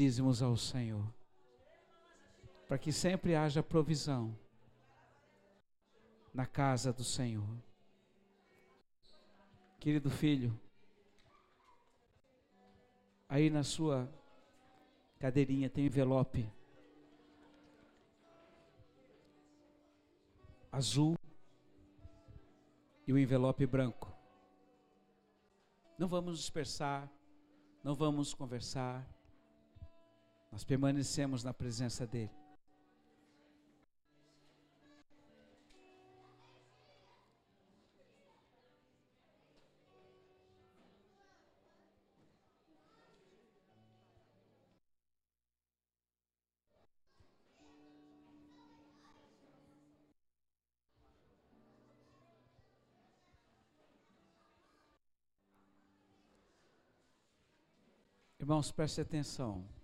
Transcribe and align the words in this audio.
dízimos 0.00 0.40
ao 0.40 0.56
Senhor. 0.56 1.04
Para 2.66 2.78
que 2.78 2.90
sempre 2.90 3.34
haja 3.34 3.62
provisão 3.62 4.34
na 6.32 6.46
casa 6.46 6.90
do 6.90 7.04
Senhor. 7.04 7.46
Querido 9.78 10.08
filho, 10.08 10.58
aí 13.28 13.50
na 13.50 13.62
sua 13.62 14.10
cadeirinha 15.18 15.68
tem 15.68 15.84
envelope 15.84 16.50
azul 20.72 21.14
e 23.06 23.12
o 23.12 23.18
envelope 23.18 23.66
branco. 23.66 24.10
Não 25.98 26.08
vamos 26.08 26.38
dispersar, 26.38 27.06
não 27.84 27.94
vamos 27.94 28.32
conversar, 28.32 29.06
nós 30.50 30.64
permanecemos 30.64 31.44
na 31.44 31.54
presença 31.54 32.06
dEle. 32.06 32.30
Irmãos, 58.40 58.72
preste 58.72 59.00
atenção. 59.00 59.79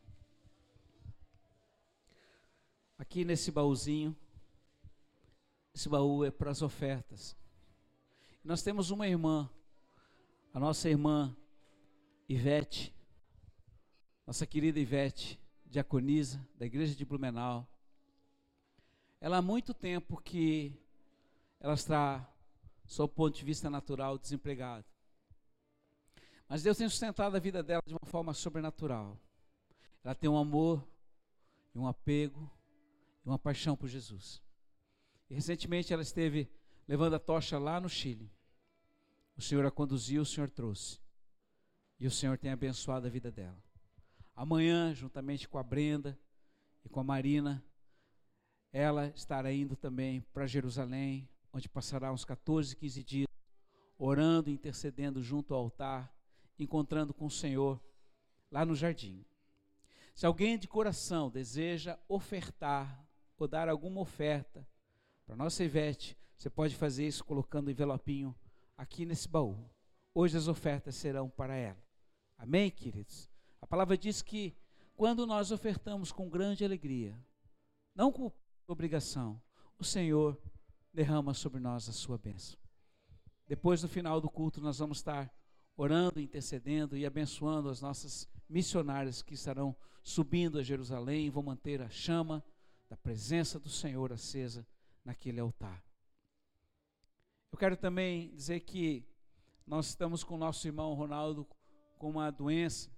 Aqui 2.99 3.25
nesse 3.25 3.51
baúzinho, 3.51 4.17
esse 5.75 5.89
baú 5.89 6.25
é 6.25 6.31
para 6.31 6.51
as 6.51 6.63
ofertas. 6.63 7.37
Nós 8.43 8.63
temos 8.63 8.91
uma 8.91 9.07
irmã, 9.07 9.51
a 10.55 10.59
nossa 10.59 10.89
irmã 10.89 11.37
Ivete, 12.27 12.95
nossa 14.27 14.47
querida 14.47 14.81
Ivete, 14.81 15.39
diaconisa 15.67 16.41
da 16.57 16.65
igreja 16.65 16.95
de 16.95 17.05
Blumenau. 17.05 17.69
Ela 19.21 19.39
há 19.39 19.43
muito 19.43 19.75
tempo 19.75 20.21
que 20.23 20.73
ela 21.61 21.75
está, 21.75 22.27
o 22.99 23.09
ponto 23.09 23.37
de 23.37 23.45
vista 23.45 23.69
natural, 23.69 24.17
desempregada. 24.17 24.87
Mas 26.49 26.63
Deus 26.63 26.79
tem 26.79 26.89
sustentado 26.89 27.37
a 27.37 27.41
vida 27.41 27.63
dela 27.63 27.83
de 27.85 27.93
uma 27.93 28.07
forma 28.07 28.33
sobrenatural. 28.33 29.19
Ela 30.03 30.15
tem 30.15 30.31
um 30.31 30.39
amor, 30.39 30.83
um 31.75 31.87
apego, 31.87 32.51
uma 33.27 33.39
paixão 33.39 33.77
por 33.77 33.89
Jesus. 33.89 34.41
E 35.29 35.35
recentemente 35.35 35.93
ela 35.93 36.03
esteve 36.03 36.49
levando 36.87 37.15
a 37.15 37.19
tocha 37.19 37.59
lá 37.59 37.81
no 37.81 37.89
Chile. 37.89 38.31
O 39.37 39.43
Senhor 39.43 39.67
a 39.67 39.71
conduziu, 39.71 40.23
o 40.23 40.27
Senhor 40.27 40.49
trouxe. 40.49 41.01
E 41.99 42.07
o 42.07 42.11
Senhor 42.11 42.39
tem 42.39 42.51
abençoado 42.51 43.07
a 43.07 43.11
vida 43.11 43.31
dela. 43.31 43.61
Amanhã, 44.35 44.95
juntamente 44.95 45.49
com 45.49 45.59
a 45.59 45.63
Brenda 45.63 46.19
e 46.85 46.89
com 46.89 47.01
a 47.01 47.05
Marina, 47.05 47.65
ela 48.73 49.09
estará 49.09 49.53
indo 49.53 49.75
também 49.75 50.21
para 50.33 50.47
Jerusalém, 50.47 51.29
onde 51.53 51.69
passará 51.69 52.13
uns 52.13 52.25
14, 52.25 52.77
15 52.77 53.03
dias, 53.03 53.29
orando, 53.99 54.51
intercedendo 54.51 55.23
junto 55.23 55.55
ao 55.55 55.61
altar, 55.61 56.15
encontrando 56.59 57.13
com 57.15 57.27
o 57.27 57.31
Senhor 57.31 57.83
lá 58.51 58.65
no 58.65 58.75
jardim. 58.75 59.25
Se 60.15 60.27
alguém 60.27 60.59
de 60.59 60.69
coração 60.69 61.31
deseja 61.31 61.99
ofertar 62.09 63.06
ou 63.39 63.49
dar 63.49 63.69
alguma 63.69 64.01
oferta 64.01 64.67
para 65.25 65.37
nossa 65.37 65.65
Ivete, 65.65 66.17
você 66.37 66.49
pode 66.49 66.75
fazer 66.77 67.07
isso 67.07 67.25
colocando 67.25 67.69
o 67.69 67.71
envelopinho 67.71 68.35
aqui 68.77 69.05
nesse 69.05 69.29
baú. 69.29 69.69
Hoje 70.15 70.37
as 70.37 70.49
ofertas 70.49 70.95
serão 70.95 71.29
para 71.29 71.55
ela. 71.57 71.83
Amém, 72.39 72.71
queridos? 72.71 73.29
A 73.61 73.67
palavra 73.67 73.97
diz 73.97 74.23
que 74.23 74.57
quando 74.95 75.27
nós 75.27 75.51
ofertamos 75.51 76.13
com 76.13 76.29
grande 76.29 76.65
alegria, 76.65 77.19
não 77.95 78.13
com 78.13 78.31
obrigação, 78.67 79.41
o 79.79 79.85
Senhor 79.85 80.41
derrama 80.93 81.35
sobre 81.35 81.61
nós 81.61 81.89
a 81.89 81.93
sua 81.93 82.17
bênção. 82.17 82.59
Depois 83.47 83.83
do 83.83 83.89
final 83.89 84.21
do 84.21 84.31
culto, 84.31 84.61
nós 84.61 84.79
vamos 84.79 84.99
estar 84.99 85.33
orando, 85.77 86.21
intercedendo 86.21 86.97
e 86.97 87.05
abençoando 87.05 87.69
as 87.69 87.81
nossas 87.81 88.29
missionárias 88.49 89.23
que 89.23 89.35
estarão 89.35 89.77
subindo 90.03 90.59
a 90.59 90.63
Jerusalém, 90.63 91.31
vão 91.31 91.43
manter 91.43 91.83
a 91.83 91.91
chama 91.91 92.43
da 92.89 92.97
presença 92.97 93.59
do 93.59 93.69
Senhor 93.69 94.13
acesa 94.13 94.67
naquele 95.05 95.41
altar. 95.41 95.83
Eu 97.53 97.59
quero 97.59 97.77
também 97.77 98.35
dizer 98.35 98.61
que 98.61 99.05
nós 99.67 99.89
estamos 99.89 100.23
com 100.23 100.35
o 100.35 100.39
nosso 100.39 100.67
irmão 100.67 100.95
Ronaldo 100.95 101.47
com 101.99 102.11
uma 102.11 102.31
doença, 102.31 102.91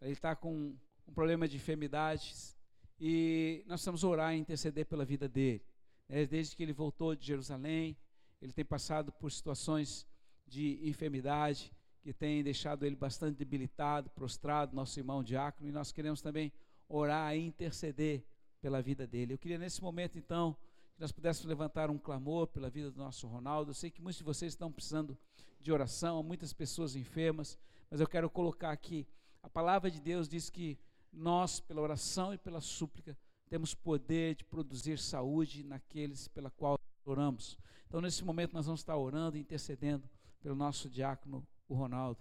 ele 0.00 0.12
está 0.12 0.36
com 0.36 0.76
um 1.06 1.12
problema 1.12 1.48
de 1.48 1.56
enfermidades 1.56 2.56
e 2.98 3.64
nós 3.66 3.80
estamos 3.80 4.04
orar 4.04 4.34
e 4.34 4.38
interceder 4.38 4.86
pela 4.86 5.04
vida 5.04 5.28
dele. 5.28 5.62
É, 6.08 6.24
desde 6.24 6.54
que 6.54 6.62
ele 6.62 6.72
voltou 6.72 7.14
de 7.14 7.26
Jerusalém, 7.26 7.96
ele 8.40 8.52
tem 8.52 8.64
passado 8.64 9.12
por 9.12 9.30
situações 9.32 10.06
de 10.46 10.88
enfermidade 10.88 11.72
que 12.00 12.12
tem 12.12 12.42
deixado 12.42 12.86
ele 12.86 12.94
bastante 12.94 13.36
debilitado, 13.36 14.08
prostrado, 14.10 14.76
nosso 14.76 14.98
irmão 15.00 15.22
diácono, 15.24 15.68
e 15.68 15.72
nós 15.72 15.90
queremos 15.90 16.22
também 16.22 16.52
orar 16.88 17.34
e 17.34 17.40
interceder 17.40 18.24
pela 18.66 18.82
vida 18.82 19.06
dele. 19.06 19.32
Eu 19.32 19.38
queria 19.38 19.58
nesse 19.58 19.80
momento, 19.80 20.18
então, 20.18 20.56
que 20.92 21.00
nós 21.00 21.12
pudéssemos 21.12 21.46
levantar 21.46 21.88
um 21.88 21.96
clamor 21.96 22.48
pela 22.48 22.68
vida 22.68 22.90
do 22.90 22.98
nosso 22.98 23.28
Ronaldo. 23.28 23.70
Eu 23.70 23.74
sei 23.74 23.92
que 23.92 24.02
muitos 24.02 24.18
de 24.18 24.24
vocês 24.24 24.54
estão 24.54 24.72
precisando 24.72 25.16
de 25.60 25.70
oração, 25.70 26.20
muitas 26.20 26.52
pessoas 26.52 26.96
enfermas, 26.96 27.56
mas 27.88 28.00
eu 28.00 28.08
quero 28.08 28.28
colocar 28.28 28.72
aqui: 28.72 29.06
a 29.40 29.48
palavra 29.48 29.88
de 29.88 30.00
Deus 30.00 30.28
diz 30.28 30.50
que 30.50 30.76
nós, 31.12 31.60
pela 31.60 31.80
oração 31.80 32.34
e 32.34 32.38
pela 32.38 32.60
súplica, 32.60 33.16
temos 33.48 33.72
poder 33.72 34.34
de 34.34 34.42
produzir 34.42 34.98
saúde 34.98 35.62
naqueles 35.62 36.26
pela 36.26 36.50
qual 36.50 36.76
oramos. 37.04 37.56
Então, 37.86 38.00
nesse 38.00 38.24
momento, 38.24 38.52
nós 38.52 38.66
vamos 38.66 38.80
estar 38.80 38.96
orando 38.96 39.36
e 39.36 39.40
intercedendo 39.40 40.10
pelo 40.40 40.56
nosso 40.56 40.90
diácono, 40.90 41.46
o 41.68 41.74
Ronaldo, 41.76 42.18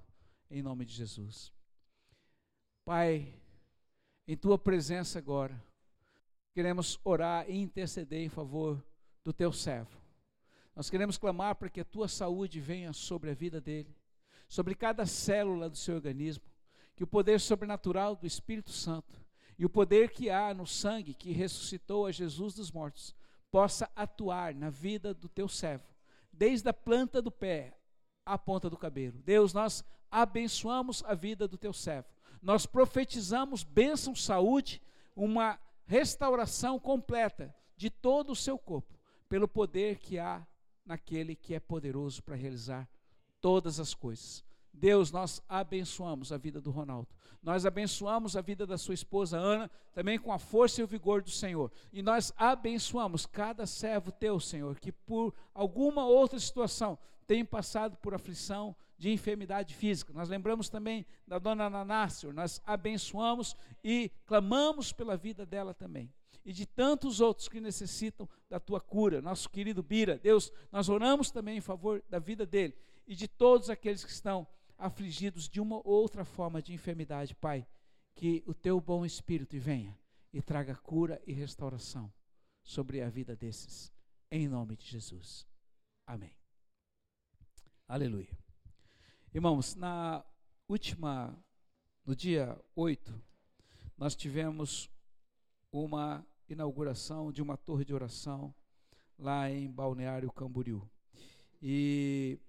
em 0.51 0.62
nome 0.62 0.85
de 0.85 0.94
Jesus. 0.94 1.51
Pai, 2.85 3.33
em 4.27 4.38
tua 4.38 4.59
presença 4.59 5.17
agora, 5.17 5.59
queremos 6.55 6.97
orar 7.03 7.49
e 7.49 7.57
interceder 7.57 8.21
em 8.21 8.29
favor 8.29 8.81
do 9.25 9.33
teu 9.33 9.51
servo. 9.51 9.91
Nós 10.73 10.89
queremos 10.89 11.17
clamar 11.17 11.55
para 11.55 11.69
que 11.69 11.81
a 11.81 11.85
tua 11.85 12.07
saúde 12.07 12.61
venha 12.61 12.93
sobre 12.93 13.29
a 13.29 13.33
vida 13.33 13.59
dele, 13.59 13.93
sobre 14.47 14.73
cada 14.73 15.05
célula 15.05 15.69
do 15.69 15.75
seu 15.75 15.95
organismo, 15.95 16.45
que 16.95 17.03
o 17.03 17.07
poder 17.07 17.41
sobrenatural 17.41 18.15
do 18.15 18.25
Espírito 18.25 18.71
Santo 18.71 19.21
e 19.59 19.65
o 19.65 19.69
poder 19.69 20.11
que 20.11 20.29
há 20.29 20.53
no 20.53 20.65
sangue 20.65 21.13
que 21.13 21.33
ressuscitou 21.33 22.05
a 22.05 22.11
Jesus 22.13 22.53
dos 22.53 22.71
mortos 22.71 23.13
possa 23.51 23.91
atuar 23.94 24.55
na 24.55 24.69
vida 24.69 25.13
do 25.13 25.27
teu 25.27 25.49
servo, 25.49 25.83
desde 26.31 26.69
a 26.69 26.73
planta 26.73 27.21
do 27.21 27.31
pé 27.31 27.77
à 28.25 28.38
ponta 28.38 28.69
do 28.69 28.77
cabelo. 28.77 29.21
Deus, 29.25 29.53
nós 29.53 29.83
abençoamos 30.09 31.03
a 31.05 31.13
vida 31.13 31.49
do 31.49 31.57
teu 31.57 31.73
servo. 31.73 32.07
Nós 32.41 32.65
profetizamos 32.65 33.61
bênção, 33.61 34.15
saúde, 34.15 34.81
uma 35.13 35.59
restauração 35.85 36.79
completa 36.79 37.56
de 37.75 37.90
todo 37.90 38.31
o 38.31 38.35
seu 38.35 38.57
corpo, 38.57 39.00
pelo 39.28 39.47
poder 39.47 39.97
que 39.97 40.18
há 40.18 40.46
naquele 40.85 41.35
que 41.35 41.53
é 41.53 41.59
poderoso 41.59 42.23
para 42.23 42.35
realizar 42.35 42.88
todas 43.41 43.79
as 43.79 43.94
coisas. 43.94 44.44
Deus, 44.74 45.12
nós 45.12 45.41
abençoamos 45.47 46.31
a 46.31 46.38
vida 46.38 46.59
do 46.59 46.69
Ronaldo. 46.69 47.07
Nós 47.41 47.66
abençoamos 47.66 48.35
a 48.35 48.41
vida 48.41 48.66
da 48.66 48.78
sua 48.78 48.94
esposa 48.94 49.38
Ana, 49.38 49.72
também 49.94 50.19
com 50.19 50.34
a 50.34 50.40
força 50.40 50.81
e 50.81 50.83
o 50.83 50.88
vigor 50.88 51.21
do 51.21 51.30
Senhor. 51.30 51.71
E 51.94 52.01
nós 52.01 52.33
abençoamos 52.36 53.25
cada 53.25 53.65
servo 53.65 54.12
teu, 54.12 54.39
Senhor, 54.39 54.80
que 54.80 54.92
por 54.92 55.33
alguma 55.54 56.06
outra 56.06 56.39
situação 56.39 56.98
tem 57.27 57.44
passado 57.44 57.98
por 57.98 58.13
aflição, 58.13 58.75
de 58.98 59.12
enfermidade 59.12 59.74
física. 59.74 60.13
Nós 60.13 60.30
lembramos 60.30 60.69
também 60.69 61.06
da 61.27 61.38
dona 61.38 61.69
Nanácio, 61.69 62.31
nós 62.31 62.62
abençoamos 62.66 63.56
e 63.83 64.12
clamamos 64.25 64.92
pela 64.92 65.18
vida 65.18 65.45
dela 65.45 65.74
também. 65.74 66.12
E 66.45 66.54
de 66.54 66.66
tantos 66.66 67.19
outros 67.19 67.50
que 67.50 67.60
necessitam 67.60 68.30
da 68.50 68.60
tua 68.60 68.80
cura. 68.80 69.22
Nosso 69.22 69.50
querido 69.50 69.81
Bira, 69.81 70.18
Deus, 70.18 70.51
nós 70.72 70.89
oramos 70.89 71.31
também 71.31 71.57
em 71.57 71.62
favor 71.62 72.04
da 72.07 72.19
vida 72.19 72.45
dele 72.45 72.75
e 73.07 73.16
de 73.16 73.28
todos 73.28 73.69
aqueles 73.69 74.04
que 74.04 74.12
estão 74.12 74.48
afligidos 74.78 75.50
de 75.50 75.60
uma 75.60 75.78
ou 75.78 75.86
outra 75.86 76.24
forma 76.24 76.62
de 76.62 76.74
enfermidade, 76.74 77.36
Pai. 77.36 77.66
Que 78.13 78.44
o 78.45 78.54
teu 78.54 78.80
bom 78.80 79.06
espírito 79.06 79.57
venha 79.60 79.98
e 80.31 80.42
traga 80.42 80.75
cura 80.75 81.21
e 81.25 81.33
restauração 81.33 82.13
sobre 82.63 83.01
a 83.01 83.10
vida 83.10 83.36
desses. 83.36 83.92
Em 84.31 84.48
nome 84.48 84.78
de 84.78 84.86
Jesus. 84.86 85.45
Amém. 86.06 86.44
Aleluia. 87.87 88.35
Irmãos, 89.31 89.75
na 89.75 90.25
última, 90.67 91.37
no 92.03 92.15
dia 92.15 92.59
8, 92.75 93.13
nós 93.95 94.15
tivemos 94.15 94.89
uma 95.71 96.25
inauguração 96.49 97.31
de 97.31 97.43
uma 97.43 97.55
torre 97.55 97.85
de 97.85 97.93
oração 97.93 98.51
lá 99.19 99.51
em 99.51 99.71
Balneário 99.71 100.31
Camboriú. 100.31 100.89
E 101.61 102.39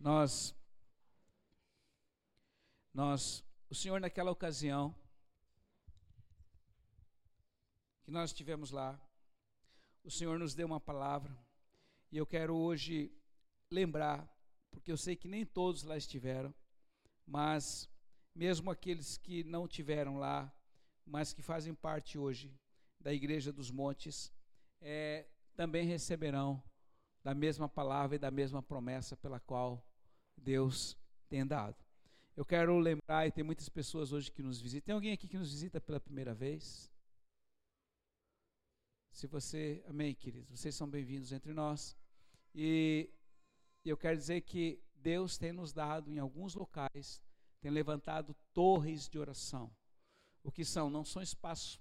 nós 0.00 0.52
nós 2.92 3.44
o 3.70 3.74
Senhor 3.74 4.00
naquela 4.00 4.32
ocasião 4.32 4.92
que 8.02 8.10
nós 8.10 8.30
estivemos 8.30 8.72
lá, 8.72 9.00
o 10.02 10.10
Senhor 10.10 10.40
nos 10.40 10.56
deu 10.56 10.66
uma 10.66 10.80
palavra 10.80 11.32
e 12.10 12.16
eu 12.16 12.26
quero 12.26 12.56
hoje 12.56 13.12
lembrar, 13.74 14.26
porque 14.70 14.90
eu 14.90 14.96
sei 14.96 15.16
que 15.16 15.28
nem 15.28 15.44
todos 15.44 15.82
lá 15.82 15.96
estiveram, 15.96 16.54
mas 17.26 17.88
mesmo 18.34 18.70
aqueles 18.70 19.18
que 19.18 19.44
não 19.44 19.66
tiveram 19.68 20.16
lá, 20.16 20.52
mas 21.04 21.32
que 21.32 21.42
fazem 21.42 21.74
parte 21.74 22.16
hoje 22.16 22.54
da 23.00 23.12
Igreja 23.12 23.52
dos 23.52 23.70
Montes, 23.70 24.32
é, 24.80 25.26
também 25.54 25.86
receberão 25.86 26.62
da 27.22 27.34
mesma 27.34 27.68
palavra 27.68 28.16
e 28.16 28.18
da 28.18 28.30
mesma 28.30 28.62
promessa 28.62 29.16
pela 29.16 29.40
qual 29.40 29.84
Deus 30.36 30.96
tem 31.28 31.46
dado. 31.46 31.76
Eu 32.36 32.44
quero 32.44 32.78
lembrar, 32.78 33.26
e 33.26 33.32
tem 33.32 33.44
muitas 33.44 33.68
pessoas 33.68 34.12
hoje 34.12 34.30
que 34.30 34.42
nos 34.42 34.60
visitam. 34.60 34.86
Tem 34.86 34.94
alguém 34.94 35.12
aqui 35.12 35.28
que 35.28 35.38
nos 35.38 35.52
visita 35.52 35.80
pela 35.80 36.00
primeira 36.00 36.34
vez? 36.34 36.90
Se 39.12 39.28
você, 39.28 39.84
amém, 39.88 40.14
queridos, 40.14 40.58
vocês 40.58 40.74
são 40.74 40.88
bem-vindos 40.88 41.30
entre 41.30 41.52
nós. 41.52 41.96
E 42.52 43.08
eu 43.90 43.96
quero 43.96 44.16
dizer 44.16 44.40
que 44.42 44.82
Deus 44.96 45.36
tem 45.36 45.52
nos 45.52 45.72
dado 45.72 46.10
em 46.10 46.18
alguns 46.18 46.54
locais, 46.54 47.22
tem 47.60 47.70
levantado 47.70 48.34
torres 48.52 49.08
de 49.08 49.18
oração. 49.18 49.70
O 50.42 50.50
que 50.50 50.64
são? 50.64 50.90
Não 50.90 51.04
são 51.04 51.22
espaços 51.22 51.80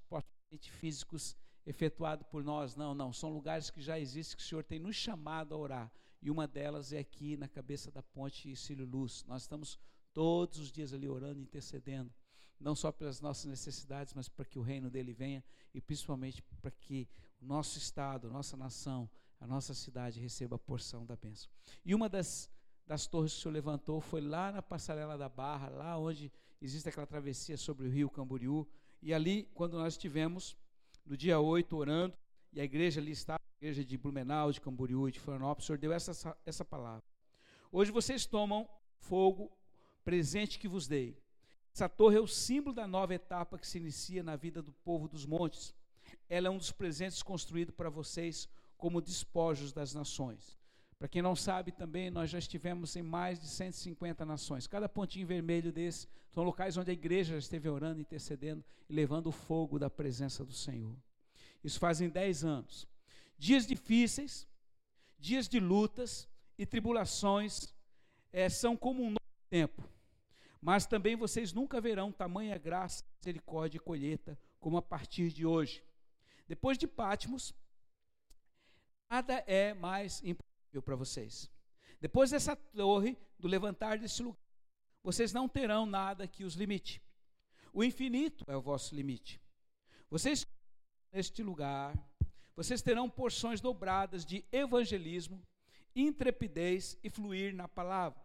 físicos 0.79 1.35
efetuados 1.65 2.27
por 2.27 2.43
nós, 2.43 2.75
não, 2.75 2.93
não. 2.93 3.11
São 3.11 3.33
lugares 3.33 3.69
que 3.69 3.81
já 3.81 3.99
existem, 3.99 4.37
que 4.37 4.43
o 4.43 4.45
Senhor 4.45 4.63
tem 4.63 4.79
nos 4.79 4.95
chamado 4.95 5.53
a 5.53 5.57
orar. 5.57 5.91
E 6.21 6.29
uma 6.31 6.47
delas 6.47 6.93
é 6.93 6.99
aqui 6.99 7.35
na 7.35 7.47
cabeça 7.47 7.91
da 7.91 8.01
ponte 8.01 8.55
Cílio 8.55 8.85
Luz. 8.85 9.23
Nós 9.27 9.43
estamos 9.43 9.77
todos 10.13 10.59
os 10.59 10.71
dias 10.71 10.93
ali 10.93 11.09
orando, 11.09 11.41
intercedendo, 11.41 12.13
não 12.59 12.75
só 12.75 12.91
pelas 12.91 13.19
nossas 13.19 13.45
necessidades, 13.45 14.13
mas 14.13 14.29
para 14.29 14.45
que 14.45 14.59
o 14.59 14.61
reino 14.61 14.89
dele 14.89 15.13
venha 15.13 15.43
e 15.73 15.81
principalmente 15.81 16.41
para 16.61 16.71
que 16.71 17.09
o 17.41 17.45
nosso 17.45 17.77
estado, 17.77 18.31
nossa 18.31 18.55
nação, 18.55 19.09
a 19.43 19.47
nossa 19.47 19.73
cidade 19.73 20.21
receba 20.21 20.55
a 20.55 20.59
porção 20.59 21.05
da 21.05 21.17
bênção. 21.17 21.49
E 21.83 21.93
uma 21.93 22.07
das, 22.07 22.49
das 22.87 23.05
torres 23.05 23.33
que 23.33 23.39
o 23.39 23.41
Senhor 23.41 23.53
levantou 23.53 23.99
foi 23.99 24.21
lá 24.21 24.53
na 24.53 24.61
passarela 24.61 25.17
da 25.17 25.27
Barra, 25.27 25.67
lá 25.67 25.97
onde 25.97 26.31
existe 26.61 26.87
aquela 26.87 27.05
travessia 27.05 27.57
sobre 27.57 27.85
o 27.85 27.91
rio 27.91 28.09
Camboriú. 28.09 28.65
E 29.01 29.13
ali, 29.13 29.43
quando 29.53 29.77
nós 29.77 29.95
estivemos, 29.95 30.55
no 31.05 31.17
dia 31.17 31.41
8, 31.41 31.75
orando, 31.75 32.17
e 32.53 32.61
a 32.61 32.63
igreja 32.63 33.01
ali 33.01 33.11
está, 33.11 33.35
a 33.35 33.57
igreja 33.57 33.83
de 33.83 33.97
Blumenau, 33.97 34.49
de 34.49 34.61
Camboriú, 34.61 35.11
de 35.11 35.19
Florianópolis, 35.19 35.65
o 35.65 35.67
Senhor 35.67 35.77
deu 35.77 35.91
essa, 35.91 36.37
essa 36.45 36.63
palavra. 36.63 37.03
Hoje 37.69 37.91
vocês 37.91 38.25
tomam 38.25 38.65
fogo 38.95 39.51
presente 40.05 40.57
que 40.57 40.69
vos 40.69 40.87
dei. 40.87 41.21
Essa 41.73 41.89
torre 41.89 42.15
é 42.15 42.21
o 42.21 42.27
símbolo 42.27 42.73
da 42.73 42.87
nova 42.87 43.13
etapa 43.13 43.57
que 43.57 43.67
se 43.67 43.77
inicia 43.77 44.23
na 44.23 44.37
vida 44.37 44.61
do 44.61 44.71
povo 44.71 45.09
dos 45.09 45.25
montes. 45.25 45.75
Ela 46.29 46.47
é 46.47 46.49
um 46.49 46.57
dos 46.57 46.71
presentes 46.71 47.21
construídos 47.21 47.75
para 47.75 47.89
vocês 47.89 48.47
como 48.83 48.99
despojos 48.99 49.71
das 49.71 49.93
nações. 49.93 50.59
Para 50.99 51.07
quem 51.07 51.21
não 51.21 51.37
sabe 51.37 51.71
também, 51.71 52.11
nós 52.11 52.29
já 52.29 52.37
estivemos 52.37 52.93
em 52.97 53.01
mais 53.01 53.39
de 53.39 53.47
150 53.47 54.25
nações. 54.25 54.67
Cada 54.67 54.89
pontinho 54.89 55.25
vermelho 55.25 55.71
desse 55.71 56.05
são 56.29 56.43
locais 56.43 56.75
onde 56.75 56.91
a 56.91 56.93
igreja 56.93 57.31
já 57.31 57.39
esteve 57.39 57.69
orando, 57.69 58.01
intercedendo 58.01 58.61
e 58.89 58.93
levando 58.93 59.27
o 59.27 59.31
fogo 59.31 59.79
da 59.79 59.89
presença 59.89 60.43
do 60.43 60.51
Senhor. 60.51 60.97
Isso 61.63 61.79
fazem 61.79 62.09
10 62.09 62.43
anos. 62.43 62.85
Dias 63.37 63.65
difíceis, 63.65 64.45
dias 65.17 65.47
de 65.47 65.61
lutas 65.61 66.27
e 66.57 66.65
tribulações 66.65 67.73
é, 68.33 68.49
são 68.49 68.75
como 68.75 69.01
um 69.01 69.11
novo 69.11 69.47
tempo. 69.49 69.89
Mas 70.59 70.85
também 70.85 71.15
vocês 71.15 71.53
nunca 71.53 71.79
verão 71.79 72.11
tamanha 72.11 72.57
graça, 72.57 73.01
misericórdia 73.15 73.77
e 73.77 73.79
colheita 73.79 74.37
como 74.59 74.75
a 74.75 74.81
partir 74.81 75.31
de 75.31 75.45
hoje. 75.45 75.81
Depois 76.49 76.77
de 76.77 76.85
Pátimos, 76.85 77.55
nada 79.13 79.43
é 79.45 79.75
mais 79.75 80.23
impossível 80.23 80.81
para 80.81 80.95
vocês. 80.95 81.47
Depois 82.01 82.31
dessa 82.31 82.55
torre, 82.55 83.15
do 83.37 83.47
levantar 83.47 83.99
desse 83.99 84.23
lugar, 84.23 84.41
vocês 85.03 85.31
não 85.31 85.47
terão 85.47 85.85
nada 85.85 86.27
que 86.27 86.43
os 86.43 86.55
limite. 86.55 86.99
O 87.71 87.83
infinito 87.83 88.43
é 88.47 88.57
o 88.57 88.61
vosso 88.61 88.95
limite. 88.95 89.39
Vocês, 90.09 90.47
neste 91.11 91.43
lugar, 91.43 91.95
vocês 92.55 92.81
terão 92.81 93.07
porções 93.07 93.61
dobradas 93.61 94.25
de 94.25 94.43
evangelismo, 94.51 95.45
intrepidez 95.95 96.97
e 97.03 97.07
fluir 97.07 97.53
na 97.53 97.67
palavra. 97.67 98.19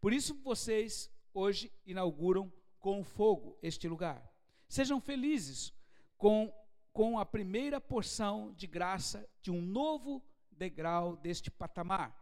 Por 0.00 0.12
isso 0.12 0.40
vocês 0.44 1.10
hoje 1.34 1.72
inauguram 1.84 2.52
com 2.78 3.02
fogo 3.02 3.58
este 3.60 3.88
lugar. 3.88 4.22
Sejam 4.68 5.00
felizes 5.00 5.72
com, 6.16 6.54
com 6.92 7.18
a 7.18 7.24
primeira 7.24 7.80
porção 7.80 8.52
de 8.54 8.66
graça 8.66 9.28
de 9.40 9.50
um 9.50 9.60
novo 9.60 10.22
degrau 10.50 11.16
deste 11.16 11.50
patamar. 11.50 12.14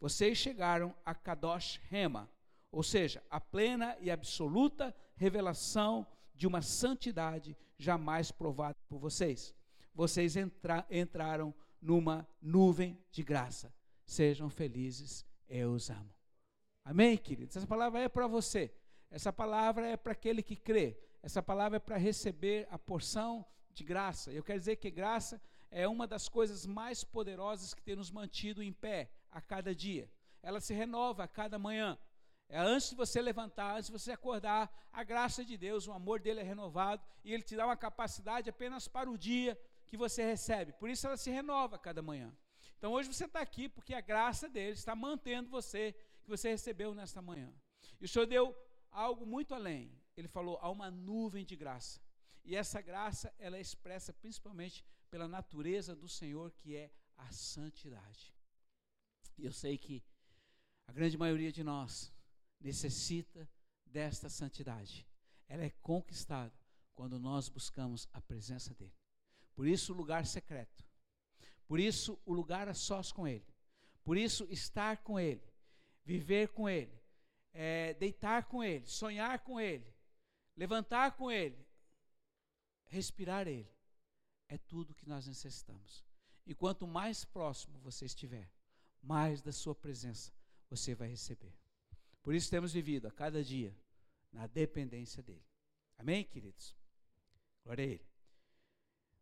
Vocês 0.00 0.38
chegaram 0.38 0.94
a 1.04 1.14
Kadosh 1.14 1.80
Rema, 1.88 2.30
ou 2.70 2.82
seja, 2.82 3.22
a 3.30 3.40
plena 3.40 3.96
e 4.00 4.10
absoluta 4.10 4.94
revelação 5.14 6.06
de 6.34 6.46
uma 6.46 6.62
santidade 6.62 7.56
jamais 7.78 8.30
provada 8.32 8.76
por 8.88 8.98
vocês. 8.98 9.54
Vocês 9.94 10.36
entra, 10.36 10.84
entraram 10.90 11.54
numa 11.80 12.26
nuvem 12.40 12.98
de 13.12 13.22
graça. 13.22 13.72
Sejam 14.04 14.50
felizes, 14.50 15.24
eu 15.48 15.72
os 15.72 15.88
amo. 15.90 16.12
Amém, 16.84 17.16
queridos? 17.16 17.56
Essa 17.56 17.66
palavra 17.66 18.00
é 18.00 18.08
para 18.08 18.26
você. 18.26 18.74
Essa 19.10 19.32
palavra 19.32 19.86
é 19.86 19.96
para 19.96 20.12
aquele 20.12 20.42
que 20.42 20.56
crê. 20.56 20.98
Essa 21.22 21.42
palavra 21.42 21.76
é 21.76 21.80
para 21.80 21.96
receber 21.96 22.66
a 22.70 22.78
porção 22.78 23.46
de 23.74 23.84
graça. 23.84 24.32
Eu 24.32 24.42
quero 24.42 24.58
dizer 24.58 24.76
que 24.76 24.90
graça 24.90 25.40
é 25.70 25.86
uma 25.88 26.06
das 26.06 26.28
coisas 26.28 26.64
mais 26.64 27.02
poderosas 27.02 27.74
que 27.74 27.82
tem 27.82 27.96
nos 27.96 28.10
mantido 28.10 28.62
em 28.62 28.72
pé 28.72 29.10
a 29.30 29.40
cada 29.40 29.74
dia. 29.74 30.08
Ela 30.42 30.60
se 30.60 30.72
renova 30.72 31.24
a 31.24 31.28
cada 31.28 31.58
manhã. 31.58 31.98
É 32.48 32.58
antes 32.58 32.90
de 32.90 32.96
você 32.96 33.20
levantar, 33.20 33.76
antes 33.76 33.86
de 33.86 33.98
você 33.98 34.12
acordar, 34.12 34.70
a 34.92 35.02
graça 35.02 35.44
de 35.44 35.56
Deus, 35.56 35.88
o 35.88 35.92
amor 35.92 36.20
dele 36.20 36.40
é 36.40 36.42
renovado 36.42 37.02
e 37.24 37.32
ele 37.32 37.42
te 37.42 37.56
dá 37.56 37.66
uma 37.66 37.76
capacidade 37.76 38.48
apenas 38.48 38.86
para 38.86 39.10
o 39.10 39.18
dia 39.18 39.58
que 39.86 39.96
você 39.96 40.24
recebe. 40.24 40.72
Por 40.72 40.88
isso 40.88 41.06
ela 41.06 41.16
se 41.16 41.30
renova 41.30 41.76
a 41.76 41.78
cada 41.78 42.02
manhã. 42.02 42.32
Então 42.78 42.92
hoje 42.92 43.12
você 43.12 43.24
está 43.24 43.40
aqui 43.40 43.68
porque 43.68 43.94
a 43.94 44.00
graça 44.00 44.48
dele 44.48 44.74
está 44.74 44.94
mantendo 44.94 45.50
você 45.50 45.94
que 46.22 46.28
você 46.28 46.50
recebeu 46.50 46.94
nesta 46.94 47.20
manhã. 47.20 47.52
E 48.00 48.04
o 48.04 48.08
Senhor 48.08 48.26
deu 48.26 48.54
algo 48.90 49.26
muito 49.26 49.54
além. 49.54 49.90
Ele 50.16 50.28
falou: 50.28 50.58
há 50.60 50.70
uma 50.70 50.90
nuvem 50.90 51.44
de 51.44 51.56
graça. 51.56 52.00
E 52.44 52.54
essa 52.54 52.80
graça, 52.80 53.34
ela 53.38 53.56
é 53.56 53.60
expressa 53.60 54.12
principalmente 54.12 54.84
pela 55.10 55.26
natureza 55.26 55.94
do 55.94 56.08
Senhor, 56.08 56.52
que 56.52 56.76
é 56.76 56.90
a 57.16 57.30
santidade. 57.32 58.34
E 59.38 59.44
eu 59.44 59.52
sei 59.52 59.78
que 59.78 60.04
a 60.86 60.92
grande 60.92 61.16
maioria 61.16 61.50
de 61.50 61.64
nós 61.64 62.12
necessita 62.60 63.48
desta 63.86 64.28
santidade. 64.28 65.06
Ela 65.48 65.64
é 65.64 65.70
conquistada 65.82 66.52
quando 66.94 67.18
nós 67.18 67.48
buscamos 67.48 68.08
a 68.12 68.20
presença 68.20 68.74
dEle. 68.74 68.94
Por 69.54 69.66
isso, 69.66 69.92
o 69.92 69.96
lugar 69.96 70.26
secreto. 70.26 70.84
Por 71.66 71.80
isso, 71.80 72.20
o 72.24 72.32
lugar 72.32 72.68
a 72.68 72.74
sós 72.74 73.10
com 73.10 73.26
Ele. 73.26 73.46
Por 74.02 74.16
isso, 74.16 74.46
estar 74.50 74.98
com 74.98 75.18
Ele 75.18 75.54
viver 76.04 76.48
com 76.48 76.68
Ele, 76.68 76.92
é, 77.52 77.94
deitar 77.94 78.44
com 78.44 78.62
Ele, 78.62 78.86
sonhar 78.86 79.38
com 79.40 79.58
Ele, 79.58 79.86
levantar 80.56 81.12
com 81.12 81.30
Ele, 81.30 81.63
respirar 82.94 83.46
Ele. 83.48 83.70
É 84.48 84.56
tudo 84.56 84.94
que 84.94 85.08
nós 85.08 85.26
necessitamos. 85.26 86.04
E 86.46 86.54
quanto 86.54 86.86
mais 86.86 87.24
próximo 87.24 87.78
você 87.80 88.04
estiver, 88.04 88.50
mais 89.02 89.42
da 89.42 89.52
Sua 89.52 89.74
presença 89.74 90.32
você 90.70 90.94
vai 90.94 91.08
receber. 91.08 91.54
Por 92.22 92.34
isso 92.34 92.50
temos 92.50 92.72
vivido 92.72 93.06
a 93.06 93.10
cada 93.10 93.42
dia 93.42 93.76
na 94.32 94.46
dependência 94.46 95.22
dEle. 95.22 95.44
Amém, 95.98 96.24
queridos? 96.24 96.76
Glória 97.64 97.84
a 97.84 97.88
Ele. 97.88 98.06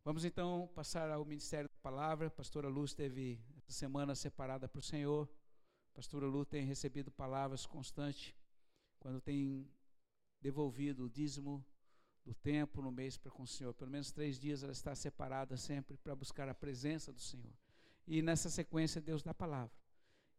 Vamos 0.05 0.25
então 0.25 0.69
passar 0.75 1.11
ao 1.11 1.25
ministério 1.25 1.69
da 1.69 1.77
palavra. 1.81 2.31
Pastora 2.31 2.69
Luz 2.69 2.93
teve 2.93 3.41
essa 3.57 3.73
semana 3.73 4.15
separada 4.15 4.69
para 4.69 4.81
o 4.81 4.83
Senhor. 4.83 5.29
Pastora 5.95 6.27
Lu 6.27 6.45
tem 6.45 6.65
recebido 6.65 7.11
palavras 7.11 7.67
constantes 7.67 8.35
quando 8.99 9.21
tem 9.21 9.71
devolvido 10.41 11.05
o 11.05 11.11
dízimo 11.11 11.65
do 12.25 12.35
tempo 12.35 12.81
no 12.81 12.91
mês 12.91 13.17
para 13.17 13.31
com 13.31 13.43
o 13.43 13.47
Senhor. 13.47 13.75
Pelo 13.75 13.91
menos 13.91 14.13
três 14.13 14.39
dias 14.39 14.63
ela 14.63 14.73
está 14.73 14.95
separada 14.95 15.57
sempre 15.57 15.97
para 15.97 16.15
buscar 16.15 16.49
a 16.49 16.55
presença 16.55 17.13
do 17.13 17.21
Senhor. 17.21 17.53
E 18.07 18.23
nessa 18.23 18.49
sequência 18.49 19.01
Deus 19.01 19.23
dá 19.23 19.33
a 19.33 19.35
palavra. 19.35 19.75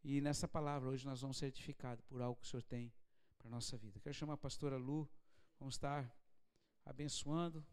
E 0.03 0.19
nessa 0.21 0.47
palavra 0.47 0.89
hoje 0.89 1.05
nós 1.05 1.21
vamos 1.21 1.37
ser 1.37 1.47
edificados 1.47 2.03
por 2.05 2.21
algo 2.21 2.39
que 2.39 2.45
o 2.45 2.49
Senhor 2.49 2.63
tem 2.63 2.93
para 3.37 3.47
a 3.47 3.51
nossa 3.51 3.77
vida. 3.77 3.99
Quero 3.99 4.13
chamar 4.13 4.33
a 4.33 4.37
pastora 4.37 4.77
Lu, 4.77 5.09
vamos 5.59 5.75
estar 5.75 6.13
abençoando 6.85 7.65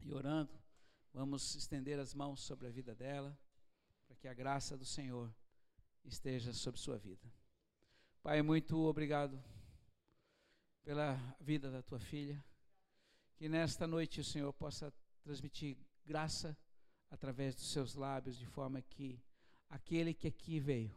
e 0.00 0.12
orando. 0.12 0.52
Vamos 1.12 1.54
estender 1.54 1.98
as 1.98 2.12
mãos 2.12 2.42
sobre 2.42 2.66
a 2.66 2.70
vida 2.70 2.94
dela, 2.94 3.38
para 4.06 4.16
que 4.16 4.28
a 4.28 4.34
graça 4.34 4.76
do 4.76 4.84
Senhor 4.84 5.34
esteja 6.04 6.52
sobre 6.52 6.78
sua 6.78 6.98
vida. 6.98 7.26
Pai, 8.22 8.42
muito 8.42 8.76
obrigado 8.78 9.42
pela 10.82 11.16
vida 11.40 11.70
da 11.70 11.82
tua 11.82 11.98
filha. 11.98 12.44
Que 13.36 13.48
nesta 13.48 13.86
noite 13.86 14.20
o 14.20 14.24
Senhor 14.24 14.52
possa 14.52 14.92
transmitir 15.22 15.76
graça 16.04 16.56
através 17.10 17.54
dos 17.54 17.70
seus 17.70 17.94
lábios, 17.94 18.36
de 18.36 18.46
forma 18.46 18.80
que 18.80 19.20
aquele 19.68 20.14
que 20.14 20.28
aqui 20.28 20.58
veio 20.58 20.94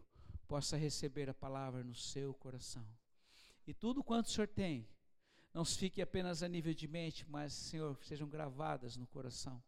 possa 0.47 0.77
receber 0.77 1.29
a 1.29 1.33
palavra 1.33 1.83
no 1.83 1.93
seu 1.93 2.33
coração. 2.33 2.85
E 3.67 3.73
tudo 3.73 4.03
quanto 4.03 4.27
o 4.27 4.29
Senhor 4.29 4.47
tem, 4.47 4.87
não 5.53 5.65
fique 5.65 6.01
apenas 6.01 6.41
a 6.41 6.47
nível 6.47 6.73
de 6.73 6.87
mente, 6.87 7.25
mas, 7.27 7.53
Senhor, 7.53 7.97
sejam 8.03 8.27
gravadas 8.27 8.95
no 8.95 9.05
coração, 9.07 9.61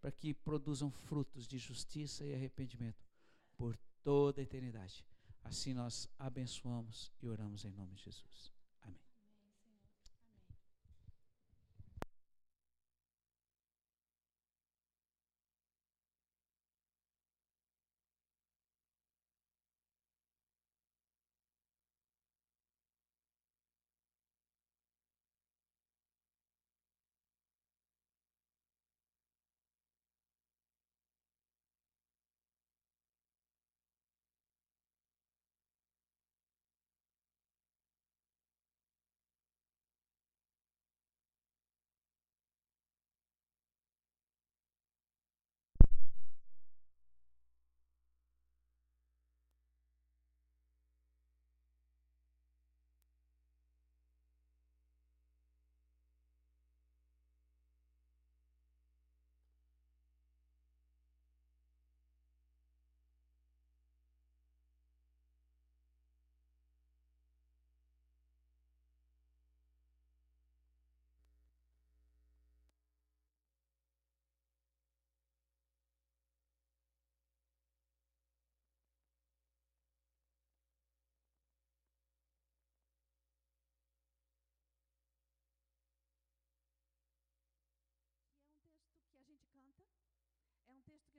para 0.00 0.12
que 0.12 0.34
produzam 0.34 0.90
frutos 0.90 1.46
de 1.46 1.58
justiça 1.58 2.24
e 2.24 2.34
arrependimento 2.34 3.04
por 3.56 3.76
toda 4.02 4.40
a 4.40 4.44
eternidade. 4.44 5.04
Assim 5.42 5.72
nós 5.72 6.08
abençoamos 6.18 7.10
e 7.22 7.28
oramos 7.28 7.64
em 7.64 7.70
nome 7.70 7.94
de 7.94 8.04
Jesus. 8.04 8.57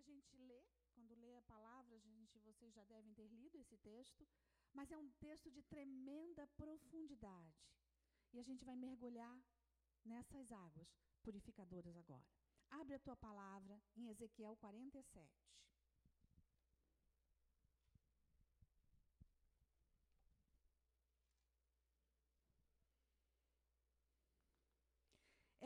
Gente 0.09 0.35
lê, 0.37 0.61
quando 0.93 1.15
lê 1.15 1.35
a 1.35 1.41
palavra, 1.53 1.95
a 1.95 1.99
gente, 1.99 2.39
vocês 2.39 2.73
já 2.73 2.83
devem 2.83 3.13
ter 3.13 3.27
lido 3.27 3.57
esse 3.59 3.77
texto, 3.77 4.27
mas 4.73 4.91
é 4.91 4.97
um 4.97 5.09
texto 5.25 5.49
de 5.51 5.61
tremenda 5.63 6.47
profundidade. 6.61 7.61
E 8.33 8.39
a 8.39 8.43
gente 8.43 8.65
vai 8.65 8.75
mergulhar 8.75 9.37
nessas 10.05 10.51
águas 10.51 10.89
purificadoras 11.23 11.95
agora. 11.95 12.27
Abre 12.69 12.95
a 12.95 12.99
tua 12.99 13.15
palavra 13.15 13.81
em 13.95 14.07
Ezequiel 14.09 14.55
47. 14.57 15.49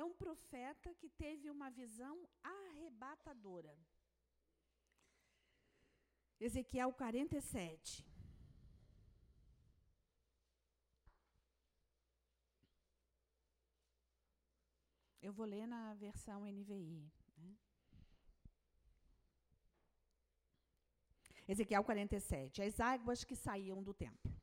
é 0.04 0.06
um 0.06 0.14
profeta 0.14 0.94
que 0.96 1.10
teve 1.10 1.50
uma 1.50 1.70
visão 1.70 2.28
arrebatadora. 2.44 3.76
Ezequiel 6.46 6.92
47. 6.92 8.06
Eu 15.22 15.32
vou 15.32 15.46
ler 15.46 15.66
na 15.66 15.94
versão 15.94 16.44
NVI. 16.44 17.10
Né? 17.38 17.56
Ezequiel 21.48 21.82
47. 21.82 22.62
As 22.62 22.78
águas 22.82 23.24
que 23.24 23.38
saíam 23.38 23.82
do 23.82 23.94
templo. 23.94 24.36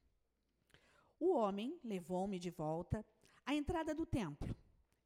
O 1.18 1.34
homem 1.34 1.78
levou-me 1.84 2.38
de 2.38 2.48
volta 2.48 3.04
à 3.44 3.54
entrada 3.54 3.94
do 3.94 4.06
templo 4.06 4.56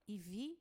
e 0.06 0.16
vi 0.16 0.56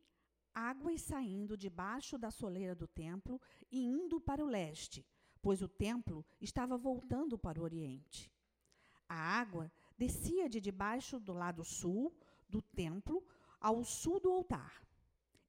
águas 0.51 0.99
saindo 1.01 1.55
debaixo 1.55 2.17
da 2.17 2.31
soleira 2.31 2.73
do 2.73 2.87
templo 2.87 3.39
e 3.71 3.83
indo 3.83 4.19
para 4.19 4.43
o 4.43 4.47
leste, 4.47 5.05
pois 5.43 5.61
o 5.61 5.67
templo 5.67 6.25
estava 6.39 6.77
voltando 6.77 7.37
para 7.37 7.59
o 7.59 7.63
oriente. 7.63 8.31
A 9.09 9.15
água 9.15 9.69
descia 9.97 10.47
de 10.47 10.61
debaixo 10.61 11.19
do 11.19 11.33
lado 11.33 11.65
sul 11.65 12.15
do 12.47 12.61
templo 12.61 13.21
ao 13.59 13.83
sul 13.83 14.21
do 14.21 14.31
altar. 14.31 14.81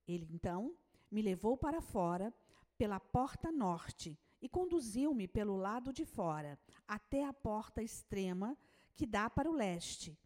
Ele 0.06 0.26
então 0.32 0.76
me 1.08 1.22
levou 1.22 1.56
para 1.56 1.80
fora 1.80 2.34
pela 2.76 2.98
porta 2.98 3.52
norte 3.52 4.18
e 4.42 4.48
conduziu-me 4.48 5.28
pelo 5.28 5.56
lado 5.56 5.92
de 5.92 6.04
fora 6.04 6.58
até 6.88 7.24
a 7.24 7.32
porta 7.32 7.80
extrema 7.80 8.58
que 8.96 9.06
dá 9.06 9.30
para 9.30 9.48
o 9.48 9.54
leste, 9.54 10.18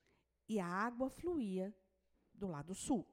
e 0.49 0.59
a 0.59 0.67
água 0.67 1.11
fluía 1.11 1.75
do 2.35 2.47
lado 2.47 2.75
sul. 2.75 3.07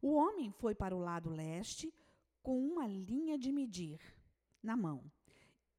O 0.00 0.14
homem 0.14 0.50
foi 0.50 0.74
para 0.74 0.96
o 0.96 0.98
lado 0.98 1.28
leste 1.28 1.92
com 2.42 2.58
uma 2.58 2.86
linha 2.86 3.38
de 3.38 3.52
medir 3.52 4.00
na 4.64 4.76
mão. 4.76 5.04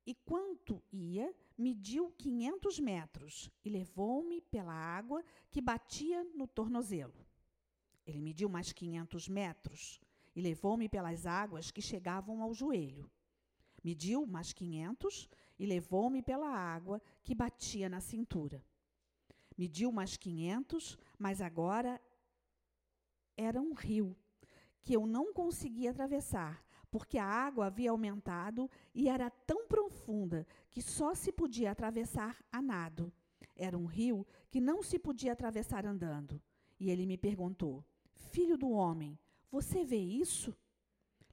E 0.05 0.13
quanto 0.13 0.83
ia, 0.91 1.33
mediu 1.57 2.11
500 2.11 2.79
metros 2.79 3.51
e 3.63 3.69
levou-me 3.69 4.39
pela 4.39 4.73
água 4.73 5.23
que 5.49 5.59
batia 5.59 6.23
no 6.35 6.47
tornozelo. 6.47 7.25
Ele 8.05 8.21
mediu 8.21 8.47
mais 8.47 8.71
500 8.71 9.27
metros 9.27 9.99
e 10.35 10.41
levou-me 10.41 10.87
pelas 10.87 11.25
águas 11.25 11.71
que 11.71 11.81
chegavam 11.81 12.43
ao 12.43 12.53
joelho. 12.53 13.09
Mediu 13.83 14.25
mais 14.25 14.53
500 14.53 15.29
e 15.57 15.65
levou-me 15.65 16.21
pela 16.21 16.49
água 16.49 17.01
que 17.23 17.33
batia 17.33 17.87
na 17.89 17.99
cintura. 17.99 18.63
Mediu 19.57 19.91
mais 19.91 20.17
500, 20.17 20.97
mas 21.17 21.41
agora 21.41 22.01
era 23.37 23.61
um 23.61 23.73
rio 23.73 24.15
que 24.81 24.93
eu 24.93 25.05
não 25.05 25.33
conseguia 25.33 25.91
atravessar, 25.91 26.64
porque 26.95 27.17
a 27.17 27.25
água 27.25 27.65
havia 27.65 27.91
aumentado 27.91 28.71
e 28.93 29.09
era 29.09 29.29
tão 29.29 29.67
profunda 29.67 30.47
que 30.71 30.81
só 30.81 31.13
se 31.13 31.29
podia 31.29 31.69
atravessar 31.69 32.41
a 32.49 32.61
nado. 32.61 33.11
Era 33.53 33.77
um 33.77 33.83
rio 33.83 34.25
que 34.49 34.61
não 34.61 34.81
se 34.81 34.97
podia 34.97 35.33
atravessar 35.33 35.85
andando. 35.85 36.41
E 36.79 36.89
ele 36.89 37.05
me 37.05 37.17
perguntou: 37.17 37.83
Filho 38.31 38.57
do 38.57 38.69
homem, 38.69 39.19
você 39.51 39.83
vê 39.83 39.97
isso? 39.97 40.55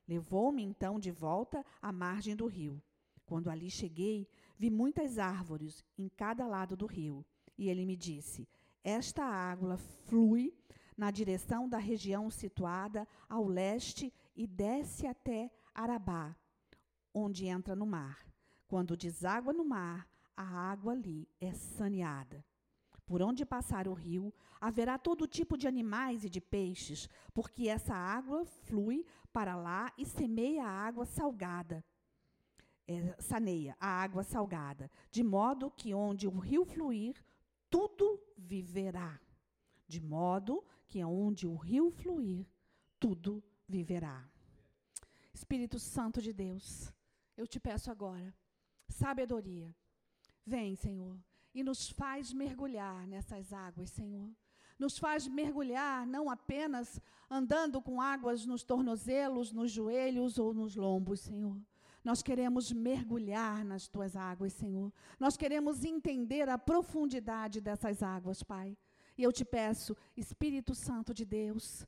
Levou-me 0.09 0.65
então 0.65 0.99
de 0.99 1.13
volta 1.13 1.65
à 1.81 1.93
margem 1.93 2.35
do 2.35 2.49
rio. 2.49 2.83
Quando 3.25 3.49
ali 3.49 3.71
cheguei, 3.71 4.27
vi 4.59 4.69
muitas 4.69 5.17
árvores 5.17 5.85
em 5.97 6.09
cada 6.09 6.45
lado 6.45 6.77
do 6.77 6.87
rio. 6.87 7.25
E 7.57 7.69
ele 7.71 7.87
me 7.87 7.95
disse: 7.95 8.49
Esta 8.83 9.23
água 9.23 9.77
flui 9.77 10.53
na 10.97 11.13
direção 11.13 11.69
da 11.69 11.79
região 11.79 12.29
situada 12.31 13.07
ao 13.29 13.47
leste 13.47 14.13
e 14.35 14.47
desce 14.47 15.07
até 15.07 15.51
Arabá, 15.75 16.37
onde 17.15 17.47
entra 17.47 17.75
no 17.75 17.87
mar. 17.87 18.27
Quando 18.67 18.97
deságua 18.97 19.53
no 19.53 19.65
mar, 19.65 20.09
a 20.37 20.43
água 20.43 20.93
ali 20.93 21.29
é 21.41 21.53
saneada. 21.53 22.45
Por 23.05 23.21
onde 23.21 23.45
passar 23.45 23.87
o 23.87 23.93
rio, 23.93 24.33
haverá 24.61 24.97
todo 24.97 25.27
tipo 25.27 25.59
de 25.59 25.69
animais 25.69 26.25
e 26.25 26.31
de 26.31 26.41
peixes, 26.41 27.09
porque 27.35 27.69
essa 27.69 27.95
água 27.95 28.45
flui 28.45 29.05
para 29.33 29.57
lá 29.57 29.93
e 29.99 30.07
semeia 30.07 30.65
a 30.65 30.87
água 30.87 31.05
salgada. 31.05 31.85
É, 32.89 33.15
saneia 33.21 33.77
a 33.79 33.87
água 33.87 34.23
salgada, 34.23 34.91
de 35.11 35.23
modo 35.23 35.71
que 35.71 35.95
onde 35.95 36.27
o 36.27 36.39
rio 36.39 36.65
fluir, 36.65 37.23
tudo 37.71 38.21
viverá 38.37 39.21
de 39.93 40.01
modo 40.01 40.65
que 40.89 41.05
onde 41.05 41.47
o 41.47 41.55
rio 41.55 41.91
fluir, 41.91 42.47
tudo 42.99 43.45
viverá. 43.69 44.29
Espírito 45.33 45.79
Santo 45.79 46.21
de 46.21 46.33
Deus, 46.33 46.93
eu 47.37 47.47
te 47.47 47.59
peço 47.59 47.91
agora, 47.91 48.35
sabedoria. 48.89 49.75
Vem, 50.45 50.75
Senhor, 50.75 51.19
e 51.55 51.63
nos 51.63 51.91
faz 51.91 52.33
mergulhar 52.33 53.07
nessas 53.07 53.53
águas, 53.53 53.91
Senhor. 53.91 54.31
Nos 54.79 54.99
faz 54.99 55.29
mergulhar 55.29 56.07
não 56.07 56.29
apenas 56.29 57.01
andando 57.31 57.81
com 57.81 58.01
águas 58.01 58.45
nos 58.45 58.63
tornozelos, 58.63 59.53
nos 59.53 59.71
joelhos 59.71 60.39
ou 60.39 60.53
nos 60.53 60.75
lombos, 60.75 61.21
Senhor. 61.21 61.61
Nós 62.05 62.21
queremos 62.21 62.73
mergulhar 62.73 63.65
nas 63.65 63.87
tuas 63.87 64.17
águas, 64.17 64.53
Senhor. 64.53 64.93
Nós 65.21 65.37
queremos 65.37 65.85
entender 65.85 66.49
a 66.49 66.59
profundidade 66.59 67.61
dessas 67.61 68.03
águas, 68.03 68.43
Pai. 68.43 68.77
E 69.17 69.23
eu 69.23 69.33
te 69.33 69.45
peço, 69.45 69.97
Espírito 70.17 70.75
Santo 70.75 71.15
de 71.15 71.25
Deus, 71.25 71.87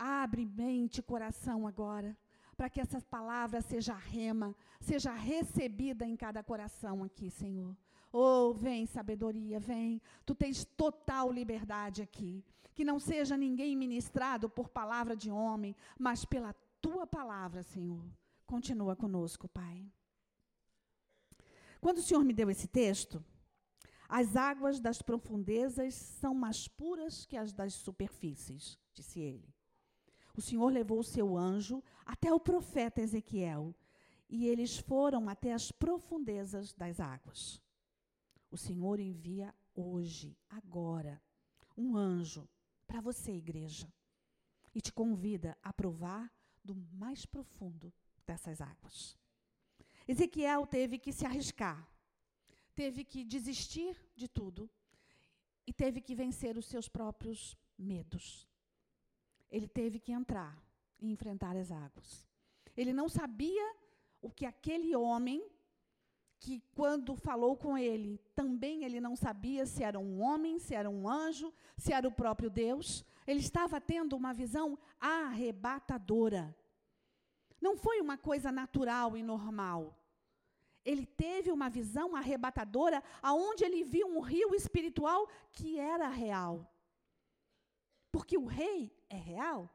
abre 0.00 0.46
mente 0.46 0.98
e 0.98 1.02
coração 1.02 1.66
agora, 1.66 2.16
para 2.56 2.70
que 2.70 2.80
essa 2.80 3.00
palavra 3.02 3.60
seja 3.60 3.94
rema, 3.94 4.56
seja 4.80 5.12
recebida 5.12 6.06
em 6.06 6.16
cada 6.16 6.42
coração 6.42 7.04
aqui, 7.04 7.30
Senhor. 7.30 7.76
Oh, 8.10 8.52
vem 8.54 8.86
sabedoria, 8.86 9.60
vem. 9.60 10.00
Tu 10.24 10.34
tens 10.34 10.64
total 10.64 11.30
liberdade 11.30 12.02
aqui. 12.02 12.42
Que 12.74 12.84
não 12.84 12.98
seja 12.98 13.36
ninguém 13.36 13.76
ministrado 13.76 14.48
por 14.48 14.68
palavra 14.68 15.14
de 15.14 15.30
homem, 15.30 15.76
mas 15.98 16.24
pela 16.24 16.54
tua 16.80 17.06
palavra, 17.06 17.62
Senhor. 17.62 18.02
Continua 18.46 18.96
conosco, 18.96 19.46
Pai. 19.48 19.86
Quando 21.80 21.98
o 21.98 22.02
Senhor 22.02 22.24
me 22.24 22.32
deu 22.32 22.50
esse 22.50 22.66
texto, 22.66 23.24
as 24.08 24.34
águas 24.34 24.80
das 24.80 25.00
profundezas 25.00 25.94
são 25.94 26.34
mais 26.34 26.66
puras 26.66 27.24
que 27.26 27.36
as 27.36 27.52
das 27.52 27.74
superfícies, 27.74 28.78
disse 28.92 29.20
ele. 29.20 29.59
O 30.36 30.40
Senhor 30.40 30.72
levou 30.72 31.00
o 31.00 31.04
seu 31.04 31.36
anjo 31.36 31.82
até 32.04 32.32
o 32.32 32.40
profeta 32.40 33.00
Ezequiel, 33.00 33.74
e 34.28 34.46
eles 34.46 34.78
foram 34.78 35.28
até 35.28 35.52
as 35.52 35.72
profundezas 35.72 36.72
das 36.72 37.00
águas. 37.00 37.60
O 38.50 38.56
Senhor 38.56 39.00
envia 39.00 39.54
hoje, 39.74 40.36
agora, 40.48 41.20
um 41.76 41.96
anjo 41.96 42.48
para 42.86 43.00
você, 43.00 43.32
igreja, 43.32 43.92
e 44.74 44.80
te 44.80 44.92
convida 44.92 45.56
a 45.62 45.72
provar 45.72 46.32
do 46.64 46.74
mais 46.92 47.26
profundo 47.26 47.92
dessas 48.26 48.60
águas. 48.60 49.18
Ezequiel 50.06 50.66
teve 50.66 50.98
que 50.98 51.12
se 51.12 51.24
arriscar, 51.24 51.88
teve 52.74 53.04
que 53.04 53.24
desistir 53.24 53.96
de 54.16 54.28
tudo 54.28 54.70
e 55.66 55.72
teve 55.72 56.00
que 56.00 56.14
vencer 56.14 56.56
os 56.56 56.66
seus 56.66 56.88
próprios 56.88 57.56
medos. 57.78 58.49
Ele 59.50 59.68
teve 59.68 59.98
que 59.98 60.12
entrar 60.12 60.56
e 60.98 61.10
enfrentar 61.10 61.56
as 61.56 61.70
águas. 61.72 62.26
Ele 62.76 62.92
não 62.92 63.08
sabia 63.08 63.74
o 64.20 64.30
que 64.30 64.46
aquele 64.46 64.94
homem 64.94 65.42
que 66.38 66.62
quando 66.74 67.14
falou 67.14 67.54
com 67.54 67.76
ele, 67.76 68.18
também 68.34 68.82
ele 68.84 68.98
não 68.98 69.14
sabia 69.14 69.66
se 69.66 69.82
era 69.82 69.98
um 69.98 70.22
homem, 70.22 70.58
se 70.58 70.74
era 70.74 70.88
um 70.88 71.06
anjo, 71.06 71.52
se 71.76 71.92
era 71.92 72.08
o 72.08 72.12
próprio 72.12 72.48
Deus. 72.48 73.04
Ele 73.26 73.40
estava 73.40 73.78
tendo 73.78 74.16
uma 74.16 74.32
visão 74.32 74.78
arrebatadora. 74.98 76.56
Não 77.60 77.76
foi 77.76 78.00
uma 78.00 78.16
coisa 78.16 78.50
natural 78.50 79.18
e 79.18 79.22
normal. 79.22 79.94
Ele 80.82 81.04
teve 81.04 81.52
uma 81.52 81.68
visão 81.68 82.16
arrebatadora 82.16 83.02
aonde 83.20 83.64
ele 83.64 83.84
viu 83.84 84.06
um 84.08 84.20
rio 84.20 84.54
espiritual 84.54 85.28
que 85.52 85.78
era 85.78 86.08
real. 86.08 86.66
Porque 88.10 88.38
o 88.38 88.46
rei 88.46 88.90
é 89.10 89.16
real. 89.16 89.68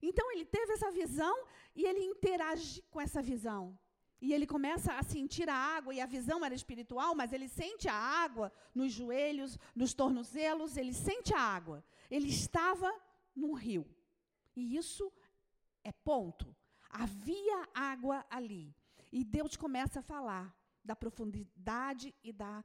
Então 0.00 0.30
ele 0.32 0.46
teve 0.46 0.72
essa 0.72 0.90
visão 0.90 1.36
e 1.74 1.84
ele 1.84 2.00
interage 2.00 2.82
com 2.90 3.00
essa 3.00 3.20
visão. 3.20 3.78
E 4.20 4.32
ele 4.32 4.46
começa 4.46 4.94
a 4.94 5.02
sentir 5.02 5.46
a 5.48 5.54
água, 5.54 5.92
e 5.92 6.00
a 6.00 6.06
visão 6.06 6.42
era 6.42 6.54
espiritual, 6.54 7.14
mas 7.14 7.34
ele 7.34 7.48
sente 7.48 7.86
a 7.86 7.94
água 7.94 8.50
nos 8.74 8.90
joelhos, 8.90 9.58
nos 9.74 9.92
tornozelos, 9.92 10.78
ele 10.78 10.94
sente 10.94 11.34
a 11.34 11.40
água. 11.40 11.84
Ele 12.10 12.28
estava 12.28 12.90
num 13.34 13.52
rio. 13.52 13.86
E 14.54 14.74
isso 14.74 15.12
é 15.84 15.92
ponto. 15.92 16.56
Havia 16.88 17.68
água 17.74 18.24
ali. 18.30 18.74
E 19.12 19.22
Deus 19.22 19.54
começa 19.54 20.00
a 20.00 20.02
falar 20.02 20.56
da 20.82 20.96
profundidade 20.96 22.14
e 22.24 22.32
da 22.32 22.64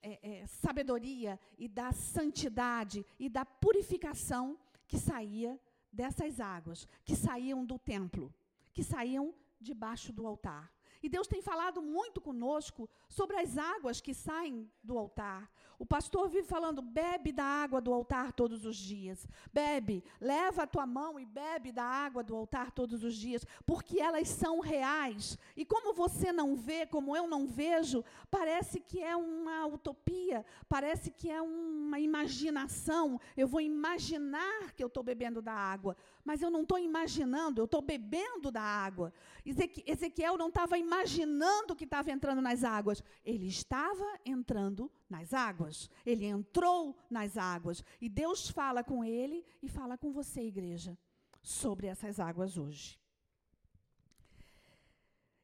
é, 0.00 0.40
é, 0.40 0.46
sabedoria 0.46 1.38
e 1.58 1.68
da 1.68 1.92
santidade 1.92 3.04
e 3.18 3.28
da 3.28 3.44
purificação 3.44 4.58
que 4.92 4.98
saía 4.98 5.58
dessas 5.90 6.38
águas, 6.38 6.86
que 7.02 7.16
saíam 7.16 7.64
do 7.64 7.78
templo, 7.78 8.30
que 8.74 8.84
saíam 8.84 9.34
debaixo 9.58 10.12
do 10.12 10.26
altar. 10.26 10.70
E 11.02 11.08
Deus 11.08 11.26
tem 11.26 11.42
falado 11.42 11.82
muito 11.82 12.20
conosco 12.20 12.88
sobre 13.08 13.36
as 13.36 13.58
águas 13.58 14.00
que 14.00 14.14
saem 14.14 14.70
do 14.82 14.96
altar. 14.96 15.50
O 15.82 15.84
pastor 15.84 16.28
vive 16.28 16.46
falando: 16.46 16.80
bebe 16.80 17.32
da 17.32 17.44
água 17.44 17.80
do 17.80 17.92
altar 17.92 18.32
todos 18.32 18.64
os 18.64 18.76
dias. 18.76 19.26
Bebe, 19.52 20.04
leva 20.20 20.62
a 20.62 20.66
tua 20.66 20.86
mão 20.86 21.18
e 21.18 21.26
bebe 21.26 21.72
da 21.72 21.82
água 21.82 22.22
do 22.22 22.36
altar 22.36 22.70
todos 22.70 23.02
os 23.02 23.16
dias, 23.16 23.44
porque 23.66 24.00
elas 24.00 24.28
são 24.28 24.60
reais. 24.60 25.36
E 25.56 25.64
como 25.64 25.92
você 25.92 26.32
não 26.32 26.54
vê, 26.54 26.86
como 26.86 27.16
eu 27.16 27.26
não 27.26 27.48
vejo, 27.48 28.04
parece 28.30 28.78
que 28.78 29.02
é 29.02 29.16
uma 29.16 29.66
utopia, 29.66 30.46
parece 30.68 31.10
que 31.10 31.28
é 31.28 31.42
uma 31.42 31.98
imaginação. 31.98 33.20
Eu 33.36 33.48
vou 33.48 33.60
imaginar 33.60 34.72
que 34.74 34.84
eu 34.84 34.86
estou 34.86 35.02
bebendo 35.02 35.42
da 35.42 35.52
água, 35.52 35.96
mas 36.24 36.40
eu 36.40 36.50
não 36.50 36.62
estou 36.62 36.78
imaginando, 36.78 37.60
eu 37.60 37.64
estou 37.64 37.82
bebendo 37.82 38.50
da 38.50 38.62
água. 38.62 39.12
Ezequiel 39.44 40.36
não 40.36 40.48
estava 40.48 40.78
imaginando 40.78 41.74
que 41.74 41.84
estava 41.84 42.10
entrando 42.10 42.40
nas 42.40 42.62
águas, 42.62 43.02
ele 43.24 43.46
estava 43.46 44.06
entrando 44.24 44.90
nas 45.10 45.32
águas. 45.32 45.90
Ele 46.06 46.24
entrou 46.24 46.96
nas 47.10 47.36
águas. 47.36 47.84
E 48.00 48.08
Deus 48.08 48.48
fala 48.48 48.84
com 48.84 49.04
ele 49.04 49.44
e 49.62 49.68
fala 49.68 49.98
com 49.98 50.12
você, 50.12 50.42
igreja, 50.42 50.96
sobre 51.42 51.88
essas 51.88 52.20
águas 52.20 52.56
hoje. 52.56 53.00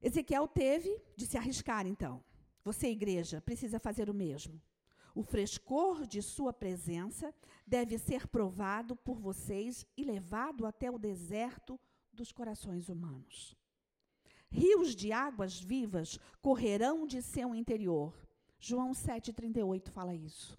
Ezequiel 0.01 0.47
teve 0.47 1.03
de 1.17 1.27
se 1.27 1.37
arriscar, 1.37 1.87
então. 1.87 2.23
Você, 2.63 2.89
igreja, 2.89 3.41
precisa 3.41 3.81
fazer 3.81 4.09
o 4.09 4.15
mesmo. 4.15 4.61
O 5.15 5.23
frescor 5.23 6.07
de 6.07 6.23
sua 6.23 6.53
presença 6.53 7.35
deve 7.67 7.99
ser 7.99 8.27
provado 8.29 8.95
por 8.97 9.19
vocês 9.19 9.87
e 9.97 10.05
levado 10.05 10.67
até 10.67 10.91
o 10.91 10.99
deserto 10.99 11.79
dos 12.13 12.33
corações 12.33 12.89
humanos. 12.89 13.57
Rios 14.51 14.95
de 14.95 15.13
águas 15.13 15.61
vivas 15.61 16.19
correrão 16.41 17.07
de 17.07 17.21
seu 17.21 17.55
interior. 17.55 18.15
João 18.59 18.93
7,38 18.93 19.91
fala 19.91 20.15
isso. 20.15 20.59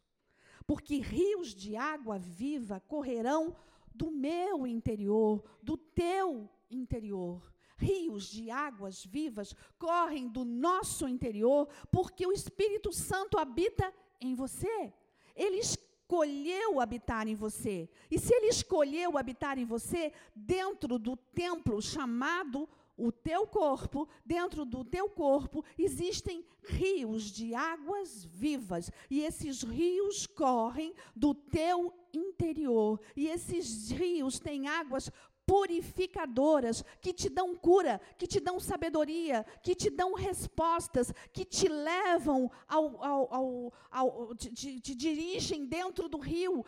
Porque 0.68 0.98
rios 0.98 1.56
de 1.56 1.76
água 1.76 2.20
viva 2.20 2.80
correrão 2.80 3.56
do 3.94 4.12
meu 4.12 4.68
interior, 4.68 5.44
do 5.64 5.76
teu 5.76 6.48
interior. 6.70 7.52
Rios 7.78 8.30
de 8.30 8.52
águas 8.52 9.06
vivas 9.06 9.56
correm 9.78 10.28
do 10.28 10.46
nosso 10.46 11.08
interior, 11.08 11.68
porque 11.92 12.28
o 12.28 12.32
Espírito 12.32 12.92
Santo 12.94 13.38
habita 13.38 13.92
em 14.22 14.36
você. 14.36 14.94
Ele 15.36 15.58
escolheu 15.58 16.80
habitar 16.80 17.28
em 17.28 17.36
você. 17.36 17.90
E 18.10 18.18
se 18.18 18.34
ele 18.34 18.48
escolheu 18.48 19.18
habitar 19.18 19.58
em 19.58 19.66
você, 19.66 20.12
dentro 20.36 20.98
do 20.98 21.16
templo 21.16 21.82
chamado 21.82 22.68
o 22.98 23.12
teu 23.12 23.48
corpo, 23.48 24.08
dentro 24.26 24.66
do 24.66 24.84
teu 24.84 25.10
corpo, 25.10 25.64
existem 25.78 26.46
rios 26.62 27.32
de 27.32 27.56
águas 27.56 28.26
vivas. 28.26 28.92
E 29.10 29.22
esses 29.22 29.64
rios 29.64 30.28
correm 30.28 30.94
do 31.16 31.34
teu 31.34 31.94
interior. 32.14 33.00
E 33.16 33.28
esses 33.28 33.90
rios 33.90 34.40
têm 34.40 34.68
águas 34.68 35.10
purificadoras, 35.50 36.86
que 37.02 37.12
te 37.12 37.28
dão 37.28 37.56
cura, 37.56 38.00
que 38.20 38.28
te 38.28 38.40
dão 38.40 38.60
sabedoria, 38.60 39.44
que 39.64 39.74
te 39.74 39.90
dão 39.90 40.14
respostas, 40.14 41.12
que 41.34 41.44
te 41.44 41.68
levam 41.68 42.52
ao, 42.68 43.04
ao, 43.04 43.34
ao, 43.34 43.74
ao 43.90 44.36
te, 44.36 44.80
te, 44.80 44.94
dirigem 44.94 45.66
dentro 45.66 46.08
do 46.08 46.20
rio. 46.20 46.64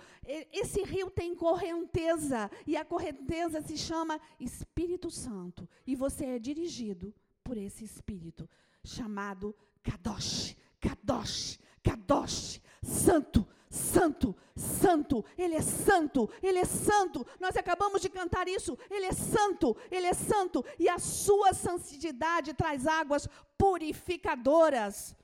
Esse 0.51 0.81
rio 0.81 1.11
tem 1.11 1.35
correnteza, 1.35 2.49
e 2.65 2.75
a 2.75 2.83
correnteza 2.83 3.61
se 3.61 3.77
chama 3.77 4.19
Espírito 4.39 5.11
Santo. 5.11 5.69
E 5.85 5.95
você 5.95 6.25
é 6.25 6.39
dirigido 6.39 7.13
por 7.43 7.57
esse 7.57 7.83
Espírito, 7.83 8.49
chamado 8.83 9.55
Kadosh, 9.83 10.57
Kadosh, 10.79 11.59
Kadosh, 11.83 12.59
Santo, 12.81 13.47
santo, 13.71 14.35
santo, 14.53 15.23
ele 15.37 15.55
é 15.55 15.61
santo, 15.61 16.29
ele 16.43 16.59
é 16.59 16.65
santo. 16.65 17.25
Nós 17.39 17.55
acabamos 17.55 18.01
de 18.01 18.09
cantar 18.09 18.47
isso. 18.49 18.77
Ele 18.89 19.05
é 19.05 19.13
santo, 19.13 19.77
ele 19.89 20.05
é 20.05 20.13
santo 20.13 20.63
e 20.77 20.89
a 20.89 20.99
sua 20.99 21.53
santidade 21.53 22.53
traz 22.53 22.85
águas 22.85 23.27
purificadoras. 23.57 25.15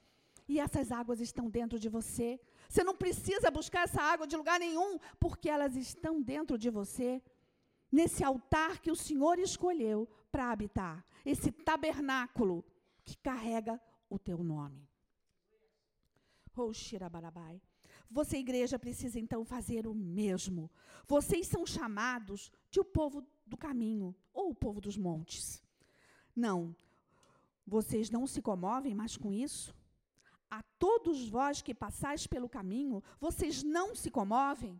E 0.48 0.62
essas 0.62 0.94
águas 0.94 1.20
estão 1.20 1.50
dentro 1.50 1.78
de 1.78 1.90
você. 1.90 2.40
Você 2.70 2.84
não 2.86 2.96
precisa 2.96 3.52
buscar 3.52 3.84
essa 3.84 4.02
água 4.02 4.26
de 4.26 4.38
lugar 4.38 4.58
nenhum, 4.60 4.98
porque 5.20 5.50
elas 5.50 5.76
estão 5.76 6.22
dentro 6.22 6.58
de 6.58 6.70
você. 6.70 7.22
nesse 7.92 8.24
altar 8.24 8.80
que 8.80 8.92
o 8.92 8.96
Senhor 8.96 9.40
escolheu 9.40 10.08
para 10.32 10.52
habitar, 10.52 11.06
esse 11.26 11.52
tabernáculo 11.52 12.64
que 13.04 13.16
carrega 13.18 13.82
o 14.10 14.20
teu 14.20 14.44
nome. 14.44 14.88
Oh, 16.56 16.74
Shirabarabai. 16.74 17.62
Você, 18.10 18.38
igreja, 18.38 18.80
precisa 18.80 19.20
então 19.20 19.44
fazer 19.44 19.86
o 19.86 19.94
mesmo. 19.94 20.72
Vocês 21.08 21.48
são 21.48 21.66
chamados 21.66 22.52
de 22.70 22.80
o 22.80 22.86
povo 22.86 23.26
do 23.46 23.58
caminho 23.58 24.16
ou 24.34 24.52
o 24.52 24.56
povo 24.56 24.80
dos 24.80 24.98
montes. 24.98 25.62
Não, 26.36 26.76
vocês 27.66 28.10
não 28.10 28.26
se 28.26 28.42
comovem 28.42 28.96
mais 28.96 29.18
com 29.18 29.34
isso? 29.34 29.76
A 30.50 30.64
todos 30.80 31.28
vós 31.28 31.62
que 31.62 31.74
passais 31.74 32.26
pelo 32.26 32.48
caminho, 32.48 33.04
vocês 33.20 33.64
não 33.64 33.94
se 33.94 34.10
comovem? 34.10 34.80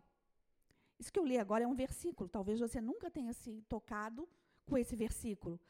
Isso 0.98 1.12
que 1.12 1.18
eu 1.18 1.26
li 1.26 1.38
agora 1.38 1.64
é 1.64 1.66
um 1.66 1.74
versículo. 1.74 2.28
Talvez 2.28 2.58
você 2.58 2.80
nunca 2.80 3.10
tenha 3.10 3.32
se 3.32 3.62
tocado 3.68 4.28
com 4.66 4.76
esse 4.76 4.96
versículo. 4.96 5.60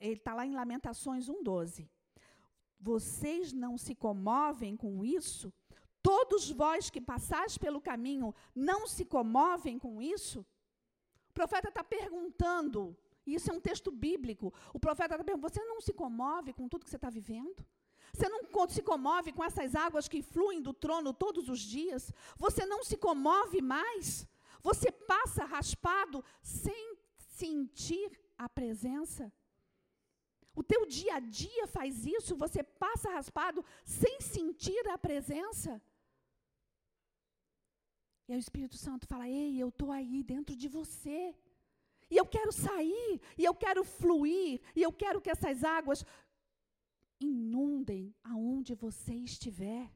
Ele 0.00 0.14
está 0.14 0.34
lá 0.34 0.46
em 0.46 0.54
Lamentações 0.54 1.28
1,12. 1.28 1.88
Vocês 2.78 3.52
não 3.52 3.78
se 3.78 3.94
comovem 3.94 4.76
com 4.76 5.04
isso? 5.04 5.52
Todos 6.02 6.50
vós 6.50 6.90
que 6.90 7.00
passais 7.00 7.56
pelo 7.56 7.80
caminho 7.80 8.34
não 8.54 8.86
se 8.86 9.04
comovem 9.04 9.78
com 9.78 10.02
isso? 10.02 10.40
O 11.30 11.32
profeta 11.32 11.68
está 11.68 11.84
perguntando, 11.84 12.96
isso 13.26 13.50
é 13.50 13.54
um 13.54 13.60
texto 13.60 13.90
bíblico. 13.90 14.52
O 14.74 14.80
profeta 14.80 15.14
está 15.14 15.24
perguntando: 15.24 15.52
você 15.52 15.64
não 15.64 15.80
se 15.80 15.92
comove 15.92 16.52
com 16.52 16.68
tudo 16.68 16.84
que 16.84 16.90
você 16.90 16.96
está 16.96 17.08
vivendo? 17.08 17.64
Você 18.12 18.28
não 18.28 18.68
se 18.68 18.82
comove 18.82 19.32
com 19.32 19.42
essas 19.42 19.74
águas 19.74 20.08
que 20.08 20.20
fluem 20.22 20.60
do 20.60 20.74
trono 20.74 21.14
todos 21.14 21.48
os 21.48 21.60
dias? 21.60 22.12
Você 22.36 22.66
não 22.66 22.82
se 22.84 22.96
comove 22.96 23.62
mais? 23.62 24.26
Você 24.62 24.92
passa 24.92 25.44
raspado 25.44 26.22
sem 26.42 26.96
sentir 27.16 28.20
a 28.36 28.48
presença? 28.48 29.32
O 30.54 30.62
teu 30.62 30.84
dia 30.84 31.14
a 31.14 31.20
dia 31.20 31.66
faz 31.66 32.04
isso? 32.04 32.36
Você 32.36 32.62
passa 32.62 33.08
raspado 33.10 33.64
sem 33.84 34.20
sentir 34.20 34.86
a 34.88 34.98
presença? 34.98 35.80
E 38.32 38.34
aí 38.34 38.38
o 38.38 38.46
Espírito 38.48 38.78
Santo 38.78 39.06
fala: 39.06 39.28
Ei, 39.28 39.62
eu 39.62 39.68
estou 39.68 39.92
aí 39.92 40.22
dentro 40.22 40.56
de 40.56 40.66
você. 40.66 41.36
E 42.10 42.16
eu 42.16 42.24
quero 42.24 42.50
sair, 42.50 43.20
e 43.36 43.44
eu 43.44 43.54
quero 43.54 43.84
fluir, 43.84 44.60
e 44.74 44.82
eu 44.82 44.90
quero 44.90 45.20
que 45.20 45.28
essas 45.28 45.62
águas 45.62 46.04
inundem 47.20 48.14
aonde 48.24 48.74
você 48.74 49.12
estiver. 49.12 49.90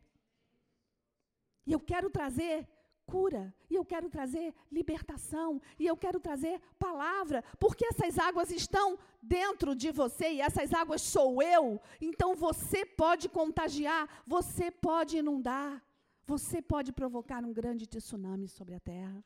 E 1.66 1.72
eu 1.72 1.80
quero 1.80 2.10
trazer 2.10 2.68
cura, 3.06 3.54
e 3.70 3.74
eu 3.74 3.84
quero 3.86 4.10
trazer 4.10 4.54
libertação, 4.70 5.60
e 5.78 5.86
eu 5.86 5.96
quero 5.96 6.20
trazer 6.20 6.60
palavra, 6.78 7.42
porque 7.58 7.86
essas 7.86 8.18
águas 8.18 8.50
estão 8.50 8.98
dentro 9.22 9.74
de 9.74 9.90
você, 9.90 10.32
e 10.32 10.40
essas 10.42 10.74
águas 10.74 11.00
sou 11.00 11.42
eu, 11.42 11.80
então 12.00 12.34
você 12.34 12.84
pode 12.84 13.28
contagiar, 13.30 14.08
você 14.26 14.70
pode 14.70 15.16
inundar. 15.18 15.85
Você 16.26 16.60
pode 16.60 16.92
provocar 16.92 17.44
um 17.44 17.52
grande 17.52 17.86
tsunami 17.86 18.48
sobre 18.48 18.74
a 18.74 18.80
terra. 18.80 19.24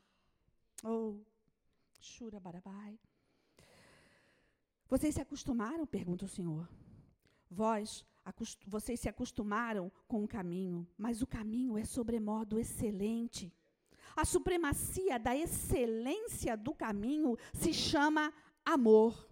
Oh, 0.85 1.17
chura 1.99 2.39
barabai. 2.39 2.99
Vocês 4.87 5.15
se 5.15 5.21
acostumaram? 5.21 5.87
Pergunta 5.87 6.27
o 6.27 6.29
Senhor. 6.29 6.69
Vós, 7.51 8.05
vocês 8.67 9.01
se 9.01 9.09
acostumaram 9.09 9.91
com 10.07 10.23
o 10.23 10.29
caminho, 10.29 10.87
mas 10.99 11.23
o 11.23 11.27
caminho 11.27 11.79
é 11.79 11.85
sobremodo 11.85 12.59
excelente. 12.59 13.51
A 14.15 14.25
supremacia 14.25 15.19
da 15.19 15.35
excelência 15.35 16.55
do 16.57 16.75
caminho 16.75 17.37
se 17.55 17.73
chama 17.73 18.33
amor. 18.65 19.27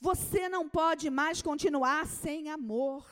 Você 0.00 0.48
não 0.48 0.68
pode 0.68 1.08
mais 1.10 1.40
continuar 1.40 2.06
sem 2.06 2.50
amor. 2.50 3.06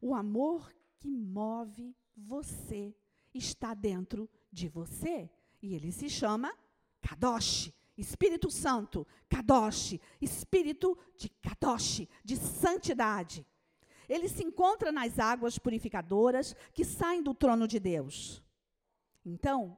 O 0.00 0.14
amor 0.14 0.72
que 0.98 1.16
move 1.16 1.96
você 2.16 2.94
está 3.34 3.74
dentro 3.74 4.28
de 4.50 4.68
você. 4.68 5.30
E 5.60 5.74
ele 5.74 5.92
se 5.92 6.08
chama 6.08 6.56
Kadosh, 7.00 7.72
Espírito 7.96 8.50
Santo, 8.50 9.06
Kadosh, 9.28 9.98
Espírito 10.20 10.96
de 11.16 11.28
Kadosh, 11.28 12.06
de 12.24 12.36
santidade. 12.36 13.46
Ele 14.08 14.28
se 14.28 14.44
encontra 14.44 14.92
nas 14.92 15.18
águas 15.18 15.58
purificadoras 15.58 16.54
que 16.72 16.84
saem 16.84 17.22
do 17.22 17.34
trono 17.34 17.66
de 17.66 17.80
Deus. 17.80 18.42
Então, 19.24 19.76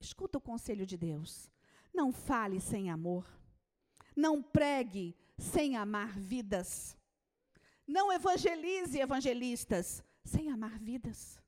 escuta 0.00 0.38
o 0.38 0.40
conselho 0.40 0.86
de 0.86 0.96
Deus. 0.96 1.50
Não 1.92 2.10
fale 2.10 2.58
sem 2.58 2.90
amor. 2.90 3.26
Não 4.16 4.42
pregue 4.42 5.14
sem 5.36 5.76
amar 5.76 6.18
vidas. 6.18 6.96
Não 7.86 8.10
evangelize 8.10 8.98
evangelistas 8.98 10.02
sem 10.24 10.50
amar 10.50 10.78
vidas. 10.78 11.40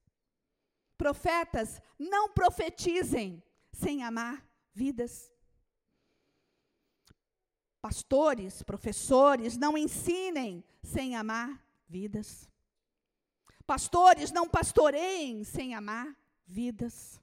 Profetas, 0.97 1.81
não 1.99 2.29
profetizem 2.29 3.43
sem 3.73 4.03
amar 4.03 4.47
vidas. 4.73 5.33
Pastores, 7.81 8.63
professores, 8.63 9.57
não 9.57 9.77
ensinem 9.77 10.65
sem 10.83 11.17
amar 11.17 11.63
vidas. 11.89 12.49
Pastores, 13.67 14.31
não 14.31 14.49
pastoreiem 14.49 15.45
sem 15.45 15.75
amar 15.75 16.17
vidas. 16.47 17.21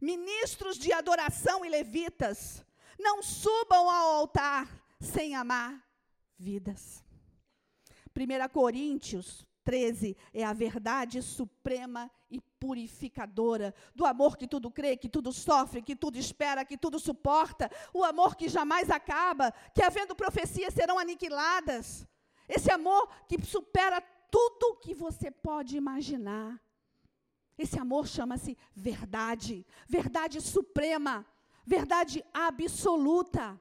Ministros 0.00 0.78
de 0.78 0.92
adoração 0.92 1.64
e 1.64 1.68
levitas, 1.68 2.64
não 2.98 3.22
subam 3.22 3.88
ao 3.90 4.16
altar 4.16 4.68
sem 5.00 5.34
amar 5.34 5.82
vidas. 6.38 7.02
1 8.16 8.48
Coríntios 8.52 9.46
13 9.64 10.16
é 10.32 10.44
a 10.44 10.52
verdade 10.52 11.22
suprema 11.22 12.10
e 12.30 12.40
purificadora 12.60 13.74
do 13.94 14.04
amor 14.04 14.36
que 14.36 14.46
tudo 14.46 14.70
crê, 14.70 14.96
que 14.96 15.08
tudo 15.08 15.32
sofre, 15.32 15.82
que 15.82 15.96
tudo 15.96 16.18
espera, 16.18 16.64
que 16.64 16.76
tudo 16.76 16.98
suporta, 16.98 17.70
o 17.92 18.04
amor 18.04 18.36
que 18.36 18.48
jamais 18.48 18.90
acaba, 18.90 19.52
que 19.74 19.82
havendo 19.82 20.14
profecias 20.14 20.74
serão 20.74 20.98
aniquiladas. 20.98 22.06
Esse 22.48 22.70
amor 22.70 23.08
que 23.26 23.42
supera 23.44 24.00
tudo 24.30 24.76
que 24.76 24.94
você 24.94 25.30
pode 25.30 25.76
imaginar. 25.76 26.60
Esse 27.56 27.78
amor 27.78 28.06
chama-se 28.06 28.58
verdade, 28.74 29.64
verdade 29.88 30.40
suprema, 30.40 31.24
verdade 31.64 32.24
absoluta. 32.34 33.60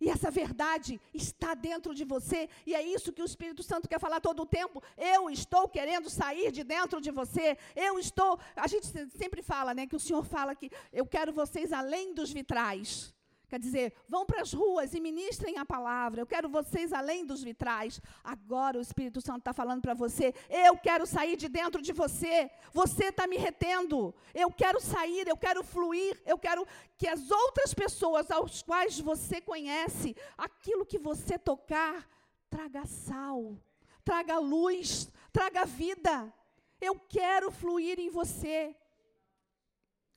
E 0.00 0.08
essa 0.08 0.30
verdade 0.30 1.00
está 1.12 1.54
dentro 1.54 1.94
de 1.94 2.04
você, 2.04 2.48
e 2.64 2.74
é 2.74 2.82
isso 2.82 3.12
que 3.12 3.22
o 3.22 3.24
Espírito 3.24 3.62
Santo 3.62 3.88
quer 3.88 3.98
falar 3.98 4.20
todo 4.20 4.42
o 4.42 4.46
tempo. 4.46 4.82
Eu 4.96 5.28
estou 5.28 5.68
querendo 5.68 6.08
sair 6.08 6.52
de 6.52 6.62
dentro 6.62 7.00
de 7.00 7.10
você. 7.10 7.56
Eu 7.74 7.98
estou. 7.98 8.38
A 8.54 8.66
gente 8.66 8.86
sempre 9.10 9.42
fala, 9.42 9.74
né, 9.74 9.86
que 9.86 9.96
o 9.96 10.00
Senhor 10.00 10.24
fala 10.24 10.54
que 10.54 10.70
eu 10.92 11.04
quero 11.04 11.32
vocês 11.32 11.72
além 11.72 12.14
dos 12.14 12.30
vitrais. 12.30 13.14
Quer 13.48 13.58
dizer, 13.58 13.94
vão 14.06 14.26
para 14.26 14.42
as 14.42 14.52
ruas 14.52 14.92
e 14.92 15.00
ministrem 15.00 15.56
a 15.56 15.64
palavra. 15.64 16.20
Eu 16.20 16.26
quero 16.26 16.50
vocês 16.50 16.92
além 16.92 17.24
dos 17.24 17.42
vitrais. 17.42 17.98
Agora 18.22 18.76
o 18.76 18.82
Espírito 18.82 19.22
Santo 19.22 19.38
está 19.38 19.54
falando 19.54 19.80
para 19.80 19.94
você. 19.94 20.34
Eu 20.50 20.76
quero 20.76 21.06
sair 21.06 21.34
de 21.34 21.48
dentro 21.48 21.80
de 21.80 21.92
você. 21.92 22.50
Você 22.74 23.06
está 23.06 23.26
me 23.26 23.38
retendo. 23.38 24.14
Eu 24.34 24.50
quero 24.52 24.78
sair, 24.80 25.26
eu 25.26 25.36
quero 25.36 25.64
fluir. 25.64 26.20
Eu 26.26 26.38
quero 26.38 26.66
que 26.98 27.08
as 27.08 27.30
outras 27.30 27.72
pessoas 27.72 28.30
aos 28.30 28.62
quais 28.62 29.00
você 29.00 29.40
conhece, 29.40 30.14
aquilo 30.36 30.84
que 30.84 30.98
você 30.98 31.38
tocar, 31.38 32.06
traga 32.50 32.84
sal, 32.84 33.56
traga 34.04 34.38
luz, 34.38 35.10
traga 35.32 35.64
vida. 35.64 36.30
Eu 36.78 37.00
quero 37.08 37.50
fluir 37.50 37.98
em 37.98 38.10
você. 38.10 38.76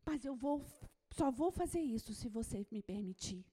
Mas 0.06 0.26
eu 0.26 0.36
vou 0.36 0.62
só 1.12 1.30
vou 1.30 1.52
fazer 1.52 1.82
isso 1.82 2.14
se 2.14 2.30
você 2.30 2.66
me 2.72 2.82
permitir. 2.82 3.46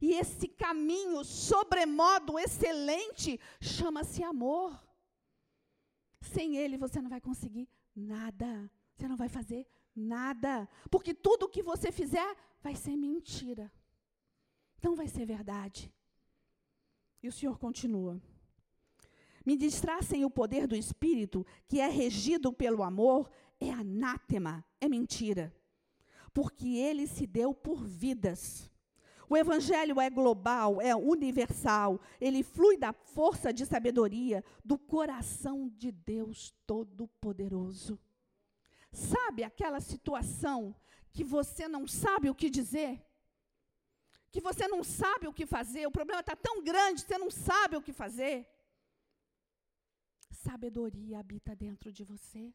E 0.00 0.12
esse 0.12 0.46
caminho 0.46 1.24
sobremodo 1.24 2.38
excelente 2.38 3.40
chama-se 3.60 4.22
amor. 4.22 4.78
Sem 6.20 6.56
ele 6.56 6.76
você 6.76 7.00
não 7.00 7.08
vai 7.08 7.20
conseguir 7.20 7.68
nada. 7.96 8.70
Você 8.94 9.08
não 9.08 9.16
vai 9.16 9.28
fazer 9.28 9.66
nada. 9.96 10.68
Porque 10.90 11.14
tudo 11.14 11.48
que 11.48 11.62
você 11.62 11.90
fizer 11.90 12.36
vai 12.60 12.76
ser 12.76 12.96
mentira. 12.96 13.72
Não 14.82 14.94
vai 14.94 15.08
ser 15.08 15.24
verdade. 15.24 15.92
E 17.22 17.28
o 17.28 17.32
Senhor 17.32 17.58
continua. 17.58 18.20
Me 19.44 19.56
distracem 19.56 20.24
o 20.24 20.30
poder 20.30 20.66
do 20.66 20.76
Espírito, 20.76 21.44
que 21.66 21.80
é 21.80 21.88
regido 21.88 22.52
pelo 22.52 22.82
amor, 22.82 23.30
é 23.58 23.70
anátema, 23.70 24.64
é 24.80 24.88
mentira 24.88 25.57
porque 26.32 26.68
ele 26.76 27.06
se 27.06 27.26
deu 27.26 27.54
por 27.54 27.84
vidas. 27.84 28.70
O 29.28 29.36
evangelho 29.36 30.00
é 30.00 30.08
global, 30.08 30.80
é 30.80 30.96
universal, 30.96 32.00
ele 32.20 32.42
flui 32.42 32.78
da 32.78 32.92
força 32.92 33.52
de 33.52 33.66
sabedoria 33.66 34.42
do 34.64 34.78
coração 34.78 35.68
de 35.68 35.92
Deus 35.92 36.54
Todo-Poderoso. 36.66 37.98
Sabe 38.90 39.44
aquela 39.44 39.80
situação 39.80 40.74
que 41.12 41.22
você 41.22 41.68
não 41.68 41.86
sabe 41.86 42.30
o 42.30 42.34
que 42.34 42.48
dizer? 42.48 43.04
que 44.30 44.40
você 44.40 44.68
não 44.68 44.84
sabe 44.84 45.26
o 45.26 45.32
que 45.32 45.46
fazer, 45.46 45.86
o 45.86 45.90
problema 45.90 46.20
está 46.20 46.36
tão 46.36 46.62
grande, 46.62 47.02
você 47.02 47.18
não 47.18 47.30
sabe 47.30 47.76
o 47.76 47.82
que 47.82 47.92
fazer. 47.92 48.48
Sabedoria 50.30 51.18
habita 51.18 51.56
dentro 51.56 51.92
de 51.92 52.04
você. 52.04 52.54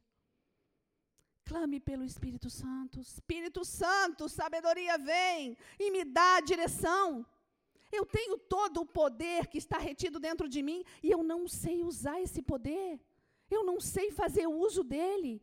Clame 1.45 1.79
pelo 1.79 2.03
Espírito 2.03 2.49
Santo. 2.49 2.99
Espírito 2.99 3.65
Santo, 3.65 4.29
sabedoria 4.29 4.97
vem 4.97 5.57
e 5.79 5.91
me 5.91 6.03
dá 6.03 6.37
a 6.37 6.41
direção. 6.41 7.25
Eu 7.91 8.05
tenho 8.05 8.37
todo 8.37 8.81
o 8.81 8.85
poder 8.85 9.47
que 9.47 9.57
está 9.57 9.77
retido 9.77 10.19
dentro 10.19 10.49
de 10.49 10.63
mim 10.63 10.83
e 11.01 11.11
eu 11.11 11.21
não 11.21 11.47
sei 11.47 11.83
usar 11.83 12.19
esse 12.21 12.41
poder. 12.41 12.99
Eu 13.51 13.63
não 13.63 13.79
sei 13.79 14.11
fazer 14.11 14.47
uso 14.47 14.83
dele. 14.83 15.41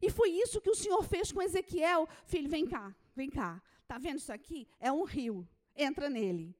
E 0.00 0.10
foi 0.10 0.30
isso 0.30 0.60
que 0.60 0.70
o 0.70 0.74
Senhor 0.74 1.02
fez 1.04 1.30
com 1.30 1.42
Ezequiel. 1.42 2.08
Filho, 2.24 2.48
vem 2.48 2.66
cá, 2.66 2.94
vem 3.14 3.28
cá. 3.28 3.62
Está 3.82 3.98
vendo 3.98 4.18
isso 4.18 4.32
aqui? 4.32 4.66
É 4.80 4.90
um 4.90 5.04
rio. 5.04 5.46
Entra 5.76 6.08
nele. 6.08 6.56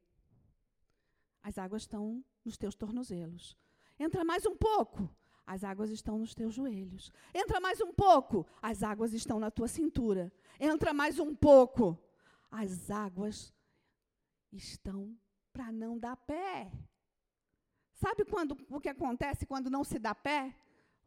As 1.42 1.56
águas 1.56 1.82
estão 1.82 2.22
nos 2.44 2.56
teus 2.58 2.74
tornozelos. 2.74 3.56
Entra 3.98 4.24
mais 4.24 4.44
um 4.44 4.54
pouco. 4.54 5.08
As 5.46 5.64
águas 5.64 5.90
estão 5.90 6.18
nos 6.18 6.34
teus 6.34 6.54
joelhos. 6.54 7.12
Entra 7.34 7.60
mais 7.60 7.80
um 7.80 7.92
pouco. 7.92 8.46
As 8.60 8.82
águas 8.82 9.12
estão 9.12 9.40
na 9.40 9.50
tua 9.50 9.68
cintura. 9.68 10.32
Entra 10.58 10.94
mais 10.94 11.18
um 11.18 11.34
pouco. 11.34 11.98
As 12.50 12.90
águas 12.90 13.52
estão 14.52 15.16
para 15.52 15.72
não 15.72 15.98
dar 15.98 16.16
pé. 16.16 16.70
Sabe 17.92 18.24
quando 18.24 18.56
o 18.68 18.80
que 18.80 18.88
acontece 18.88 19.46
quando 19.46 19.70
não 19.70 19.84
se 19.84 19.98
dá 19.98 20.14
pé? 20.14 20.54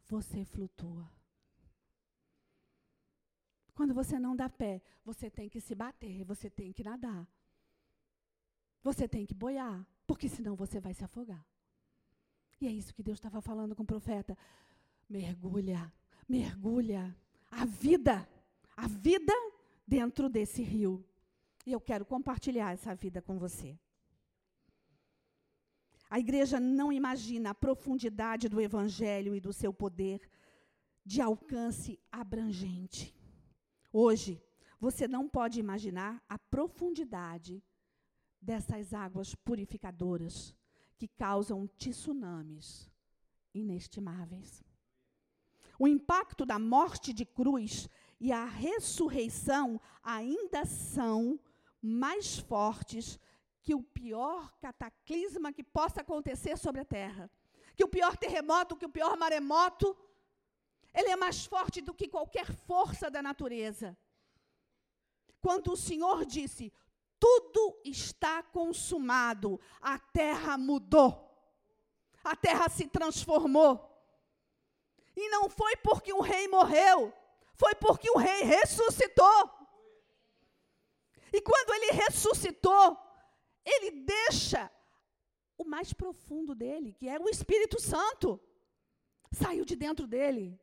Você 0.07 0.45
flutua. 0.45 1.09
Quando 3.73 3.93
você 3.93 4.17
não 4.17 4.35
dá 4.35 4.49
pé, 4.49 4.81
você 5.03 5.29
tem 5.29 5.49
que 5.49 5.59
se 5.59 5.75
bater, 5.75 6.23
você 6.23 6.49
tem 6.49 6.71
que 6.71 6.83
nadar. 6.83 7.27
Você 8.81 9.07
tem 9.07 9.25
que 9.25 9.33
boiar, 9.33 9.85
porque 10.07 10.29
senão 10.29 10.55
você 10.55 10.79
vai 10.79 10.93
se 10.93 11.03
afogar. 11.03 11.45
E 12.59 12.67
é 12.67 12.71
isso 12.71 12.93
que 12.93 13.03
Deus 13.03 13.17
estava 13.17 13.41
falando 13.41 13.75
com 13.75 13.83
o 13.83 13.85
profeta. 13.85 14.37
Mergulha, 15.09 15.91
mergulha. 16.27 17.15
A 17.51 17.65
vida, 17.65 18.27
a 18.75 18.87
vida 18.87 19.33
dentro 19.87 20.29
desse 20.29 20.61
rio. 20.61 21.05
E 21.65 21.71
eu 21.71 21.81
quero 21.81 22.05
compartilhar 22.05 22.71
essa 22.71 22.93
vida 22.95 23.21
com 23.21 23.37
você. 23.37 23.77
A 26.09 26.19
igreja 26.19 26.59
não 26.59 26.91
imagina 26.91 27.49
a 27.49 27.55
profundidade 27.55 28.47
do 28.47 28.61
evangelho 28.61 29.35
e 29.35 29.39
do 29.39 29.51
seu 29.51 29.73
poder 29.73 30.21
de 31.03 31.21
alcance 31.21 31.99
abrangente. 32.11 33.13
Hoje, 33.91 34.41
você 34.79 35.07
não 35.07 35.27
pode 35.27 35.59
imaginar 35.59 36.23
a 36.29 36.37
profundidade 36.37 37.63
dessas 38.41 38.93
águas 38.93 39.33
purificadoras 39.33 40.55
que 40.97 41.07
causam 41.07 41.67
tsunamis 41.77 42.89
inestimáveis. 43.53 44.63
O 45.77 45.87
impacto 45.87 46.45
da 46.45 46.57
morte 46.57 47.11
de 47.13 47.25
cruz 47.25 47.89
e 48.19 48.31
a 48.31 48.45
ressurreição 48.45 49.79
ainda 50.01 50.65
são 50.65 51.39
mais 51.81 52.39
fortes 52.39 53.19
que 53.61 53.75
o 53.75 53.81
pior 53.81 54.51
cataclisma 54.61 55.51
que 55.51 55.63
possa 55.63 56.01
acontecer 56.01 56.57
sobre 56.57 56.81
a 56.81 56.85
terra. 56.85 57.29
Que 57.75 57.83
o 57.83 57.87
pior 57.89 58.15
terremoto, 58.15 58.77
que 58.77 58.85
o 58.85 58.89
pior 58.89 59.17
maremoto, 59.17 59.97
ele 60.93 61.09
é 61.09 61.15
mais 61.15 61.45
forte 61.45 61.81
do 61.81 61.93
que 61.93 62.07
qualquer 62.07 62.51
força 62.51 63.11
da 63.11 63.21
natureza. 63.21 63.97
Quando 65.41 65.73
o 65.73 65.77
Senhor 65.77 66.25
disse: 66.25 66.71
tudo 67.25 67.81
está 67.83 68.43
consumado, 68.43 69.59
a 69.81 69.97
terra 69.97 70.59
mudou, 70.59 71.35
a 72.23 72.35
terra 72.35 72.69
se 72.69 72.87
transformou. 72.87 73.91
E 75.15 75.27
não 75.29 75.49
foi 75.49 75.75
porque 75.77 76.13
um 76.13 76.19
rei 76.19 76.47
morreu, 76.47 77.11
foi 77.55 77.73
porque 77.73 78.11
o 78.11 78.17
rei 78.17 78.43
ressuscitou. 78.43 79.51
E 81.33 81.41
quando 81.41 81.73
ele 81.73 81.93
ressuscitou, 81.93 82.95
ele 83.65 83.89
deixa 84.03 84.71
o 85.57 85.65
mais 85.65 85.93
profundo 85.93 86.53
dele, 86.53 86.93
que 86.93 87.09
é 87.09 87.19
o 87.19 87.27
Espírito 87.27 87.81
Santo, 87.81 88.39
saiu 89.31 89.65
de 89.65 89.75
dentro 89.75 90.05
dele 90.05 90.61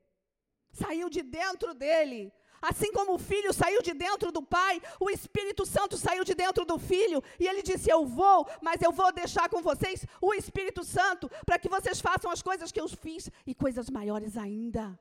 saiu 0.73 1.09
de 1.09 1.23
dentro 1.23 1.75
dele. 1.75 2.33
Assim 2.63 2.93
como 2.93 3.15
o 3.15 3.19
filho 3.19 3.53
saiu 3.53 3.83
de 3.83 3.93
dentro 3.93 4.31
do 4.31 4.41
pai, 4.41 4.81
o 5.01 5.11
Espírito 5.11 5.67
Santo 5.67 5.97
saiu 5.97 6.23
de 6.23 6.33
dentro 6.33 6.65
do 6.65 6.79
filho, 6.79 7.21
e 7.41 7.49
ele 7.49 7.61
disse: 7.61 7.91
Eu 7.91 8.07
vou, 8.07 8.49
mas 8.63 8.81
eu 8.81 8.93
vou 8.93 9.13
deixar 9.13 9.49
com 9.49 9.61
vocês 9.61 10.07
o 10.21 10.33
Espírito 10.33 10.85
Santo, 10.85 11.29
para 11.45 11.59
que 11.59 11.69
vocês 11.69 12.01
façam 12.01 12.31
as 12.31 12.41
coisas 12.41 12.71
que 12.71 12.81
eu 12.81 12.89
fiz 12.89 13.29
e 13.45 13.53
coisas 13.53 13.91
maiores 13.91 14.37
ainda. 14.37 14.97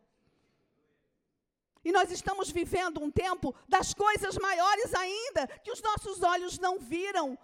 E 1.86 1.92
nós 1.92 2.12
estamos 2.12 2.50
vivendo 2.50 3.00
um 3.00 3.12
tempo 3.12 3.54
das 3.70 3.94
coisas 3.94 4.36
maiores 4.38 4.94
ainda, 4.96 5.48
que 5.64 5.72
os 5.72 5.82
nossos 5.84 6.24
olhos 6.24 6.58
não 6.58 6.80
viram, 6.80 7.38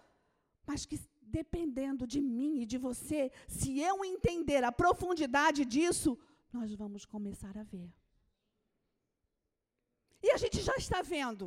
mas 0.65 0.83
que 0.85 0.99
dependendo 1.21 2.07
de 2.07 2.21
mim 2.21 2.61
e 2.61 2.65
de 2.65 2.77
você, 2.77 3.31
se 3.47 3.79
eu 3.79 4.03
entender 4.03 4.63
a 4.63 4.71
profundidade 4.71 5.63
disso, 5.65 6.17
nós 6.51 6.73
vamos 6.73 7.05
começar 7.05 7.55
a 7.57 7.63
ver. 7.63 7.91
E 10.27 10.31
a 10.31 10.37
gente 10.43 10.59
já 10.61 10.75
está 10.75 11.01
vendo. 11.01 11.45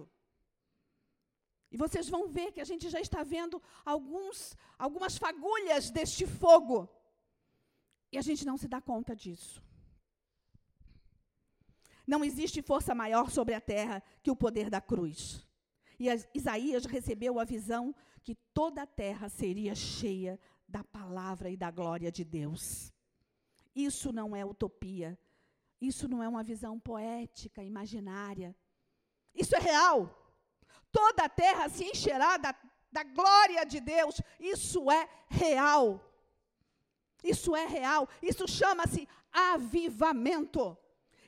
E 1.70 1.76
vocês 1.76 2.08
vão 2.08 2.22
ver 2.36 2.50
que 2.54 2.62
a 2.62 2.68
gente 2.70 2.86
já 2.94 3.00
está 3.06 3.22
vendo 3.22 3.62
alguns, 3.84 4.56
algumas 4.78 5.18
fagulhas 5.24 5.90
deste 5.90 6.26
fogo. 6.26 6.88
E 8.10 8.16
a 8.16 8.22
gente 8.22 8.46
não 8.46 8.56
se 8.56 8.66
dá 8.66 8.80
conta 8.80 9.14
disso. 9.14 9.62
Não 12.06 12.24
existe 12.24 12.62
força 12.62 12.94
maior 12.94 13.30
sobre 13.30 13.54
a 13.54 13.60
terra 13.60 14.02
que 14.22 14.30
o 14.30 14.40
poder 14.44 14.70
da 14.70 14.80
cruz. 14.80 15.46
E 15.98 16.06
Isaías 16.34 16.86
recebeu 16.86 17.38
a 17.38 17.44
visão 17.44 17.94
que 18.24 18.34
toda 18.34 18.82
a 18.82 18.86
terra 18.86 19.28
seria 19.28 19.74
cheia 19.74 20.40
da 20.66 20.82
palavra 20.82 21.50
e 21.50 21.56
da 21.56 21.70
glória 21.70 22.10
de 22.10 22.24
Deus. 22.24 22.92
Isso 23.74 24.10
não 24.10 24.34
é 24.34 24.42
utopia. 24.42 25.18
Isso 25.80 26.08
não 26.08 26.22
é 26.22 26.28
uma 26.28 26.42
visão 26.42 26.80
poética, 26.80 27.62
imaginária. 27.62 28.56
Isso 29.34 29.54
é 29.56 29.58
real. 29.58 30.16
Toda 30.92 31.24
a 31.24 31.28
terra 31.28 31.68
se 31.68 31.84
encherá 31.84 32.36
da, 32.36 32.54
da 32.90 33.02
glória 33.04 33.64
de 33.64 33.80
Deus. 33.80 34.20
Isso 34.38 34.90
é 34.90 35.08
real. 35.28 36.00
Isso 37.22 37.54
é 37.54 37.66
real. 37.66 38.08
Isso 38.22 38.46
chama-se 38.48 39.08
avivamento. 39.32 40.76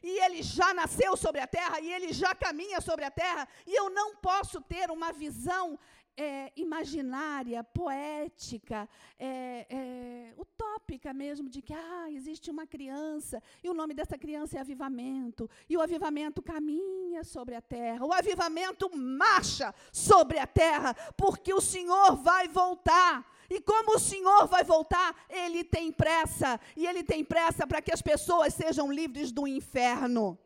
E 0.02 0.18
ele 0.24 0.42
já 0.42 0.74
nasceu 0.74 1.16
sobre 1.16 1.40
a 1.40 1.46
terra, 1.46 1.80
e 1.80 1.92
ele 1.92 2.12
já 2.12 2.34
caminha 2.34 2.80
sobre 2.80 3.04
a 3.04 3.10
terra, 3.10 3.46
e 3.64 3.72
eu 3.72 3.88
não 3.88 4.16
posso 4.16 4.60
ter 4.60 4.90
uma 4.90 5.12
visão 5.12 5.78
é, 6.16 6.52
imaginária, 6.56 7.64
poética, 7.64 8.88
é, 9.18 9.66
é, 9.68 10.34
utópica 10.36 11.12
mesmo, 11.12 11.48
de 11.48 11.62
que 11.62 11.72
ah, 11.72 12.10
existe 12.10 12.50
uma 12.50 12.66
criança 12.66 13.42
e 13.62 13.68
o 13.68 13.74
nome 13.74 13.94
dessa 13.94 14.18
criança 14.18 14.58
é 14.58 14.60
avivamento, 14.60 15.48
e 15.68 15.76
o 15.76 15.80
avivamento 15.80 16.42
caminha 16.42 17.24
sobre 17.24 17.54
a 17.54 17.60
terra, 17.60 18.04
o 18.04 18.12
avivamento 18.12 18.90
marcha 18.94 19.74
sobre 19.92 20.38
a 20.38 20.46
terra, 20.46 20.94
porque 21.16 21.52
o 21.52 21.60
Senhor 21.60 22.16
vai 22.16 22.48
voltar. 22.48 23.30
E 23.50 23.60
como 23.60 23.96
o 23.96 23.98
Senhor 23.98 24.46
vai 24.46 24.64
voltar, 24.64 25.14
Ele 25.28 25.62
tem 25.62 25.92
pressa, 25.92 26.58
e 26.74 26.86
Ele 26.86 27.02
tem 27.02 27.22
pressa 27.22 27.66
para 27.66 27.82
que 27.82 27.92
as 27.92 28.00
pessoas 28.00 28.54
sejam 28.54 28.90
livres 28.90 29.30
do 29.30 29.46
inferno. 29.46 30.38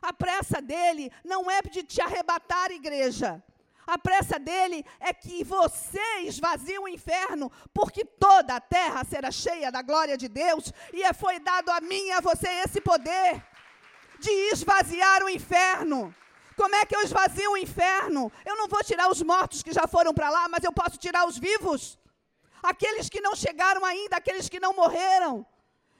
A 0.00 0.12
pressa 0.12 0.60
dele 0.60 1.10
não 1.24 1.50
é 1.50 1.62
de 1.62 1.82
te 1.82 2.00
arrebatar, 2.00 2.70
igreja. 2.70 3.42
A 3.86 3.98
pressa 3.98 4.38
dele 4.38 4.84
é 4.98 5.12
que 5.12 5.44
você 5.44 6.20
esvazie 6.22 6.78
o 6.78 6.88
inferno, 6.88 7.52
porque 7.72 8.04
toda 8.04 8.56
a 8.56 8.60
terra 8.60 9.04
será 9.04 9.30
cheia 9.30 9.70
da 9.70 9.82
glória 9.82 10.16
de 10.16 10.28
Deus, 10.28 10.72
e 10.92 11.02
é 11.02 11.12
foi 11.12 11.38
dado 11.38 11.70
a 11.70 11.80
mim 11.80 12.06
e 12.06 12.12
a 12.12 12.20
você 12.20 12.48
esse 12.64 12.80
poder 12.80 13.42
de 14.18 14.30
esvaziar 14.52 15.22
o 15.22 15.28
inferno. 15.28 16.14
Como 16.56 16.74
é 16.76 16.86
que 16.86 16.96
eu 16.96 17.02
esvazio 17.02 17.52
o 17.52 17.56
inferno? 17.56 18.32
Eu 18.44 18.56
não 18.56 18.68
vou 18.68 18.82
tirar 18.82 19.10
os 19.10 19.20
mortos 19.22 19.62
que 19.62 19.72
já 19.72 19.86
foram 19.86 20.14
para 20.14 20.30
lá, 20.30 20.48
mas 20.48 20.64
eu 20.64 20.72
posso 20.72 20.96
tirar 20.96 21.26
os 21.26 21.36
vivos. 21.36 21.98
Aqueles 22.62 23.08
que 23.10 23.20
não 23.20 23.34
chegaram 23.34 23.84
ainda, 23.84 24.16
aqueles 24.16 24.48
que 24.48 24.60
não 24.60 24.72
morreram. 24.72 25.44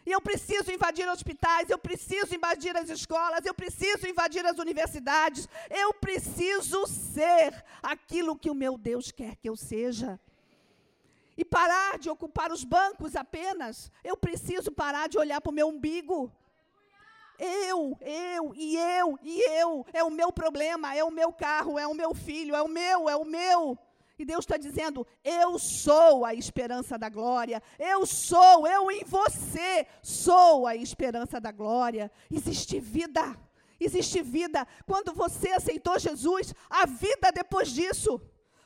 E 0.06 0.12
eu 0.12 0.20
preciso 0.20 0.70
invadir 0.70 1.08
hospitais, 1.08 1.70
eu 1.70 1.78
preciso 1.78 2.34
invadir 2.34 2.76
as 2.76 2.90
escolas, 2.90 3.44
eu 3.46 3.54
preciso 3.54 4.06
invadir 4.06 4.44
as 4.44 4.58
universidades, 4.58 5.48
eu 5.70 5.94
preciso 5.94 6.86
ser 6.86 7.64
aquilo 7.82 8.36
que 8.36 8.50
o 8.50 8.54
meu 8.54 8.76
Deus 8.76 9.10
quer 9.10 9.36
que 9.36 9.48
eu 9.48 9.56
seja. 9.56 10.20
E 11.36 11.44
parar 11.44 11.98
de 11.98 12.10
ocupar 12.10 12.52
os 12.52 12.64
bancos 12.64 13.16
apenas, 13.16 13.90
eu 14.04 14.16
preciso 14.16 14.70
parar 14.70 15.08
de 15.08 15.18
olhar 15.18 15.40
para 15.40 15.50
o 15.50 15.54
meu 15.54 15.68
umbigo. 15.68 16.30
Eu, 17.38 17.98
eu, 18.00 18.54
e 18.54 18.76
eu, 18.76 19.18
e 19.22 19.40
eu, 19.58 19.86
é 19.92 20.04
o 20.04 20.10
meu 20.10 20.30
problema, 20.30 20.94
é 20.94 21.02
o 21.02 21.10
meu 21.10 21.32
carro, 21.32 21.78
é 21.78 21.86
o 21.86 21.94
meu 21.94 22.14
filho, 22.14 22.54
é 22.54 22.62
o 22.62 22.68
meu, 22.68 23.08
é 23.08 23.16
o 23.16 23.24
meu. 23.24 23.76
E 24.18 24.24
Deus 24.24 24.44
está 24.44 24.56
dizendo: 24.56 25.06
Eu 25.22 25.58
sou 25.58 26.24
a 26.24 26.34
esperança 26.34 26.98
da 26.98 27.08
glória. 27.08 27.62
Eu 27.78 28.06
sou, 28.06 28.66
eu 28.66 28.90
em 28.90 29.04
você 29.04 29.86
sou 30.02 30.66
a 30.66 30.76
esperança 30.76 31.40
da 31.40 31.50
glória. 31.50 32.10
Existe 32.30 32.78
vida. 32.78 33.36
Existe 33.78 34.22
vida. 34.22 34.66
Quando 34.86 35.12
você 35.12 35.50
aceitou 35.50 35.98
Jesus, 35.98 36.54
a 36.70 36.86
vida 36.86 37.32
depois 37.32 37.70
disso. 37.70 38.20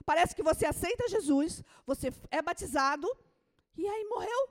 Parece 0.04 0.34
que 0.34 0.42
você 0.42 0.64
aceita 0.64 1.08
Jesus, 1.08 1.62
você 1.84 2.11
é 2.30 2.40
batizado 2.40 3.06
e 3.76 3.87
aí 3.87 4.04
morreu. 4.04 4.48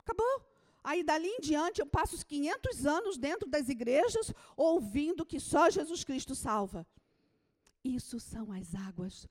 Acabou. 0.00 0.46
Aí 0.84 1.02
dali 1.02 1.28
em 1.28 1.40
diante 1.40 1.80
eu 1.80 1.86
passo 1.86 2.14
os 2.14 2.22
500 2.22 2.86
anos 2.86 3.18
dentro 3.18 3.48
das 3.48 3.68
igrejas 3.68 4.32
ouvindo 4.56 5.26
que 5.26 5.40
só 5.40 5.70
Jesus 5.70 6.04
Cristo 6.04 6.34
salva. 6.34 6.86
Isso 7.84 8.18
são 8.20 8.52
as 8.52 8.74
águas 8.74 9.26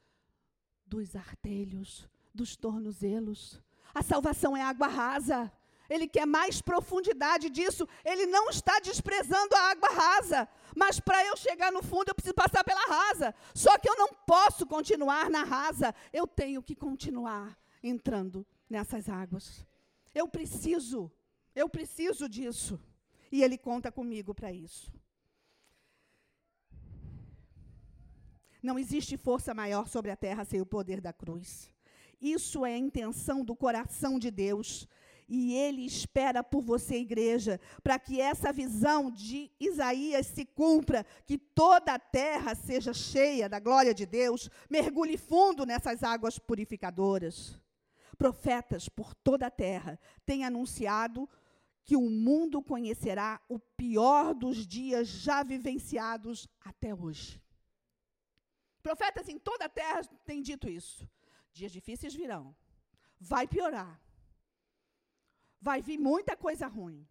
dos 0.88 1.16
artelhos, 1.16 2.08
dos 2.34 2.56
tornozelos. 2.56 3.62
A 3.94 4.02
salvação 4.02 4.56
é 4.56 4.62
água 4.62 4.88
rasa. 4.88 5.52
Ele 5.90 6.08
quer 6.08 6.26
mais 6.26 6.62
profundidade 6.62 7.50
disso. 7.50 7.88
Ele 8.04 8.26
não 8.26 8.50
está 8.50 8.80
desprezando 8.80 9.56
a 9.56 9.72
água 9.72 9.90
rasa. 9.90 10.48
Mas 10.76 11.00
para 11.00 11.26
eu 11.26 11.38
chegar 11.38 11.72
no 11.72 11.82
fundo, 11.82 12.10
eu 12.10 12.16
preciso 12.16 12.36
passar 12.36 12.64
pela 12.64 12.86
rasa. 12.88 13.34
Só 13.54 13.78
que 13.78 13.90
eu 13.90 13.96
não 13.98 14.10
posso 14.26 14.66
continuar 14.66 15.30
na 15.30 15.44
rasa. 15.44 15.96
Eu 16.12 16.28
tenho 16.28 16.62
que 16.62 16.76
continuar 16.76 17.58
entrando 17.82 18.46
nessas 18.70 19.08
águas. 19.08 19.66
Eu 20.14 20.28
preciso. 20.28 21.12
Eu 21.56 21.70
preciso 21.70 22.28
disso. 22.28 22.80
E 23.32 23.44
Ele 23.44 23.58
conta 23.58 23.92
comigo 23.92 24.34
para 24.34 24.52
isso. 24.52 24.92
Não 28.62 28.78
existe 28.80 29.18
força 29.18 29.54
maior 29.54 29.88
sobre 29.88 30.12
a 30.12 30.16
terra 30.16 30.44
sem 30.44 30.62
o 30.62 30.66
poder 30.66 31.00
da 31.02 31.14
cruz. 31.14 31.72
Isso 32.22 32.66
é 32.66 32.74
a 32.74 32.78
intenção 32.78 33.44
do 33.44 33.56
coração 33.56 34.18
de 34.18 34.32
Deus. 34.32 34.88
E 35.30 35.54
Ele 35.54 35.86
espera 35.86 36.42
por 36.42 36.62
você, 36.62 37.00
igreja, 37.00 37.60
para 37.84 38.00
que 38.00 38.22
essa 38.22 38.52
visão 38.54 39.12
de 39.12 39.52
Isaías 39.60 40.26
se 40.26 40.46
cumpra, 40.46 41.06
que 41.26 41.38
toda 41.38 41.94
a 41.94 42.00
terra 42.00 42.56
seja 42.56 42.94
cheia 42.94 43.50
da 43.50 43.60
glória 43.60 43.94
de 43.94 44.06
Deus, 44.06 44.50
mergulhe 44.70 45.18
fundo 45.18 45.66
nessas 45.66 46.02
águas 46.02 46.40
purificadoras. 46.40 47.60
Profetas 48.18 48.88
por 48.88 49.14
toda 49.14 49.48
a 49.48 49.52
terra 49.52 50.00
têm 50.26 50.46
anunciado 50.46 51.30
que 51.84 51.96
o 51.96 52.10
mundo 52.10 52.62
conhecerá 52.62 53.40
o 53.50 53.60
pior 53.60 54.34
dos 54.34 54.66
dias 54.66 55.08
já 55.08 55.44
vivenciados 55.44 56.48
até 56.64 56.96
hoje. 56.96 57.42
Profetas 58.82 59.28
em 59.28 59.38
toda 59.38 59.66
a 59.66 59.70
terra 59.70 60.02
têm 60.26 60.42
dito 60.42 60.70
isso. 60.70 61.08
Dias 61.52 61.72
difíceis 61.72 62.14
virão. 62.14 62.56
Vai 63.20 63.48
piorar. 63.48 64.00
Vai 65.60 65.82
vir 65.82 65.98
muita 65.98 66.36
coisa 66.38 66.68
ruim. 66.68 67.08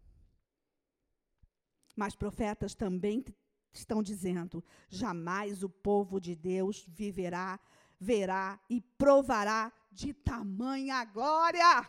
Mas 1.95 2.15
profetas 2.15 2.73
também 2.73 3.23
estão 3.73 4.01
dizendo: 4.01 4.63
jamais 4.89 5.63
o 5.63 5.69
povo 5.69 6.19
de 6.19 6.35
Deus 6.35 6.85
viverá, 6.87 7.59
verá 7.99 8.59
e 8.69 8.81
provará 8.81 9.71
de 9.91 10.13
tamanha 10.13 11.03
glória. 11.05 11.85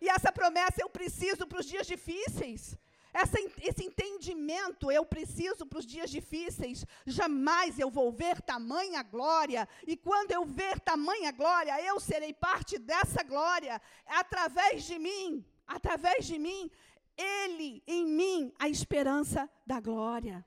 E 0.00 0.08
essa 0.08 0.30
promessa 0.32 0.80
eu 0.80 0.88
preciso 0.88 1.46
para 1.46 1.60
os 1.60 1.66
dias 1.66 1.86
difíceis. 1.86 2.76
Essa, 3.14 3.38
esse 3.62 3.84
entendimento 3.84 4.90
eu 4.90 5.06
preciso 5.06 5.64
para 5.64 5.78
os 5.78 5.86
dias 5.86 6.10
difíceis. 6.10 6.84
Jamais 7.06 7.78
eu 7.78 7.88
vou 7.88 8.10
ver 8.10 8.42
tamanha 8.42 9.04
glória. 9.04 9.68
E 9.86 9.96
quando 9.96 10.32
eu 10.32 10.44
ver 10.44 10.80
tamanha 10.80 11.30
glória, 11.30 11.80
eu 11.80 12.00
serei 12.00 12.32
parte 12.32 12.76
dessa 12.76 13.22
glória. 13.22 13.80
Através 14.04 14.82
de 14.82 14.98
mim, 14.98 15.44
através 15.64 16.26
de 16.26 16.40
mim, 16.40 16.68
Ele 17.16 17.84
em 17.86 18.04
mim, 18.04 18.52
a 18.58 18.68
esperança 18.68 19.48
da 19.64 19.78
glória. 19.78 20.44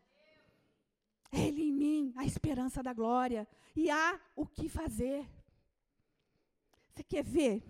Ele 1.31 1.69
em 1.69 1.71
mim, 1.71 2.13
a 2.17 2.25
esperança 2.25 2.83
da 2.83 2.91
glória. 2.91 3.47
E 3.77 3.89
há 3.89 4.19
o 4.35 4.45
que 4.45 4.67
fazer. 4.67 5.25
Você 6.93 7.03
quer 7.03 7.23
ver? 7.23 7.63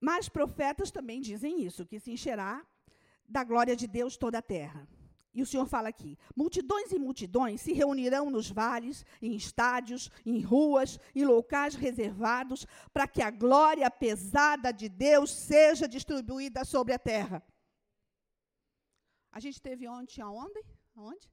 Mas 0.00 0.28
profetas 0.28 0.90
também 0.90 1.20
dizem 1.20 1.62
isso, 1.64 1.86
que 1.86 1.98
se 1.98 2.10
encherá 2.10 2.64
da 3.28 3.42
glória 3.42 3.74
de 3.74 3.86
Deus 3.86 4.16
toda 4.16 4.38
a 4.38 4.42
terra. 4.42 4.86
E 5.36 5.42
o 5.42 5.46
Senhor 5.46 5.66
fala 5.66 5.88
aqui: 5.90 6.18
multidões 6.34 6.92
e 6.92 6.98
multidões 6.98 7.60
se 7.60 7.72
reunirão 7.72 8.30
nos 8.30 8.50
vales, 8.50 9.04
em 9.20 9.34
estádios, 9.34 10.10
em 10.24 10.40
ruas, 10.40 10.98
em 11.14 11.24
locais 11.24 11.74
reservados, 11.74 12.66
para 12.92 13.06
que 13.06 13.20
a 13.20 13.30
glória 13.30 13.90
pesada 13.90 14.72
de 14.72 14.88
Deus 14.88 15.30
seja 15.30 15.86
distribuída 15.86 16.64
sobre 16.64 16.94
a 16.94 16.98
terra. 16.98 17.42
A 19.30 19.38
gente 19.38 19.60
teve 19.60 19.86
ontem 19.86 20.22
aonde? 20.22 20.64
Aonde? 20.94 21.30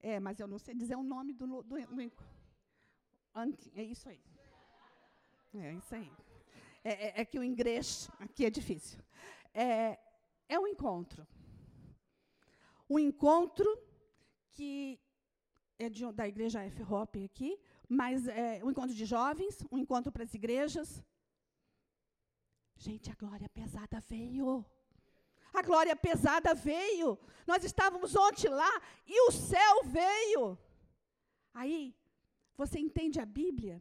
É, 0.00 0.18
mas 0.18 0.40
eu 0.40 0.46
não 0.46 0.58
sei 0.58 0.74
dizer 0.74 0.96
o 0.96 1.02
nome 1.02 1.34
do. 1.34 1.46
do, 1.46 1.62
do, 1.62 1.96
é 3.74 3.82
isso 3.82 4.08
aí. 4.08 4.22
É 5.56 5.72
isso 5.72 5.94
aí. 5.94 6.10
É, 6.82 6.92
é, 6.92 7.20
é 7.20 7.24
que 7.24 7.38
o 7.38 7.44
inglês 7.44 8.10
aqui 8.18 8.44
é 8.44 8.50
difícil. 8.50 8.98
É, 9.52 9.98
é 10.48 10.58
um 10.58 10.66
encontro. 10.66 11.26
Um 12.90 12.98
encontro 12.98 13.66
que 14.50 15.00
é 15.78 15.88
de, 15.88 16.10
da 16.12 16.26
igreja 16.26 16.62
F-Hop 16.64 17.16
aqui, 17.24 17.58
mas 17.88 18.26
é 18.26 18.60
um 18.64 18.70
encontro 18.70 18.94
de 18.94 19.04
jovens, 19.04 19.64
um 19.70 19.78
encontro 19.78 20.10
para 20.10 20.24
as 20.24 20.34
igrejas. 20.34 21.02
Gente, 22.76 23.10
a 23.10 23.14
glória 23.14 23.48
pesada 23.48 24.00
veio. 24.00 24.64
A 25.52 25.62
glória 25.62 25.94
pesada 25.94 26.52
veio. 26.52 27.16
Nós 27.46 27.62
estávamos 27.62 28.16
ontem 28.16 28.48
lá 28.48 28.82
e 29.06 29.28
o 29.28 29.30
céu 29.30 29.84
veio. 29.84 30.58
Aí, 31.52 31.94
você 32.56 32.80
entende 32.80 33.20
a 33.20 33.26
Bíblia? 33.26 33.80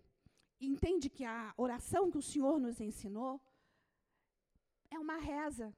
Entende 0.65 1.09
que 1.09 1.25
a 1.25 1.53
oração 1.57 2.11
que 2.11 2.17
o 2.17 2.21
Senhor 2.21 2.59
nos 2.59 2.79
ensinou 2.79 3.41
é 4.89 4.97
uma 4.99 5.17
reza. 5.17 5.73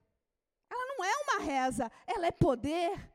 Ela 0.70 0.86
não 0.88 1.04
é 1.04 1.16
uma 1.24 1.40
reza, 1.40 1.92
ela 2.06 2.28
é 2.28 2.32
poder. 2.32 3.12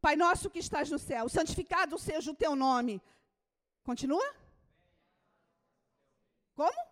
Pai 0.00 0.16
nosso 0.16 0.50
que 0.50 0.58
estás 0.58 0.90
no 0.90 0.98
céu, 0.98 1.28
santificado 1.28 1.98
seja 1.98 2.30
o 2.30 2.34
teu 2.34 2.56
nome. 2.56 3.02
Continua? 3.82 4.34
Como? 6.54 6.90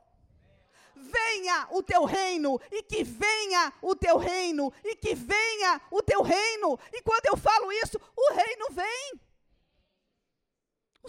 Venha 0.95 1.69
o 1.71 1.83
teu 1.83 2.05
reino, 2.05 2.61
e 2.71 2.83
que 2.83 3.05
venha 3.05 3.73
o 3.81 3.95
teu 3.95 4.19
reino, 4.19 4.73
e 4.85 4.97
que 4.97 5.15
venha 5.15 5.81
o 5.91 6.03
teu 6.03 6.23
reino. 6.23 6.79
E 6.93 7.01
quando 7.03 7.27
eu 7.27 7.37
falo 7.37 7.71
isso, 7.73 7.99
o 8.17 8.35
reino 8.35 8.67
vem. 8.73 9.21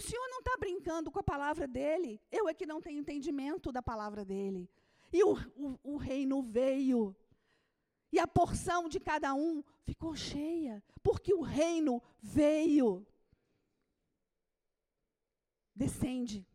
O 0.00 0.02
Senhor 0.02 0.26
não 0.30 0.38
está 0.38 0.56
brincando 0.58 1.10
com 1.10 1.18
a 1.18 1.22
palavra 1.22 1.68
dele. 1.68 2.18
Eu 2.32 2.48
é 2.48 2.54
que 2.54 2.64
não 2.64 2.80
tenho 2.80 3.00
entendimento 3.00 3.70
da 3.70 3.82
palavra 3.82 4.24
dele. 4.24 4.66
E 5.12 5.22
o, 5.22 5.34
o, 5.54 5.78
o 5.92 5.96
reino 5.98 6.40
veio. 6.40 7.14
E 8.10 8.18
a 8.18 8.26
porção 8.26 8.88
de 8.88 8.98
cada 8.98 9.34
um 9.34 9.62
ficou 9.82 10.16
cheia. 10.16 10.82
Porque 11.02 11.34
o 11.34 11.42
reino 11.42 12.02
veio. 12.22 13.06
Descende. 15.74 16.46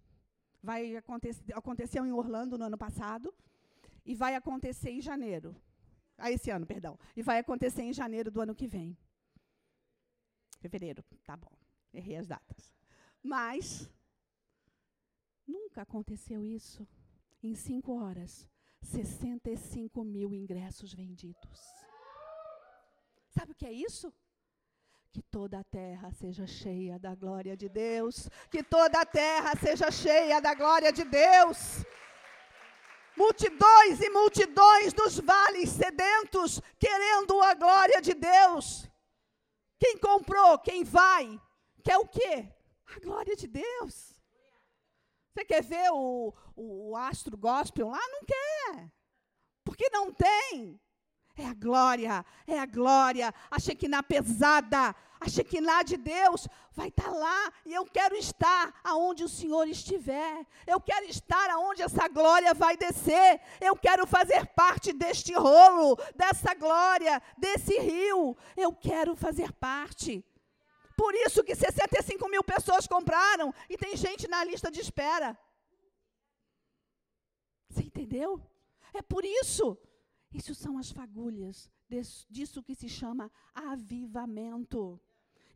Vai 0.63 0.95
acontecer, 0.95 1.43
aconteceu 1.53 2.03
em 2.03 2.11
Orlando 2.11 2.57
no 2.57 2.65
ano 2.65 2.79
passado. 2.79 3.31
E 4.03 4.15
vai 4.15 4.33
acontecer 4.33 4.89
em 4.89 5.01
janeiro. 5.01 5.55
Ah, 6.17 6.31
esse 6.31 6.49
ano, 6.49 6.65
perdão. 6.65 6.97
E 7.15 7.21
vai 7.21 7.37
acontecer 7.37 7.83
em 7.83 7.93
janeiro 7.93 8.31
do 8.31 8.41
ano 8.41 8.55
que 8.55 8.65
vem. 8.65 8.97
Fevereiro, 10.57 11.05
tá 11.23 11.37
bom. 11.37 11.51
Errei 11.93 12.15
as 12.15 12.25
datas. 12.25 12.75
Mas 13.25 13.89
nunca 15.47 15.81
aconteceu 15.81 16.45
isso. 16.45 16.87
Em 17.41 17.55
cinco 17.55 17.99
horas, 17.99 18.47
65 18.83 20.03
mil 20.03 20.31
ingressos 20.31 20.93
vendidos. 20.93 21.59
Sabe 23.29 23.51
o 23.51 23.55
que 23.55 23.65
é 23.65 23.73
isso? 23.73 24.13
Que 25.11 25.23
toda 25.23 25.59
a 25.59 25.63
terra 25.63 26.11
seja 26.11 26.45
cheia 26.45 26.99
da 26.99 27.15
glória 27.15 27.57
de 27.57 27.67
Deus. 27.67 28.29
Que 28.51 28.61
toda 28.63 29.01
a 29.01 29.05
terra 29.05 29.53
seja 29.55 29.89
cheia 29.89 30.39
da 30.39 30.53
glória 30.53 30.91
de 30.93 31.03
Deus. 31.03 31.83
Multidões 33.17 34.01
e 34.01 34.09
multidões 34.09 34.93
dos 34.93 35.19
vales 35.19 35.69
sedentos, 35.69 36.61
querendo 36.77 37.41
a 37.41 37.55
glória 37.55 38.01
de 38.01 38.13
Deus. 38.13 38.87
Quem 39.79 39.97
comprou, 39.97 40.59
quem 40.59 40.83
vai, 40.83 41.41
quer 41.83 41.97
o 41.97 42.07
quê? 42.07 42.54
A 42.87 42.99
glória 42.99 43.35
de 43.35 43.47
Deus. 43.47 44.13
Você 45.33 45.43
quer 45.43 45.63
ver 45.63 45.91
o, 45.91 46.33
o, 46.55 46.91
o 46.91 46.95
astro 46.95 47.37
gospel 47.37 47.89
lá? 47.89 47.99
Não 48.09 48.21
quer. 48.23 48.91
Porque 49.63 49.89
não 49.91 50.13
tem. 50.13 50.79
É 51.37 51.45
a 51.45 51.53
glória, 51.53 52.25
é 52.47 52.57
a 52.57 52.65
glória. 52.65 53.33
A 53.51 53.59
Shekinah 53.59 54.03
pesada, 54.03 54.95
a 55.19 55.27
Shekinah 55.27 55.83
de 55.83 55.97
Deus 55.97 56.47
vai 56.71 56.87
estar 56.87 57.03
tá 57.03 57.11
lá. 57.11 57.51
E 57.65 57.73
eu 57.73 57.85
quero 57.85 58.15
estar 58.15 58.73
aonde 58.81 59.25
o 59.25 59.29
Senhor 59.29 59.67
estiver. 59.67 60.45
Eu 60.65 60.79
quero 60.79 61.05
estar 61.07 61.49
aonde 61.49 61.81
essa 61.81 62.07
glória 62.07 62.53
vai 62.53 62.77
descer. 62.77 63.41
Eu 63.59 63.75
quero 63.75 64.07
fazer 64.07 64.45
parte 64.47 64.93
deste 64.93 65.33
rolo, 65.33 65.97
dessa 66.15 66.53
glória, 66.53 67.21
desse 67.37 67.77
rio. 67.79 68.37
Eu 68.55 68.71
quero 68.71 69.15
fazer 69.15 69.51
parte. 69.51 70.23
Por 70.95 71.13
isso 71.15 71.43
que 71.43 71.55
65 71.55 72.29
mil 72.29 72.43
pessoas 72.43 72.87
compraram 72.87 73.53
e 73.69 73.77
tem 73.77 73.95
gente 73.97 74.27
na 74.27 74.43
lista 74.43 74.71
de 74.71 74.79
espera. 74.79 75.37
Você 77.69 77.83
entendeu? 77.83 78.41
É 78.93 79.01
por 79.01 79.25
isso. 79.25 79.77
Isso 80.31 80.53
são 80.55 80.77
as 80.77 80.91
fagulhas 80.91 81.69
disso 82.29 82.63
que 82.63 82.75
se 82.75 82.89
chama 82.89 83.31
avivamento. 83.53 84.99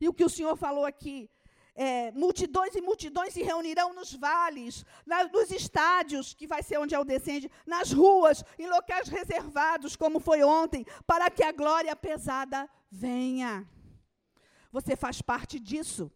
E 0.00 0.08
o 0.08 0.14
que 0.14 0.24
o 0.24 0.28
Senhor 0.30 0.56
falou 0.56 0.86
aqui, 0.86 1.28
é, 1.74 2.10
multidões 2.12 2.74
e 2.74 2.80
multidões 2.80 3.34
se 3.34 3.42
reunirão 3.42 3.92
nos 3.92 4.14
vales, 4.14 4.84
na, 5.04 5.24
nos 5.24 5.50
estádios, 5.50 6.34
que 6.34 6.46
vai 6.46 6.62
ser 6.62 6.78
onde 6.78 6.94
é 6.94 6.98
o 6.98 7.04
descende, 7.04 7.50
nas 7.66 7.92
ruas, 7.92 8.44
em 8.58 8.66
locais 8.66 9.08
reservados, 9.08 9.96
como 9.96 10.20
foi 10.20 10.42
ontem, 10.42 10.84
para 11.06 11.30
que 11.30 11.42
a 11.42 11.52
glória 11.52 11.94
pesada 11.94 12.68
venha. 12.90 13.68
Você 14.70 14.96
faz 14.96 15.20
parte 15.20 15.58
disso. 15.58 16.10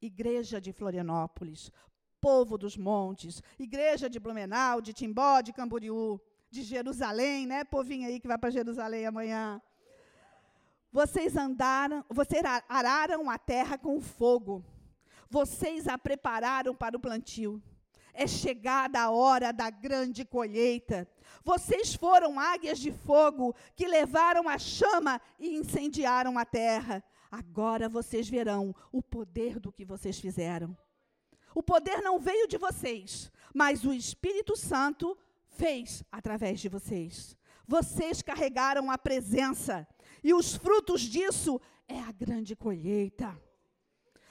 Igreja 0.00 0.60
de 0.60 0.72
Florianópolis, 0.72 1.72
povo 2.20 2.58
dos 2.58 2.76
montes, 2.76 3.42
igreja 3.58 4.10
de 4.10 4.20
Blumenau, 4.20 4.80
de 4.80 4.92
Timbó, 4.92 5.40
de 5.40 5.52
Camboriú, 5.52 6.20
de 6.50 6.62
Jerusalém, 6.62 7.46
né? 7.46 7.64
Povinho 7.64 8.06
aí 8.06 8.20
que 8.20 8.28
vai 8.28 8.38
para 8.38 8.50
Jerusalém 8.50 9.06
amanhã. 9.06 9.60
Vocês 10.92 11.36
andaram, 11.36 12.04
vocês 12.08 12.42
araram 12.68 13.28
a 13.30 13.38
terra 13.38 13.76
com 13.76 14.00
fogo. 14.00 14.64
Vocês 15.28 15.88
a 15.88 15.98
prepararam 15.98 16.74
para 16.74 16.96
o 16.96 17.00
plantio. 17.00 17.62
É 18.14 18.26
chegada 18.26 19.00
a 19.00 19.10
hora 19.10 19.52
da 19.52 19.68
grande 19.68 20.24
colheita. 20.24 21.06
Vocês 21.44 21.94
foram 21.94 22.40
águias 22.40 22.78
de 22.78 22.90
fogo 22.90 23.54
que 23.74 23.86
levaram 23.86 24.48
a 24.48 24.58
chama 24.58 25.20
e 25.38 25.54
incendiaram 25.56 26.38
a 26.38 26.44
terra. 26.44 27.04
Agora 27.30 27.88
vocês 27.88 28.28
verão 28.28 28.74
o 28.92 29.02
poder 29.02 29.58
do 29.58 29.72
que 29.72 29.84
vocês 29.84 30.18
fizeram. 30.18 30.76
O 31.54 31.62
poder 31.62 32.02
não 32.02 32.18
veio 32.18 32.46
de 32.46 32.58
vocês, 32.58 33.30
mas 33.54 33.84
o 33.84 33.92
Espírito 33.92 34.56
Santo 34.56 35.16
fez 35.46 36.04
através 36.12 36.60
de 36.60 36.68
vocês. 36.68 37.36
Vocês 37.66 38.22
carregaram 38.22 38.90
a 38.90 38.98
presença, 38.98 39.86
e 40.22 40.34
os 40.34 40.54
frutos 40.54 41.00
disso 41.00 41.60
é 41.88 41.98
a 41.98 42.12
grande 42.12 42.54
colheita. 42.54 43.36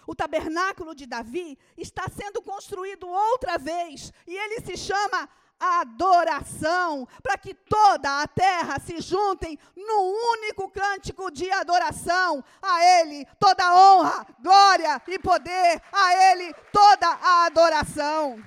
O 0.08 0.16
tabernáculo 0.16 0.93
de 0.93 1.06
Davi 1.06 1.58
está 1.76 2.08
sendo 2.08 2.41
construído 2.41 3.08
outra 3.08 3.58
vez, 3.58 4.14
e 4.28 4.36
ele 4.36 4.62
se 4.62 4.78
chama 4.78 5.28
adoração, 5.60 7.08
para 7.22 7.38
que 7.38 7.53
toda 7.53 8.22
a 8.22 8.28
terra 8.28 8.80
se 8.80 8.99
juntem 9.01 9.58
num 9.76 10.14
único 10.34 10.70
cântico 10.70 11.32
de 11.32 11.49
adoração. 11.51 12.43
A 12.62 12.84
Ele 12.84 13.26
toda 13.39 13.76
honra, 13.76 14.26
glória 14.39 15.01
e 15.08 15.20
poder, 15.20 15.82
a 15.91 16.32
Ele 16.32 16.53
toda 16.72 17.08
a 17.08 17.45
adoração. 17.45 18.43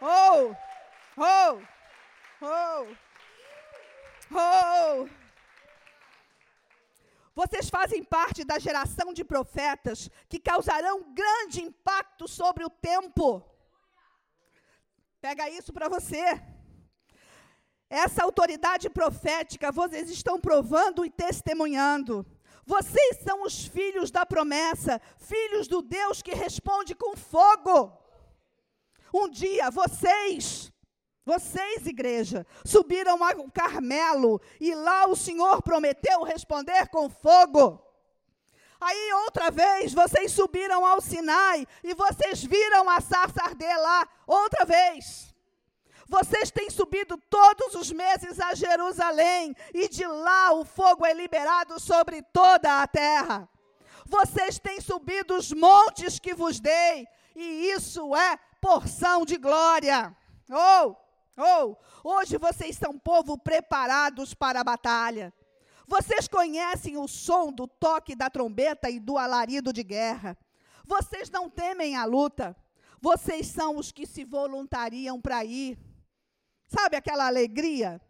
Oh, 0.00 0.54
oh, 1.16 1.60
oh, 2.42 2.86
oh. 4.32 5.20
Vocês 7.34 7.70
fazem 7.70 8.04
parte 8.04 8.44
da 8.44 8.58
geração 8.58 9.14
de 9.14 9.24
profetas 9.24 10.10
que 10.28 10.38
causarão 10.38 11.14
grande 11.14 11.62
impacto 11.62 12.28
sobre 12.28 12.64
o 12.64 12.70
tempo. 12.70 13.42
Pega 15.20 15.48
isso 15.48 15.72
para 15.72 15.88
você. 15.88 16.49
Essa 17.90 18.22
autoridade 18.22 18.88
profética 18.88 19.72
vocês 19.72 20.08
estão 20.08 20.40
provando 20.40 21.04
e 21.04 21.10
testemunhando. 21.10 22.24
Vocês 22.64 23.18
são 23.24 23.42
os 23.42 23.66
filhos 23.66 24.12
da 24.12 24.24
promessa, 24.24 25.02
filhos 25.18 25.66
do 25.66 25.82
Deus 25.82 26.22
que 26.22 26.32
responde 26.32 26.94
com 26.94 27.16
fogo. 27.16 27.92
Um 29.12 29.28
dia 29.28 29.72
vocês, 29.72 30.72
vocês, 31.26 31.84
igreja, 31.84 32.46
subiram 32.64 33.24
ao 33.24 33.50
Carmelo 33.50 34.40
e 34.60 34.72
lá 34.72 35.06
o 35.06 35.16
Senhor 35.16 35.60
prometeu 35.60 36.22
responder 36.22 36.88
com 36.90 37.10
fogo. 37.10 37.84
Aí 38.80 39.12
outra 39.24 39.50
vez 39.50 39.92
vocês 39.92 40.30
subiram 40.30 40.86
ao 40.86 41.00
Sinai 41.00 41.66
e 41.82 41.92
vocês 41.92 42.44
viram 42.44 42.88
a 42.88 43.00
sarça 43.00 43.42
arder 43.42 43.76
lá, 43.80 44.08
outra 44.28 44.64
vez. 44.64 45.29
Vocês 46.10 46.50
têm 46.50 46.68
subido 46.68 47.16
todos 47.30 47.76
os 47.76 47.92
meses 47.92 48.40
a 48.40 48.52
Jerusalém 48.52 49.54
e 49.72 49.88
de 49.88 50.04
lá 50.04 50.52
o 50.54 50.64
fogo 50.64 51.06
é 51.06 51.14
liberado 51.14 51.78
sobre 51.78 52.20
toda 52.20 52.82
a 52.82 52.86
terra. 52.88 53.48
Vocês 54.06 54.58
têm 54.58 54.80
subido 54.80 55.36
os 55.36 55.52
montes 55.52 56.18
que 56.18 56.34
vos 56.34 56.58
dei 56.58 57.06
e 57.36 57.70
isso 57.70 58.16
é 58.16 58.36
porção 58.60 59.24
de 59.24 59.36
glória. 59.36 60.12
Oh, 60.50 60.96
oh, 61.38 61.76
hoje 62.02 62.36
vocês 62.38 62.76
são 62.76 62.98
povo 62.98 63.38
preparados 63.38 64.34
para 64.34 64.62
a 64.62 64.64
batalha. 64.64 65.32
Vocês 65.86 66.26
conhecem 66.26 66.96
o 66.96 67.06
som 67.06 67.52
do 67.52 67.68
toque 67.68 68.16
da 68.16 68.28
trombeta 68.28 68.90
e 68.90 68.98
do 68.98 69.16
alarido 69.16 69.72
de 69.72 69.84
guerra. 69.84 70.36
Vocês 70.84 71.30
não 71.30 71.48
temem 71.48 71.94
a 71.94 72.04
luta. 72.04 72.56
Vocês 73.00 73.46
são 73.46 73.76
os 73.76 73.92
que 73.92 74.04
se 74.04 74.24
voluntariam 74.24 75.20
para 75.20 75.44
ir. 75.44 75.78
Sabe 76.76 76.94
aquela 76.96 77.26
alegria? 77.26 78.00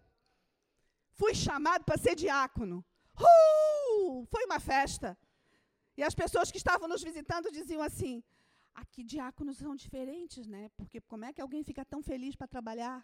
Fui 1.12 1.34
chamado 1.34 1.82
para 1.82 1.96
ser 1.96 2.14
diácono. 2.14 2.84
Uh! 3.18 4.26
Foi 4.32 4.44
uma 4.44 4.60
festa. 4.60 5.16
E 5.96 6.02
as 6.02 6.14
pessoas 6.14 6.50
que 6.50 6.58
estavam 6.58 6.86
nos 6.86 7.02
visitando 7.02 7.50
diziam 7.50 7.82
assim: 7.82 8.22
aqui 8.74 9.02
diáconos 9.02 9.56
são 9.56 9.74
diferentes, 9.74 10.46
né? 10.46 10.70
Porque 10.76 11.00
como 11.00 11.24
é 11.24 11.32
que 11.32 11.40
alguém 11.40 11.62
fica 11.64 11.84
tão 11.86 12.02
feliz 12.02 12.36
para 12.36 12.46
trabalhar? 12.46 12.98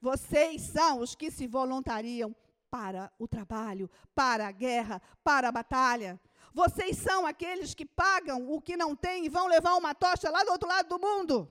Vocês 0.00 0.62
são 0.62 1.00
os 1.00 1.16
que 1.16 1.28
se 1.30 1.48
voluntariam 1.48 2.34
para 2.70 3.12
o 3.18 3.26
trabalho, 3.26 3.90
para 4.14 4.46
a 4.46 4.52
guerra, 4.52 5.02
para 5.24 5.48
a 5.48 5.52
batalha. 5.52 6.20
Vocês 6.54 6.96
são 6.98 7.26
aqueles 7.26 7.74
que 7.74 7.84
pagam 7.84 8.48
o 8.52 8.60
que 8.60 8.76
não 8.76 8.94
têm 8.94 9.26
e 9.26 9.28
vão 9.28 9.48
levar 9.48 9.74
uma 9.74 9.92
tocha 9.92 10.30
lá 10.30 10.44
do 10.44 10.52
outro 10.52 10.68
lado 10.68 10.88
do 10.88 11.00
mundo. 11.00 11.50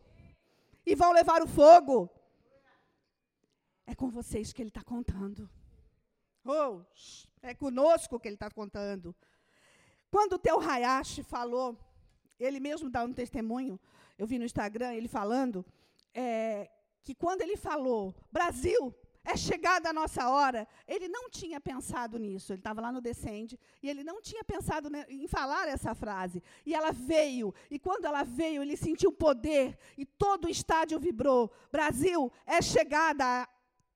E 0.85 0.95
vão 0.95 1.11
levar 1.11 1.41
o 1.41 1.47
fogo. 1.47 2.09
É 3.91 3.95
com 4.01 4.09
vocês 4.09 4.53
que 4.53 4.61
ele 4.61 4.69
está 4.69 4.81
contando. 4.81 5.49
Oh, 6.45 6.79
é 7.41 7.53
conosco 7.53 8.17
que 8.17 8.25
ele 8.29 8.35
está 8.35 8.49
contando. 8.49 9.13
Quando 10.09 10.33
o 10.35 10.39
teu 10.39 10.61
Hayashi 10.61 11.23
falou, 11.23 11.77
ele 12.39 12.61
mesmo 12.61 12.89
dá 12.89 13.03
um 13.03 13.11
testemunho, 13.11 13.77
eu 14.17 14.25
vi 14.25 14.39
no 14.39 14.45
Instagram 14.45 14.93
ele 14.93 15.09
falando, 15.09 15.65
é, 16.13 16.71
que 17.03 17.13
quando 17.13 17.41
ele 17.41 17.57
falou, 17.57 18.15
Brasil, 18.31 18.95
é 19.25 19.35
chegada 19.35 19.89
a 19.89 19.93
nossa 19.93 20.29
hora. 20.29 20.65
Ele 20.87 21.09
não 21.09 21.29
tinha 21.29 21.59
pensado 21.59 22.17
nisso. 22.17 22.53
Ele 22.53 22.61
estava 22.61 22.79
lá 22.79 22.93
no 22.93 23.01
Descende 23.01 23.59
e 23.83 23.89
ele 23.89 24.05
não 24.05 24.21
tinha 24.21 24.43
pensado 24.45 24.89
em 25.09 25.27
falar 25.27 25.67
essa 25.67 25.93
frase. 25.93 26.41
E 26.65 26.73
ela 26.73 26.93
veio. 26.93 27.53
E 27.69 27.77
quando 27.77 28.05
ela 28.05 28.23
veio, 28.23 28.61
ele 28.61 28.77
sentiu 28.77 29.11
poder 29.11 29.77
e 29.97 30.05
todo 30.05 30.45
o 30.45 30.49
estádio 30.49 30.97
vibrou. 30.97 31.51
Brasil, 31.69 32.31
é 32.45 32.61
chegada 32.61 33.47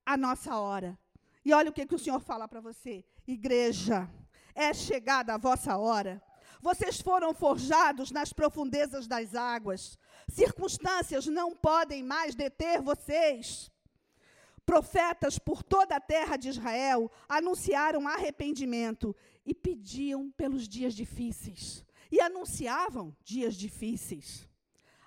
a, 0.06 0.18
nossa 0.18 0.58
hora. 0.58 0.98
E 1.44 1.54
olha 1.54 1.70
o 1.70 1.74
que, 1.74 1.86
que 1.86 1.96
o 1.96 2.00
Senhor 2.00 2.20
fala 2.20 2.48
para 2.48 2.62
você. 2.62 3.04
Igreja, 3.28 4.10
é 4.54 4.74
chegada 4.74 5.34
a 5.34 5.38
vossa 5.38 5.78
hora. 5.78 6.22
Vocês 6.62 7.00
foram 7.00 7.34
forjados 7.34 8.12
nas 8.12 8.34
profundezas 8.34 9.08
das 9.08 9.36
águas. 9.36 10.00
Circunstâncias 10.28 11.28
não 11.28 11.56
podem 11.56 12.02
mais 12.04 12.34
deter 12.34 12.82
vocês. 12.82 13.72
Profetas 14.66 15.38
por 15.38 15.62
toda 15.62 15.96
a 15.96 16.00
terra 16.00 16.38
de 16.38 16.50
Israel 16.50 17.12
anunciaram 17.30 18.08
arrependimento 18.08 19.16
e 19.46 19.54
pediam 19.54 20.32
pelos 20.32 20.68
dias 20.68 20.96
difíceis. 20.96 21.86
E 22.12 22.20
anunciavam 22.20 23.16
dias 23.24 23.54
difíceis. 23.56 24.50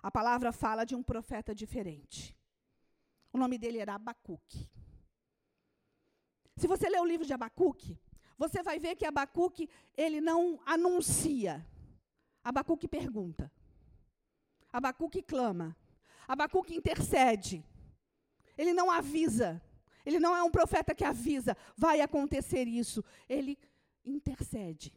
A 0.01 0.11
palavra 0.11 0.53
fala 0.53 0.85
de 0.85 0.95
um 0.95 1.03
profeta 1.03 1.55
diferente. 1.55 2.37
O 3.33 3.39
nome 3.39 3.59
dele 3.59 3.79
era 3.79 3.95
Abacuque. 3.95 4.69
Se 6.59 6.67
você 6.67 6.89
ler 6.89 7.01
o 7.01 7.05
livro 7.05 7.25
de 7.25 7.33
Abacuque, 7.33 7.97
você 8.37 8.63
vai 8.63 8.79
ver 8.81 8.97
que 8.97 9.07
Abacuque, 9.07 9.71
ele 9.97 10.21
não 10.21 10.61
anuncia. 10.67 11.65
Abacuque 12.43 12.89
pergunta. 12.89 13.51
Abacuque 14.73 15.23
clama. 15.23 15.77
Abacuque 16.27 16.75
intercede. 16.75 17.65
Ele 18.57 18.73
não 18.73 18.91
avisa, 18.91 19.63
Ele 20.05 20.19
não 20.19 20.35
é 20.35 20.43
um 20.43 20.51
profeta 20.51 20.95
que 20.95 21.05
avisa, 21.05 21.57
vai 21.77 22.01
acontecer 22.01 22.67
isso. 22.67 23.05
Ele 23.29 23.57
intercede. 24.05 24.93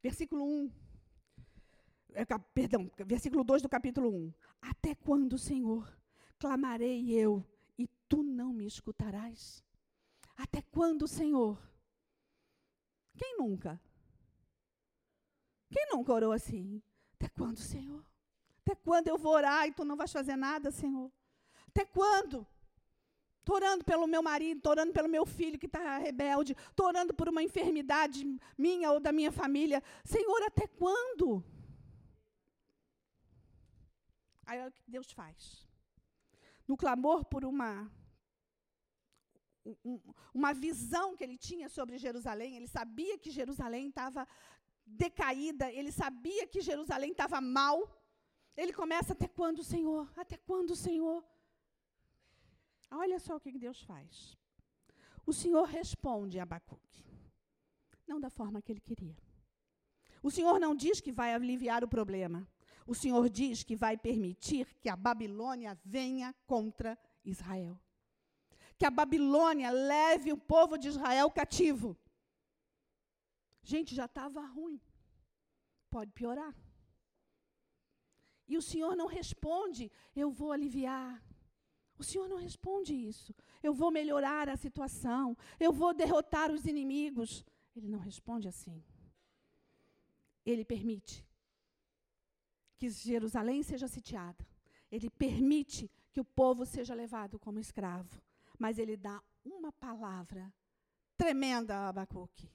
Versículo 0.00 0.44
1. 0.44 0.70
É, 2.14 2.24
perdão, 2.54 2.90
versículo 3.04 3.42
2 3.42 3.62
do 3.62 3.68
capítulo 3.68 4.08
1. 4.08 4.32
Até 4.62 4.94
quando, 4.94 5.36
Senhor, 5.36 5.98
clamarei 6.38 7.10
eu 7.10 7.44
e 7.76 7.88
tu 8.08 8.22
não 8.22 8.52
me 8.52 8.66
escutarás? 8.66 9.65
Até 10.36 10.60
quando, 10.60 11.08
Senhor? 11.08 11.58
Quem 13.16 13.38
nunca? 13.38 13.80
Quem 15.70 15.88
nunca 15.90 16.12
orou 16.12 16.32
assim? 16.32 16.82
Até 17.14 17.28
quando, 17.28 17.58
Senhor? 17.58 18.04
Até 18.60 18.74
quando 18.74 19.08
eu 19.08 19.16
vou 19.16 19.32
orar 19.32 19.66
e 19.66 19.72
tu 19.72 19.84
não 19.84 19.96
vais 19.96 20.12
fazer 20.12 20.36
nada, 20.36 20.70
Senhor? 20.70 21.10
Até 21.68 21.84
quando? 21.84 22.46
Estou 23.40 23.56
orando 23.56 23.84
pelo 23.84 24.08
meu 24.08 24.22
marido, 24.22 24.58
estou 24.58 24.72
orando 24.72 24.92
pelo 24.92 25.08
meu 25.08 25.24
filho 25.24 25.58
que 25.58 25.66
está 25.66 25.98
rebelde, 25.98 26.56
estou 26.68 26.86
orando 26.86 27.14
por 27.14 27.28
uma 27.28 27.42
enfermidade 27.42 28.24
minha 28.58 28.90
ou 28.90 28.98
da 28.98 29.12
minha 29.12 29.30
família. 29.30 29.82
Senhor, 30.04 30.42
até 30.42 30.66
quando? 30.66 31.44
Aí 34.44 34.58
olha 34.58 34.68
o 34.68 34.72
que 34.72 34.82
Deus 34.90 35.12
faz. 35.12 35.66
No 36.66 36.76
clamor 36.76 37.24
por 37.24 37.44
uma 37.44 37.90
um, 39.84 40.00
uma 40.34 40.52
visão 40.52 41.16
que 41.16 41.24
ele 41.24 41.36
tinha 41.36 41.68
sobre 41.68 41.98
Jerusalém, 41.98 42.56
ele 42.56 42.68
sabia 42.68 43.18
que 43.18 43.30
Jerusalém 43.30 43.88
estava 43.88 44.26
decaída, 44.86 45.70
ele 45.72 45.90
sabia 45.90 46.46
que 46.46 46.60
Jerusalém 46.60 47.10
estava 47.10 47.40
mal. 47.40 47.78
Ele 48.56 48.72
começa 48.72 49.12
até 49.12 49.28
quando, 49.28 49.62
Senhor? 49.62 50.10
Até 50.16 50.36
quando, 50.36 50.74
Senhor? 50.76 51.24
Olha 52.90 53.18
só 53.18 53.36
o 53.36 53.40
que 53.40 53.58
Deus 53.58 53.82
faz. 53.82 54.36
O 55.26 55.32
Senhor 55.32 55.64
responde 55.64 56.38
a 56.38 56.44
Abacuque, 56.44 57.04
não 58.06 58.20
da 58.20 58.30
forma 58.30 58.62
que 58.62 58.70
ele 58.70 58.80
queria. 58.80 59.16
O 60.22 60.30
Senhor 60.30 60.58
não 60.60 60.74
diz 60.74 61.00
que 61.00 61.12
vai 61.12 61.34
aliviar 61.34 61.82
o 61.82 61.88
problema. 61.88 62.48
O 62.86 62.94
Senhor 62.94 63.28
diz 63.28 63.64
que 63.64 63.74
vai 63.74 63.96
permitir 63.96 64.66
que 64.80 64.88
a 64.88 64.96
Babilônia 64.96 65.78
venha 65.84 66.32
contra 66.46 66.96
Israel. 67.24 67.78
Que 68.78 68.84
a 68.84 68.90
Babilônia 68.90 69.70
leve 69.70 70.32
o 70.32 70.36
povo 70.36 70.76
de 70.76 70.88
Israel 70.88 71.30
cativo. 71.30 71.96
Gente, 73.62 73.94
já 73.94 74.04
estava 74.04 74.40
ruim. 74.46 74.80
Pode 75.90 76.12
piorar. 76.12 76.54
E 78.48 78.56
o 78.56 78.62
Senhor 78.62 78.94
não 78.94 79.06
responde, 79.06 79.90
eu 80.14 80.30
vou 80.30 80.52
aliviar. 80.52 81.22
O 81.98 82.04
Senhor 82.04 82.28
não 82.28 82.36
responde 82.36 82.94
isso. 82.94 83.34
Eu 83.62 83.72
vou 83.72 83.90
melhorar 83.90 84.48
a 84.48 84.56
situação. 84.56 85.36
Eu 85.58 85.72
vou 85.72 85.94
derrotar 85.94 86.52
os 86.52 86.66
inimigos. 86.66 87.44
Ele 87.74 87.88
não 87.88 87.98
responde 87.98 88.46
assim. 88.46 88.84
Ele 90.44 90.64
permite 90.64 91.26
que 92.78 92.88
Jerusalém 92.88 93.62
seja 93.62 93.88
sitiada. 93.88 94.46
Ele 94.92 95.10
permite 95.10 95.90
que 96.12 96.20
o 96.20 96.24
povo 96.24 96.64
seja 96.64 96.94
levado 96.94 97.38
como 97.38 97.58
escravo. 97.58 98.22
Mas 98.58 98.78
ele 98.78 98.96
dá 98.96 99.22
uma 99.44 99.72
palavra 99.72 100.52
tremenda 101.16 101.76
a 101.76 101.88
Abacuque. 101.88 102.50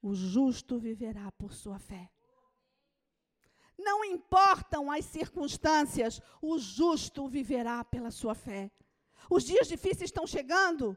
O 0.00 0.14
justo 0.14 0.78
viverá 0.78 1.30
por 1.32 1.52
sua 1.52 1.78
fé. 1.78 2.10
Não 3.76 4.04
importam 4.04 4.90
as 4.90 5.04
circunstâncias, 5.04 6.20
o 6.42 6.58
justo 6.58 7.28
viverá 7.28 7.84
pela 7.84 8.10
sua 8.10 8.34
fé. 8.34 8.70
Os 9.30 9.44
dias 9.44 9.68
difíceis 9.68 10.10
estão 10.10 10.26
chegando, 10.26 10.96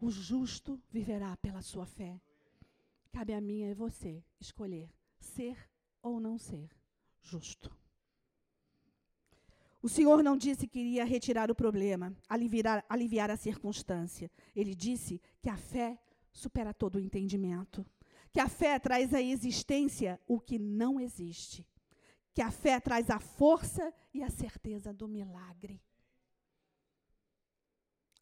o 0.00 0.10
justo 0.10 0.80
viverá 0.90 1.36
pela 1.36 1.60
sua 1.60 1.86
fé. 1.86 2.20
Cabe 3.12 3.32
a 3.34 3.40
mim 3.40 3.62
e 3.62 3.74
você 3.74 4.24
escolher 4.40 4.90
ser 5.18 5.56
ou 6.02 6.20
não 6.20 6.38
ser 6.38 6.70
justo. 7.22 7.74
O 9.84 9.88
Senhor 9.88 10.22
não 10.22 10.36
disse 10.36 10.66
que 10.66 10.80
iria 10.80 11.04
retirar 11.04 11.50
o 11.50 11.54
problema, 11.54 12.12
aliviar, 12.28 12.84
aliviar 12.88 13.30
a 13.30 13.36
circunstância. 13.36 14.30
Ele 14.56 14.74
disse 14.74 15.20
que 15.42 15.50
a 15.50 15.56
fé 15.56 15.98
supera 16.32 16.72
todo 16.72 16.96
o 16.96 17.00
entendimento. 17.00 17.84
Que 18.32 18.40
a 18.40 18.48
fé 18.48 18.78
traz 18.78 19.12
à 19.12 19.20
existência 19.20 20.18
o 20.26 20.40
que 20.40 20.58
não 20.58 20.98
existe 20.98 21.66
que 22.34 22.42
a 22.42 22.50
fé 22.50 22.80
traz 22.80 23.08
a 23.10 23.20
força 23.20 23.94
e 24.12 24.22
a 24.22 24.28
certeza 24.28 24.92
do 24.92 25.06
milagre. 25.06 25.80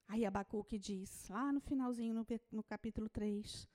Aí 0.07 0.27
Abacuque 0.27 0.79
diz, 0.79 1.29
lá 1.31 1.51
no 1.51 1.61
finalzinho, 1.61 2.13
no, 2.13 2.27
no 2.51 2.63
capítulo 2.63 3.09
3, 3.09 3.67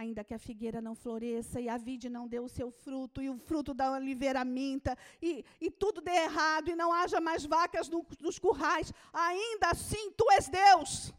ainda 0.00 0.24
que 0.24 0.32
a 0.34 0.38
figueira 0.38 0.80
não 0.80 0.94
floresça 0.94 1.60
e 1.60 1.68
a 1.68 1.76
vide 1.76 2.08
não 2.08 2.26
dê 2.26 2.40
o 2.40 2.48
seu 2.48 2.70
fruto, 2.70 3.20
e 3.20 3.28
o 3.28 3.38
fruto 3.38 3.74
da 3.74 3.92
oliveira 3.92 4.42
minta, 4.44 4.96
e, 5.20 5.44
e 5.60 5.70
tudo 5.70 6.00
dê 6.00 6.16
errado, 6.28 6.70
e 6.70 6.76
não 6.76 6.90
haja 6.92 7.20
mais 7.20 7.44
vacas 7.44 7.88
no, 7.88 8.04
nos 8.18 8.38
currais, 8.38 8.92
ainda 9.12 9.68
assim 9.70 10.10
tu 10.12 10.24
és 10.32 10.48
Deus. 10.48 11.12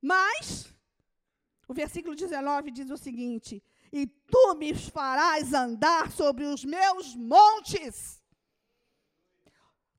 Mas, 0.00 0.74
o 1.68 1.74
versículo 1.74 2.14
19 2.16 2.70
diz 2.70 2.90
o 2.90 2.96
seguinte: 2.96 3.62
e 3.92 4.06
tu 4.06 4.54
me 4.54 4.74
farás 4.74 5.52
andar 5.52 6.10
sobre 6.10 6.44
os 6.44 6.64
meus 6.64 7.14
montes. 7.14 8.22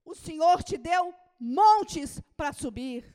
O 0.03 0.15
Senhor 0.15 0.63
te 0.63 0.77
deu 0.77 1.13
montes 1.39 2.19
para 2.35 2.51
subir. 2.51 3.12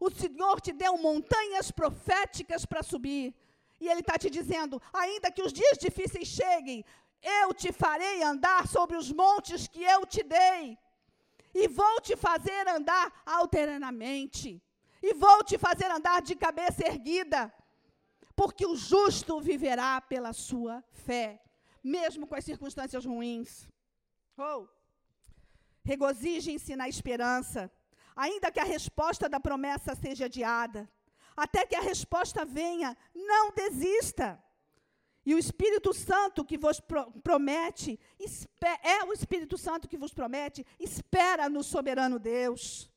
O 0.00 0.10
Senhor 0.10 0.60
te 0.60 0.72
deu 0.72 0.96
montanhas 0.96 1.70
proféticas 1.70 2.64
para 2.64 2.82
subir. 2.82 3.34
E 3.78 3.88
Ele 3.88 4.00
está 4.00 4.16
te 4.18 4.30
dizendo: 4.30 4.80
ainda 4.92 5.30
que 5.30 5.42
os 5.42 5.52
dias 5.52 5.78
difíceis 5.78 6.26
cheguem, 6.26 6.84
eu 7.22 7.52
te 7.52 7.70
farei 7.70 8.22
andar 8.22 8.66
sobre 8.66 8.96
os 8.96 9.12
montes 9.12 9.68
que 9.68 9.82
eu 9.82 10.06
te 10.06 10.22
dei. 10.22 10.78
E 11.54 11.68
vou 11.68 12.00
te 12.00 12.16
fazer 12.16 12.66
andar 12.68 13.22
alternamente. 13.26 14.62
E 15.02 15.14
vou 15.14 15.44
te 15.44 15.56
fazer 15.58 15.90
andar 15.90 16.22
de 16.22 16.34
cabeça 16.34 16.86
erguida 16.86 17.52
porque 18.40 18.64
o 18.64 18.74
justo 18.74 19.38
viverá 19.38 20.00
pela 20.00 20.32
sua 20.32 20.82
fé, 20.92 21.42
mesmo 21.84 22.26
com 22.26 22.34
as 22.34 22.42
circunstâncias 22.42 23.04
ruins. 23.04 23.68
Oh. 24.38 24.66
Regozijem-se 25.84 26.74
na 26.74 26.88
esperança, 26.88 27.70
ainda 28.20 28.52
que 28.52 28.60
a 28.60 28.64
resposta 28.64 29.30
da 29.30 29.40
promessa 29.40 29.94
seja 29.94 30.26
adiada. 30.26 30.86
Até 31.34 31.64
que 31.64 31.74
a 31.74 31.80
resposta 31.80 32.44
venha, 32.44 32.94
não 33.14 33.50
desista. 33.50 34.38
E 35.24 35.34
o 35.34 35.38
Espírito 35.38 35.94
Santo 35.94 36.44
que 36.44 36.58
vos 36.58 36.80
pro 36.80 37.10
promete, 37.22 37.98
é 38.82 39.04
o 39.04 39.12
Espírito 39.12 39.56
Santo 39.56 39.88
que 39.88 39.96
vos 39.96 40.12
promete, 40.12 40.66
espera 40.78 41.48
no 41.48 41.62
soberano 41.62 42.18
Deus. 42.18 42.90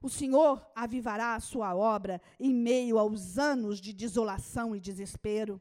O 0.00 0.08
Senhor 0.08 0.66
avivará 0.74 1.34
a 1.34 1.40
sua 1.40 1.74
obra 1.74 2.20
em 2.40 2.54
meio 2.54 2.98
aos 2.98 3.38
anos 3.38 3.80
de 3.80 3.92
desolação 3.92 4.74
e 4.74 4.80
desespero. 4.80 5.60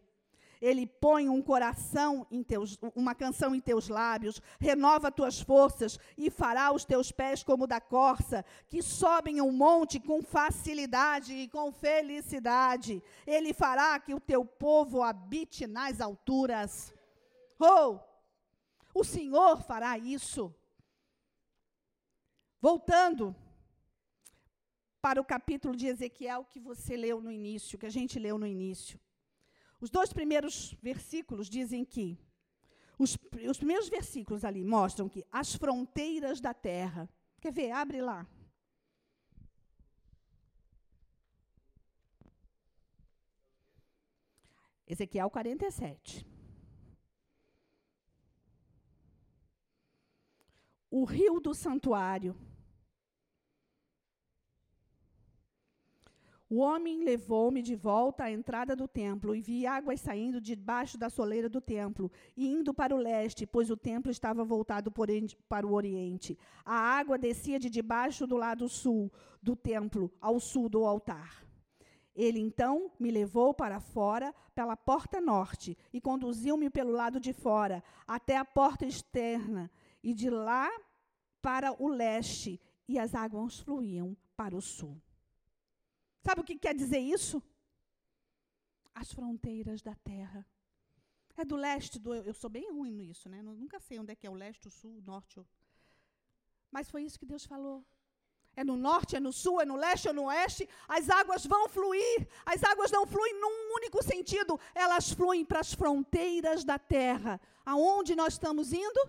Ele 0.63 0.87
põe 0.87 1.27
um 1.27 1.41
coração 1.41 2.25
em 2.31 2.41
teus, 2.41 2.79
uma 2.95 3.13
canção 3.13 3.53
em 3.53 3.59
teus 3.59 3.89
lábios, 3.89 4.41
renova 4.61 5.11
tuas 5.11 5.41
forças 5.41 5.99
e 6.17 6.29
fará 6.29 6.71
os 6.71 6.85
teus 6.85 7.11
pés 7.11 7.43
como 7.43 7.67
da 7.67 7.81
corça, 7.81 8.45
que 8.69 8.81
sobem 8.81 9.41
um 9.41 9.51
monte 9.51 9.99
com 9.99 10.23
facilidade 10.23 11.33
e 11.33 11.49
com 11.49 11.69
felicidade. 11.73 13.03
Ele 13.27 13.53
fará 13.53 13.99
que 13.99 14.13
o 14.13 14.21
teu 14.21 14.45
povo 14.45 15.03
habite 15.03 15.67
nas 15.67 15.99
alturas. 15.99 16.93
Oh! 17.59 17.99
O 18.95 19.03
Senhor 19.03 19.61
fará 19.63 19.97
isso. 19.97 20.55
Voltando 22.61 23.35
para 25.01 25.19
o 25.19 25.25
capítulo 25.25 25.75
de 25.75 25.87
Ezequiel 25.87 26.45
que 26.45 26.61
você 26.61 26.95
leu 26.95 27.19
no 27.19 27.29
início, 27.29 27.77
que 27.77 27.85
a 27.85 27.89
gente 27.89 28.17
leu 28.17 28.37
no 28.37 28.47
início. 28.47 28.97
Os 29.83 29.89
dois 29.89 30.13
primeiros 30.13 30.73
versículos 30.81 31.49
dizem 31.49 31.83
que 31.83 32.17
os, 32.97 33.17
os 33.49 33.57
primeiros 33.57 33.89
versículos 33.89 34.45
ali 34.45 34.63
mostram 34.63 35.09
que 35.09 35.25
as 35.29 35.55
fronteiras 35.55 36.39
da 36.39 36.53
terra. 36.53 37.09
Quer 37.41 37.51
ver? 37.51 37.71
Abre 37.71 38.01
lá. 38.01 38.25
Ezequiel 44.87 45.29
47. 45.29 46.25
O 50.89 51.03
rio 51.03 51.41
do 51.41 51.53
santuário 51.53 52.33
O 56.53 56.57
homem 56.57 57.03
levou-me 57.03 57.63
de 57.63 57.75
volta 57.75 58.25
à 58.25 58.31
entrada 58.31 58.75
do 58.75 58.87
templo 58.87 59.35
e 59.35 59.41
vi 59.41 59.65
águas 59.65 59.99
saindo 59.99 60.39
debaixo 60.39 60.99
da 60.99 61.09
soleira 61.09 61.49
do 61.49 61.59
templo 61.59 62.11
e 62.37 62.47
indo 62.47 62.71
para 62.71 62.93
o 62.93 62.99
leste, 62.99 63.47
pois 63.47 63.71
o 63.71 63.75
templo 63.75 64.11
estava 64.11 64.43
voltado 64.43 64.93
para 65.49 65.65
o 65.65 65.73
oriente. 65.73 66.37
A 66.63 66.75
água 66.75 67.17
descia 67.17 67.57
de 67.57 67.71
debaixo 67.71 68.27
do 68.27 68.37
lado 68.37 68.69
sul 68.69 69.11
do 69.41 69.55
templo 69.55 70.13
ao 70.21 70.39
sul 70.39 70.69
do 70.69 70.85
altar. 70.85 71.43
Ele 72.15 72.39
então 72.39 72.91
me 72.99 73.09
levou 73.09 73.51
para 73.51 73.79
fora 73.79 74.31
pela 74.53 74.77
porta 74.77 75.19
norte 75.19 75.75
e 75.91 75.99
conduziu-me 75.99 76.69
pelo 76.69 76.91
lado 76.91 77.19
de 77.19 77.33
fora 77.33 77.83
até 78.05 78.37
a 78.37 78.45
porta 78.45 78.85
externa 78.85 79.71
e 80.03 80.13
de 80.13 80.29
lá 80.29 80.69
para 81.41 81.73
o 81.81 81.87
leste 81.87 82.61
e 82.87 82.99
as 82.99 83.15
águas 83.15 83.59
fluíam 83.59 84.15
para 84.37 84.55
o 84.55 84.61
sul. 84.61 85.01
Sabe 86.25 86.41
o 86.41 86.43
que 86.43 86.57
quer 86.57 86.73
dizer 86.73 86.99
isso? 86.99 87.43
As 88.95 89.11
fronteiras 89.11 89.81
da 89.81 89.95
terra. 89.95 90.45
É 91.35 91.43
do 91.43 91.55
leste, 91.55 91.99
do, 91.99 92.13
eu 92.13 92.33
sou 92.33 92.49
bem 92.49 92.71
ruim 92.71 92.93
nisso, 92.93 93.27
né? 93.27 93.39
Eu 93.39 93.43
nunca 93.43 93.79
sei 93.79 93.99
onde 93.99 94.11
é 94.11 94.15
que 94.15 94.27
é 94.27 94.29
o 94.29 94.35
leste, 94.35 94.67
o 94.67 94.71
sul, 94.71 94.97
o 94.99 95.01
norte. 95.01 95.43
Mas 96.71 96.89
foi 96.89 97.03
isso 97.03 97.19
que 97.19 97.25
Deus 97.25 97.45
falou. 97.45 97.83
É 98.55 98.63
no 98.63 98.77
norte, 98.77 99.15
é 99.15 99.19
no 99.19 99.33
sul, 99.33 99.59
é 99.59 99.65
no 99.65 99.75
leste, 99.75 100.07
é 100.07 100.13
no 100.13 100.25
oeste. 100.25 100.69
As 100.87 101.09
águas 101.09 101.45
vão 101.45 101.67
fluir. 101.67 102.27
As 102.45 102.63
águas 102.63 102.91
não 102.91 103.05
fluem 103.05 103.33
num 103.41 103.75
único 103.75 104.03
sentido. 104.03 104.59
Elas 104.75 105.11
fluem 105.11 105.43
para 105.43 105.59
as 105.59 105.73
fronteiras 105.73 106.63
da 106.63 106.77
terra. 106.77 107.41
Aonde 107.65 108.15
nós 108.15 108.33
estamos 108.33 108.71
indo? 108.71 109.01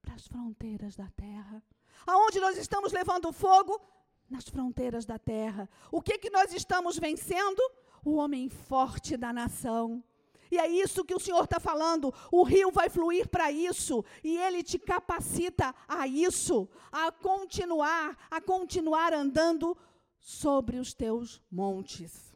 Para 0.00 0.14
as 0.14 0.26
fronteiras 0.28 0.94
da 0.94 1.08
terra. 1.10 1.62
Aonde 2.06 2.38
nós 2.38 2.56
estamos 2.56 2.92
levando 2.92 3.32
fogo? 3.32 3.80
Nas 4.28 4.48
fronteiras 4.48 5.04
da 5.04 5.18
terra. 5.18 5.68
O 5.90 6.02
que, 6.02 6.18
que 6.18 6.30
nós 6.30 6.52
estamos 6.52 6.98
vencendo? 6.98 7.60
O 8.04 8.16
homem 8.16 8.48
forte 8.48 9.16
da 9.16 9.32
nação. 9.32 10.04
E 10.50 10.58
é 10.58 10.66
isso 10.66 11.04
que 11.04 11.14
o 11.14 11.20
Senhor 11.20 11.44
está 11.44 11.60
falando. 11.60 12.12
O 12.30 12.42
rio 12.42 12.70
vai 12.70 12.88
fluir 12.88 13.28
para 13.28 13.52
isso. 13.52 14.04
E 14.24 14.36
Ele 14.36 14.62
te 14.62 14.78
capacita 14.78 15.74
a 15.86 16.06
isso, 16.06 16.68
a 16.90 17.12
continuar, 17.12 18.16
a 18.30 18.40
continuar 18.40 19.12
andando 19.12 19.76
sobre 20.18 20.78
os 20.78 20.94
teus 20.94 21.42
montes. 21.50 22.34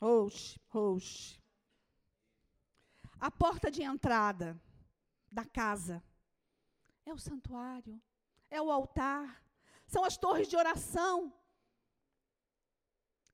Oxe, 0.00 0.60
oxe. 0.72 1.38
A 3.20 3.30
porta 3.30 3.70
de 3.70 3.82
entrada 3.82 4.60
da 5.30 5.44
casa 5.44 6.02
é 7.04 7.12
o 7.12 7.18
santuário, 7.18 8.00
é 8.48 8.62
o 8.62 8.70
altar, 8.70 9.42
são 9.94 10.02
as 10.10 10.16
torres 10.24 10.48
de 10.52 10.56
oração, 10.62 11.14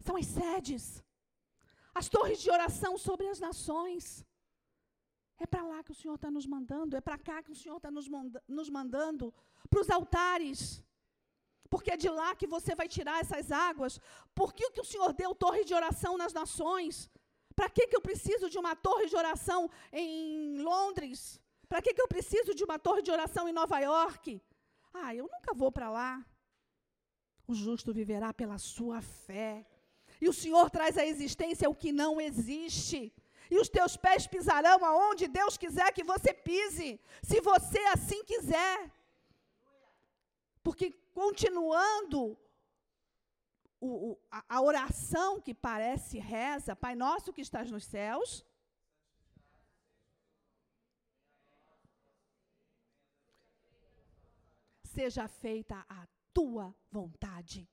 são 0.07 0.17
as 0.23 0.29
sedes 0.39 0.85
as 1.95 2.09
torres 2.15 2.39
de 2.45 2.51
oração 2.57 2.93
sobre 2.99 3.27
as 3.33 3.41
nações. 3.47 4.05
É 5.39 5.47
para 5.47 5.63
lá 5.71 5.79
que 5.85 5.93
o 5.93 5.99
Senhor 6.01 6.17
está 6.17 6.31
nos 6.37 6.47
mandando, 6.55 6.97
é 6.97 7.01
para 7.01 7.19
cá 7.29 7.43
que 7.43 7.53
o 7.53 7.61
Senhor 7.63 7.77
está 7.77 7.91
nos, 7.91 8.09
nos 8.59 8.69
mandando, 8.69 9.33
para 9.71 9.81
os 9.81 9.91
altares. 9.91 10.83
Porque 11.71 11.91
é 11.93 11.97
de 11.97 12.09
lá 12.09 12.35
que 12.35 12.47
você 12.47 12.75
vai 12.75 12.89
tirar 12.89 13.21
essas 13.21 13.51
águas. 13.51 14.01
Por 14.35 14.53
que, 14.53 14.71
que 14.71 14.81
o 14.81 14.89
Senhor 14.93 15.13
deu 15.13 15.35
torre 15.35 15.65
de 15.65 15.75
oração 15.75 16.17
nas 16.17 16.33
nações? 16.33 17.11
Para 17.55 17.69
que, 17.69 17.87
que 17.87 17.97
eu 17.97 18.01
preciso 18.01 18.51
de 18.51 18.59
uma 18.59 18.75
torre 18.75 19.07
de 19.07 19.17
oração 19.17 19.71
em 19.93 20.59
Londres? 20.59 21.41
Para 21.69 21.81
que, 21.83 21.95
que 21.95 22.03
eu 22.03 22.09
preciso 22.09 22.55
de 22.55 22.65
uma 22.65 22.79
torre 22.79 23.03
de 23.03 23.11
oração 23.11 23.49
em 23.49 23.53
Nova 23.53 23.79
York? 23.81 24.41
Ah, 24.93 25.15
eu 25.15 25.29
nunca 25.35 25.55
vou 25.55 25.71
para 25.73 25.89
lá. 25.91 26.25
O 27.47 27.55
justo 27.55 27.93
viverá 27.93 28.33
pela 28.33 28.59
sua 28.59 29.01
fé. 29.03 29.67
E 30.21 30.29
o 30.29 30.33
Senhor 30.33 30.71
traz 30.71 30.97
à 30.97 31.05
existência 31.05 31.69
o 31.69 31.75
que 31.75 31.93
não 31.93 32.21
existe. 32.21 33.13
E 33.51 33.59
os 33.59 33.69
teus 33.69 33.97
pés 33.97 34.27
pisarão 34.27 34.85
aonde 34.85 35.29
Deus 35.29 35.57
quiser 35.57 35.93
que 35.93 36.03
você 36.03 36.33
pise, 36.33 37.01
se 37.23 37.41
você 37.41 37.79
assim 37.97 38.25
quiser. 38.25 38.91
Porque 40.63 40.91
continuando 41.13 42.39
o, 43.81 44.13
o, 44.13 44.19
a, 44.31 44.57
a 44.57 44.63
oração 44.63 45.41
que 45.41 45.55
parece 45.55 46.19
reza, 46.19 46.75
Pai 46.75 46.95
nosso 46.95 47.33
que 47.35 47.43
estás 47.43 47.71
nos 47.71 47.85
céus, 47.85 48.45
seja 54.83 55.29
feita 55.29 55.85
a 55.89 56.07
tua 56.35 56.75
vontade. 56.91 57.69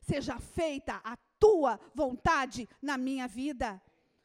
Seja 0.00 0.38
feita 0.40 1.00
a 1.04 1.16
tua 1.38 1.78
vontade 1.94 2.68
na 2.82 2.98
minha 2.98 3.26
vida. 3.28 3.80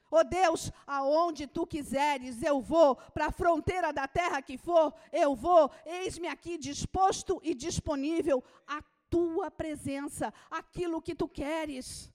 Ó 0.09 0.19
oh 0.19 0.23
Deus, 0.23 0.71
aonde 0.85 1.47
tu 1.47 1.67
quiseres, 1.67 2.41
eu 2.41 2.61
vou, 2.61 2.95
para 2.95 3.27
a 3.27 3.31
fronteira 3.31 3.91
da 3.91 4.07
terra 4.07 4.41
que 4.41 4.57
for, 4.57 4.93
eu 5.11 5.35
vou, 5.35 5.69
eis-me 5.85 6.27
aqui 6.27 6.57
disposto 6.57 7.41
e 7.43 7.53
disponível 7.53 8.41
à 8.65 8.81
tua 9.09 9.51
presença, 9.51 10.33
aquilo 10.49 11.01
que 11.01 11.13
tu 11.13 11.27
queres. 11.27 12.11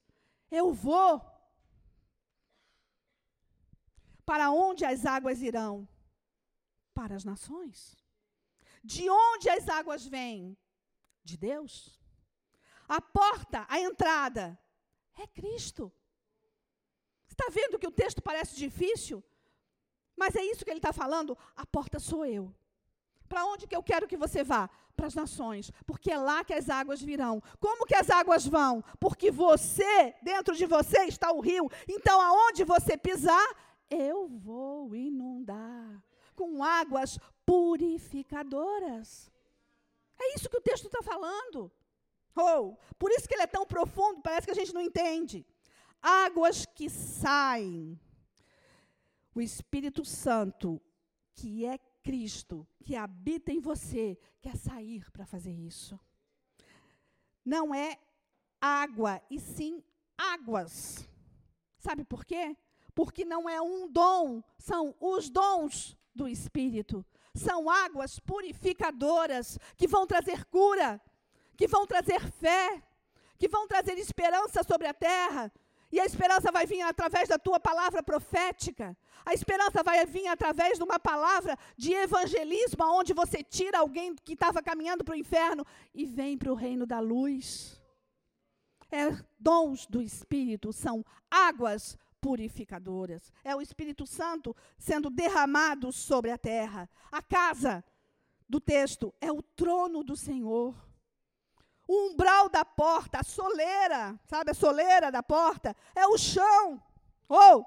Eu 0.51 0.73
vou. 0.73 1.21
Para 4.25 4.51
onde 4.51 4.85
as 4.85 5.05
águas 5.05 5.43
irão? 5.43 5.87
Para 6.95 7.15
as 7.15 7.25
nações. 7.25 7.97
De 8.83 9.09
onde 9.09 9.51
as 9.51 9.69
águas 9.69 10.07
vêm? 10.07 10.57
De 11.25 11.37
Deus. 11.37 11.99
A 12.89 13.01
porta, 13.01 13.65
a 13.69 13.81
entrada, 13.81 14.59
é 15.19 15.27
Cristo. 15.27 15.93
Está 17.29 17.47
vendo 17.51 17.79
que 17.79 17.87
o 17.87 17.93
texto 17.93 18.21
parece 18.21 18.57
difícil? 18.57 19.25
Mas 20.17 20.37
é 20.37 20.45
isso 20.45 20.65
que 20.65 20.71
ele 20.71 20.79
está 20.79 20.93
falando? 20.93 21.37
A 21.57 21.65
porta 21.65 21.99
sou 21.99 22.27
eu. 22.27 22.55
Para 23.29 23.47
onde 23.47 23.67
que 23.67 23.75
eu 23.75 23.83
quero 23.83 24.07
que 24.07 24.17
você 24.17 24.45
vá? 24.45 24.69
Para 24.95 25.07
as 25.07 25.15
nações, 25.15 25.73
porque 25.87 26.13
é 26.13 26.19
lá 26.19 26.45
que 26.45 26.53
as 26.53 26.69
águas 26.69 27.01
virão. 27.01 27.43
Como 27.59 27.87
que 27.87 27.95
as 27.95 28.11
águas 28.11 28.47
vão? 28.47 28.85
Porque 29.01 29.31
você, 29.31 30.15
dentro 30.23 30.55
de 30.55 30.67
você 30.67 31.05
está 31.05 31.33
o 31.33 31.41
rio. 31.41 31.71
Então, 31.89 32.21
aonde 32.21 32.63
você 32.63 32.95
pisar, 32.95 33.57
eu 33.89 34.29
vou 34.29 34.95
inundar 34.95 36.05
com 36.35 36.63
águas 36.63 37.19
purificadoras. 37.47 39.32
É 40.21 40.35
isso 40.35 40.49
que 40.49 40.57
o 40.57 40.63
texto 40.63 40.87
está 40.87 41.03
falando. 41.03 41.71
Oh, 42.35 42.77
por 42.99 43.11
isso 43.11 43.29
que 43.29 43.35
ele 43.35 43.43
é 43.43 43.47
tão 43.47 43.67
profundo, 43.67 44.23
parece 44.23 44.47
que 44.47 44.53
a 44.53 44.55
gente 44.55 44.73
não 44.73 44.81
entende. 44.81 45.47
Águas 46.01 46.65
que 46.67 46.89
saem. 46.89 48.01
O 49.35 49.41
Espírito 49.41 50.05
Santo, 50.05 50.81
que 51.35 51.65
é 51.65 51.79
Cristo, 52.03 52.67
que 52.85 52.97
habita 52.97 53.53
em 53.53 53.61
você, 53.61 54.19
quer 54.41 54.57
sair 54.57 55.11
para 55.11 55.27
fazer 55.27 55.53
isso. 55.53 55.99
Não 57.45 57.75
é 57.75 57.99
água, 58.61 59.23
e 59.31 59.39
sim 59.39 59.83
águas. 60.17 61.09
Sabe 61.79 62.05
por 62.05 62.25
quê? 62.25 62.57
Porque 62.95 63.25
não 63.25 63.49
é 63.49 63.61
um 63.61 63.89
dom, 63.91 64.43
são 64.59 64.95
os 65.01 65.29
dons 65.29 65.97
do 66.15 66.29
Espírito. 66.29 67.05
São 67.35 67.71
águas 67.71 68.19
purificadoras 68.19 69.59
que 69.77 69.89
vão 69.89 70.07
trazer 70.07 70.45
cura, 70.47 71.01
que 71.57 71.67
vão 71.67 71.87
trazer 71.87 72.21
fé, 72.31 72.83
que 73.39 73.49
vão 73.49 73.67
trazer 73.67 73.99
esperança 73.99 74.63
sobre 74.63 74.87
a 74.87 74.95
terra. 74.95 75.53
E 75.91 76.01
a 76.01 76.07
esperança 76.07 76.51
vai 76.51 76.67
vir 76.67 76.81
através 76.83 77.29
da 77.29 77.39
tua 77.39 77.61
palavra 77.61 78.03
profética. 78.03 78.97
A 79.25 79.35
esperança 79.35 79.83
vai 79.83 80.05
vir 80.07 80.27
através 80.27 80.79
de 80.79 80.85
uma 80.85 80.99
palavra 80.99 81.57
de 81.77 81.93
evangelismo, 81.93 82.83
onde 82.85 83.13
você 83.13 83.43
tira 83.43 83.79
alguém 83.79 84.15
que 84.15 84.33
estava 84.33 84.63
caminhando 84.63 85.05
para 85.05 85.13
o 85.13 85.19
inferno 85.19 85.67
e 85.95 86.07
vem 86.07 86.39
para 86.39 86.51
o 86.51 86.55
reino 86.55 86.87
da 86.87 86.99
luz. 86.99 87.81
É 88.91 89.11
dons 89.39 89.87
do 89.87 90.03
Espírito, 90.03 90.73
são 90.73 91.05
águas 91.31 91.97
purificadoras. 92.23 93.31
É 93.45 93.55
o 93.55 93.61
Espírito 93.61 94.07
Santo 94.07 94.57
sendo 94.79 95.11
derramado 95.11 95.93
sobre 95.93 96.31
a 96.31 96.39
terra. 96.39 96.89
A 97.11 97.21
casa 97.21 97.85
do 98.49 98.59
texto 98.59 99.13
é 99.21 99.31
o 99.31 99.43
trono 99.43 100.03
do 100.03 100.17
Senhor 100.17 100.75
o 101.87 102.07
umbral 102.07 102.49
da 102.49 102.65
porta, 102.65 103.21
a 103.21 103.23
soleira, 103.25 104.19
sabe 104.25 104.53
a 104.53 104.55
soleira 104.55 105.11
da 105.11 105.23
porta? 105.23 105.77
É 105.95 106.07
o 106.07 106.17
chão. 106.17 106.83
Ou 107.29 107.61
oh, 107.61 107.67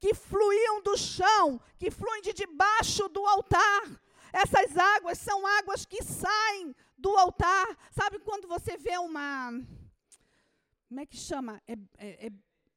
que 0.00 0.14
fluíam 0.14 0.82
do 0.82 0.96
chão, 0.96 1.60
que 1.78 1.90
fluem 1.90 2.22
de 2.22 2.32
debaixo 2.32 3.08
do 3.08 3.24
altar. 3.24 3.82
Essas 4.32 4.76
águas 4.76 5.18
são 5.18 5.46
águas 5.46 5.84
que 5.84 6.02
saem 6.02 6.74
do 6.96 7.10
altar. 7.16 7.68
Sabe 7.90 8.18
quando 8.18 8.48
você 8.48 8.76
vê 8.76 8.96
uma. 8.98 9.52
Como 10.88 11.00
é 11.00 11.06
que 11.06 11.16
chama? 11.16 11.62
É, 11.66 11.74
é, 11.98 12.26
é 12.26 12.32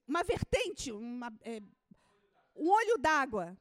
uma 0.08 0.24
vertente, 0.24 0.92
uma, 0.92 1.32
é, 1.42 1.62
um 2.56 2.70
olho 2.70 2.98
d'água. 2.98 3.58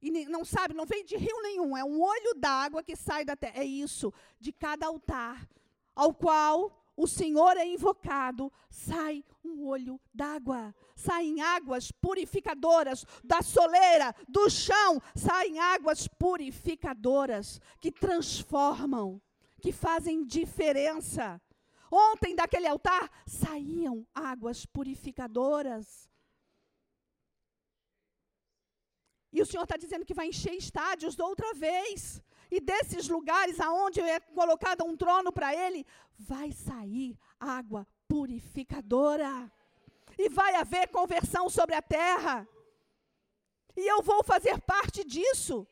E 0.00 0.10
não 0.26 0.44
sabe, 0.44 0.74
não 0.74 0.86
vem 0.86 1.04
de 1.04 1.16
rio 1.16 1.42
nenhum, 1.42 1.76
é 1.76 1.84
um 1.84 2.00
olho 2.00 2.34
d'água 2.36 2.84
que 2.84 2.94
sai 2.94 3.24
da 3.24 3.34
terra. 3.34 3.60
É 3.60 3.64
isso, 3.64 4.12
de 4.38 4.52
cada 4.52 4.86
altar 4.86 5.48
ao 5.94 6.14
qual 6.14 6.72
o 6.96 7.06
Senhor 7.06 7.56
é 7.56 7.66
invocado, 7.66 8.52
sai 8.70 9.24
um 9.44 9.66
olho 9.66 10.00
d'água. 10.14 10.74
Saem 10.94 11.40
águas 11.40 11.92
purificadoras 11.92 13.04
da 13.22 13.42
soleira, 13.42 14.14
do 14.28 14.48
chão, 14.48 15.00
saem 15.14 15.58
águas 15.58 16.06
purificadoras 16.06 17.60
que 17.80 17.92
transformam, 17.92 19.20
que 19.60 19.72
fazem 19.72 20.24
diferença. 20.24 21.40
Ontem, 21.90 22.34
daquele 22.34 22.66
altar, 22.66 23.10
saíam 23.26 24.06
águas 24.14 24.66
purificadoras. 24.66 26.08
E 29.32 29.42
o 29.42 29.46
Senhor 29.46 29.64
está 29.64 29.76
dizendo 29.76 30.04
que 30.04 30.14
vai 30.14 30.28
encher 30.28 30.54
estádios 30.54 31.18
outra 31.18 31.52
vez. 31.54 32.22
E 32.50 32.60
desses 32.60 33.08
lugares 33.08 33.60
aonde 33.60 34.00
é 34.00 34.20
colocado 34.20 34.84
um 34.84 34.96
trono 34.96 35.30
para 35.30 35.54
ele, 35.54 35.86
vai 36.18 36.50
sair 36.50 37.18
água 37.38 37.86
purificadora. 38.06 39.52
E 40.18 40.28
vai 40.28 40.54
haver 40.54 40.88
conversão 40.88 41.48
sobre 41.48 41.74
a 41.74 41.82
terra. 41.82 42.48
E 43.76 43.86
eu 43.86 44.02
vou 44.02 44.24
fazer 44.24 44.60
parte 44.62 45.04
disso. 45.04 45.66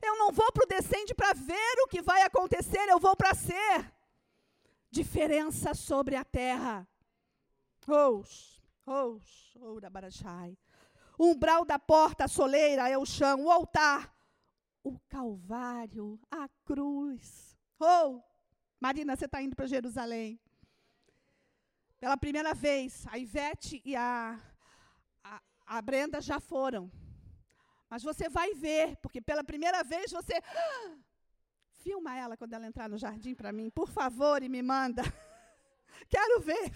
Eu 0.00 0.16
não 0.16 0.32
vou 0.32 0.50
para 0.52 0.64
o 0.64 0.68
descende 0.68 1.14
para 1.14 1.34
ver 1.34 1.74
o 1.84 1.88
que 1.88 2.00
vai 2.00 2.22
acontecer, 2.22 2.88
eu 2.88 2.98
vou 2.98 3.14
para 3.14 3.34
ser 3.34 3.92
diferença 4.90 5.74
sobre 5.74 6.16
a 6.16 6.24
terra. 6.24 6.86
Os, 7.86 8.62
os, 8.86 9.54
Urabarachai. 9.56 10.56
O 11.18 11.32
umbral 11.32 11.64
da 11.64 11.78
porta, 11.78 12.24
a 12.24 12.28
soleira 12.28 12.88
é 12.88 12.96
o 12.96 13.04
chão, 13.04 13.44
o 13.44 13.50
altar, 13.50 14.14
o 14.82 14.98
calvário, 15.08 16.18
a 16.30 16.48
cruz. 16.64 17.56
Oh, 17.78 18.22
Marina, 18.80 19.14
você 19.14 19.26
está 19.26 19.42
indo 19.42 19.54
para 19.54 19.66
Jerusalém. 19.66 20.40
Pela 21.98 22.16
primeira 22.16 22.54
vez, 22.54 23.06
a 23.08 23.18
Ivete 23.18 23.82
e 23.84 23.94
a, 23.94 24.40
a, 25.22 25.42
a 25.66 25.82
Brenda 25.82 26.20
já 26.20 26.40
foram. 26.40 26.90
Mas 27.90 28.02
você 28.02 28.28
vai 28.28 28.54
ver, 28.54 28.96
porque 29.02 29.20
pela 29.20 29.44
primeira 29.44 29.82
vez 29.84 30.10
você. 30.10 30.40
Filma 31.82 32.14
ela 32.14 32.36
quando 32.36 32.52
ela 32.52 32.66
entrar 32.66 32.88
no 32.88 32.98
jardim 32.98 33.34
para 33.34 33.52
mim, 33.52 33.70
por 33.70 33.88
favor, 33.88 34.42
e 34.42 34.48
me 34.48 34.62
manda. 34.62 35.02
Quero 36.14 36.40
ver. 36.40 36.70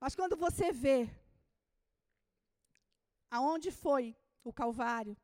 Mas 0.00 0.16
quando 0.16 0.36
você 0.36 0.72
vê 0.72 1.08
aonde 3.30 3.70
foi 3.70 4.16
o 4.42 4.52
Calvário, 4.52 5.16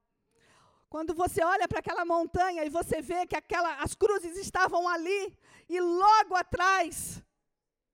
quando 0.88 1.12
você 1.12 1.42
olha 1.42 1.66
para 1.66 1.80
aquela 1.80 2.04
montanha 2.04 2.64
e 2.64 2.70
você 2.70 3.02
vê 3.02 3.26
que 3.26 3.34
aquela, 3.34 3.82
as 3.82 3.94
cruzes 3.94 4.36
estavam 4.36 4.88
ali, 4.88 5.36
e 5.68 5.80
logo 5.80 6.36
atrás 6.36 7.20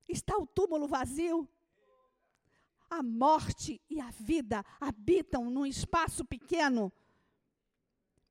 está 0.07 0.37
o 0.37 0.47
túmulo 0.47 0.87
vazio, 0.87 1.49
a 2.91 3.03
morte 3.03 3.81
e 3.89 3.99
a 3.99 4.11
vida 4.11 4.63
habitam 4.79 5.49
num 5.49 5.65
espaço 5.65 6.23
pequeno, 6.23 6.93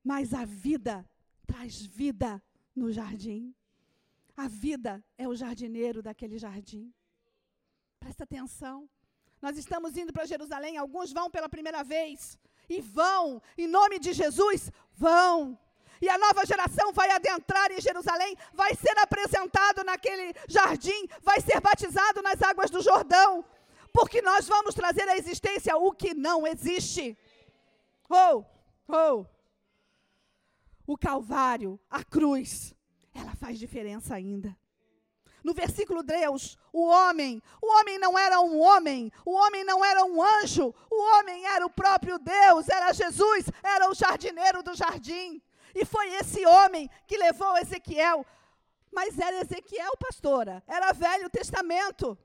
mas 0.04 0.32
a 0.32 0.44
vida 0.44 1.04
traz 1.50 1.84
vida 2.00 2.42
no 2.74 2.92
jardim. 2.92 3.54
A 4.36 4.46
vida 4.48 4.92
é 5.18 5.26
o 5.28 5.34
jardineiro 5.34 6.02
daquele 6.02 6.38
jardim. 6.38 6.84
Presta 7.98 8.24
atenção. 8.24 8.88
Nós 9.42 9.56
estamos 9.56 9.96
indo 9.96 10.12
para 10.12 10.26
Jerusalém, 10.26 10.76
alguns 10.76 11.12
vão 11.12 11.30
pela 11.30 11.48
primeira 11.48 11.82
vez. 11.82 12.38
E 12.68 12.80
vão, 12.80 13.42
em 13.58 13.66
nome 13.66 13.98
de 13.98 14.12
Jesus, 14.12 14.70
vão. 14.92 15.58
E 16.00 16.08
a 16.08 16.16
nova 16.16 16.46
geração 16.46 16.92
vai 16.92 17.10
adentrar 17.10 17.70
em 17.72 17.80
Jerusalém, 17.80 18.34
vai 18.54 18.74
ser 18.74 18.96
apresentado 18.98 19.84
naquele 19.84 20.32
jardim, 20.48 21.06
vai 21.20 21.40
ser 21.40 21.60
batizado 21.60 22.22
nas 22.22 22.40
águas 22.40 22.70
do 22.70 22.80
Jordão. 22.80 23.44
Porque 23.92 24.22
nós 24.22 24.46
vamos 24.46 24.74
trazer 24.74 25.06
à 25.08 25.16
existência 25.16 25.76
o 25.76 25.90
que 25.92 26.14
não 26.14 26.46
existe. 26.46 27.18
Oh, 28.08 28.44
oh. 28.88 29.39
O 30.90 30.98
Calvário, 30.98 31.78
a 31.88 32.02
cruz, 32.02 32.74
ela 33.14 33.32
faz 33.36 33.60
diferença 33.60 34.12
ainda. 34.12 34.56
No 35.44 35.54
versículo 35.54 36.02
Deus, 36.02 36.58
o 36.72 36.84
homem, 36.84 37.40
o 37.62 37.78
homem 37.78 37.96
não 37.96 38.18
era 38.18 38.40
um 38.40 38.58
homem, 38.58 39.12
o 39.24 39.30
homem 39.30 39.62
não 39.62 39.84
era 39.84 40.04
um 40.04 40.20
anjo, 40.20 40.74
o 40.90 41.00
homem 41.12 41.46
era 41.46 41.64
o 41.64 41.70
próprio 41.70 42.18
Deus, 42.18 42.68
era 42.68 42.92
Jesus, 42.92 43.46
era 43.62 43.88
o 43.88 43.94
jardineiro 43.94 44.64
do 44.64 44.74
jardim. 44.74 45.40
E 45.76 45.84
foi 45.84 46.08
esse 46.14 46.44
homem 46.44 46.90
que 47.06 47.16
levou 47.16 47.56
Ezequiel. 47.56 48.26
Mas 48.90 49.16
era 49.16 49.42
Ezequiel, 49.42 49.92
pastora, 49.96 50.60
era 50.66 50.92
Velho 50.92 51.30
Testamento. 51.30 52.18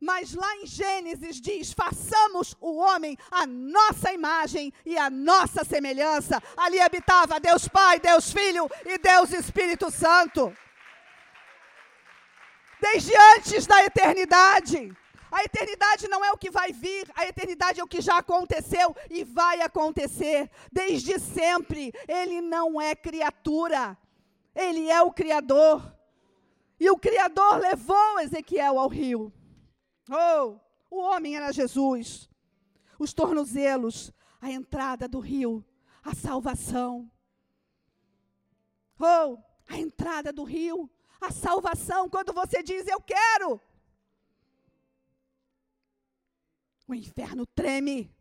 Mas 0.00 0.34
lá 0.34 0.56
em 0.56 0.66
Gênesis 0.66 1.40
diz: 1.40 1.72
façamos 1.72 2.56
o 2.60 2.76
homem 2.76 3.16
a 3.30 3.46
nossa 3.46 4.12
imagem 4.12 4.72
e 4.84 4.96
a 4.96 5.10
nossa 5.10 5.64
semelhança. 5.64 6.42
Ali 6.56 6.80
habitava 6.80 7.38
Deus 7.38 7.68
Pai, 7.68 8.00
Deus 8.00 8.32
Filho 8.32 8.70
e 8.86 8.98
Deus 8.98 9.32
Espírito 9.32 9.90
Santo 9.90 10.52
desde 12.80 13.12
antes 13.36 13.66
da 13.66 13.84
eternidade. 13.84 14.96
A 15.30 15.44
eternidade 15.44 16.08
não 16.08 16.24
é 16.24 16.32
o 16.32 16.36
que 16.36 16.50
vai 16.50 16.72
vir, 16.72 17.08
a 17.14 17.24
eternidade 17.24 17.78
é 17.78 17.84
o 17.84 17.86
que 17.86 18.00
já 18.00 18.18
aconteceu 18.18 18.96
e 19.08 19.22
vai 19.22 19.60
acontecer 19.60 20.50
desde 20.72 21.20
sempre. 21.20 21.92
Ele 22.08 22.40
não 22.40 22.80
é 22.80 22.96
criatura, 22.96 23.96
ele 24.54 24.90
é 24.90 25.00
o 25.02 25.12
Criador. 25.12 25.94
E 26.80 26.90
o 26.90 26.96
Criador 26.96 27.58
levou 27.58 28.18
Ezequiel 28.20 28.78
ao 28.78 28.88
rio. 28.88 29.32
Oh, 30.10 30.58
o 30.90 30.98
homem 30.98 31.36
era 31.36 31.52
Jesus. 31.52 32.28
Os 32.98 33.12
tornozelos, 33.12 34.12
a 34.40 34.50
entrada 34.50 35.06
do 35.06 35.20
rio, 35.20 35.64
a 36.02 36.14
salvação. 36.14 37.10
Oh, 38.98 39.38
a 39.68 39.78
entrada 39.78 40.32
do 40.32 40.42
rio, 40.42 40.90
a 41.20 41.30
salvação 41.30 42.08
quando 42.08 42.32
você 42.32 42.62
diz 42.62 42.86
eu 42.88 43.00
quero. 43.00 43.60
O 46.88 46.94
inferno 46.94 47.46
treme. 47.46 48.12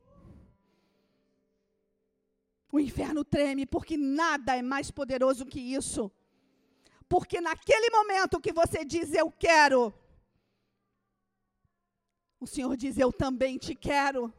O 2.72 2.80
inferno 2.80 3.26
treme 3.26 3.66
porque 3.66 3.98
nada 3.98 4.56
é 4.56 4.62
mais 4.62 4.92
poderoso 4.92 5.44
que 5.46 5.60
isso. 5.60 6.12
Porque 7.08 7.42
naquele 7.42 7.90
momento 7.90 8.40
que 8.40 8.54
você 8.54 8.86
diz 8.86 9.12
eu 9.14 9.32
quero, 9.32 9.92
o 12.40 12.48
Senhor 12.48 12.76
diz 12.78 12.98
eu 12.98 13.12
também 13.12 13.58
te 13.58 13.76
quero. 13.76 14.34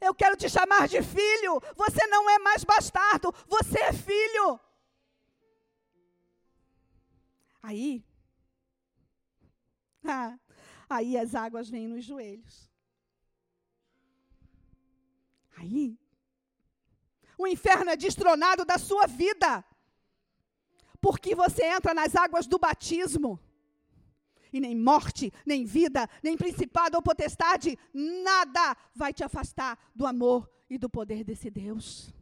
Eu 0.00 0.14
quero 0.14 0.36
te 0.36 0.48
chamar 0.48 0.88
de 0.88 1.02
filho. 1.02 1.60
Você 1.76 2.06
não 2.06 2.28
é 2.28 2.38
mais 2.38 2.64
bastardo, 2.64 3.34
você 3.46 3.78
é 3.80 3.92
filho. 3.92 4.60
Aí, 7.62 8.02
ah, 10.04 10.38
aí 10.88 11.16
as 11.16 11.34
águas 11.34 11.68
vêm 11.68 11.86
nos 11.86 12.04
joelhos. 12.04 12.70
Aí, 15.58 15.98
o 17.36 17.46
inferno 17.46 17.90
é 17.90 17.96
destronado 17.96 18.64
da 18.64 18.78
sua 18.78 19.06
vida. 19.06 19.64
Porque 21.00 21.34
você 21.34 21.64
entra 21.64 21.92
nas 21.92 22.14
águas 22.14 22.46
do 22.46 22.58
batismo. 22.58 23.38
E 24.52 24.60
nem 24.60 24.76
morte, 24.76 25.32
nem 25.46 25.64
vida, 25.64 26.08
nem 26.22 26.36
principado 26.36 26.96
ou 26.96 27.02
potestade, 27.02 27.78
nada 27.92 28.76
vai 28.94 29.12
te 29.12 29.22
afastar 29.22 29.78
do 29.94 30.06
amor 30.06 30.50
e 30.68 30.78
do 30.78 30.88
poder 30.88 31.24
desse 31.24 31.50
Deus 31.50 32.12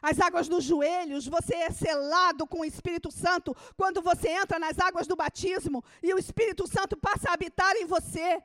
as 0.00 0.20
águas 0.20 0.48
dos 0.48 0.64
joelhos, 0.64 1.26
você 1.26 1.54
é 1.54 1.70
selado 1.70 2.46
com 2.46 2.60
o 2.60 2.64
Espírito 2.64 3.10
Santo 3.10 3.54
quando 3.76 4.00
você 4.00 4.28
entra 4.28 4.58
nas 4.58 4.78
águas 4.78 5.06
do 5.06 5.16
batismo 5.16 5.84
e 6.02 6.14
o 6.14 6.18
Espírito 6.18 6.66
Santo 6.68 6.96
passa 6.96 7.30
a 7.30 7.34
habitar 7.34 7.74
em 7.76 7.84
você. 7.84 8.42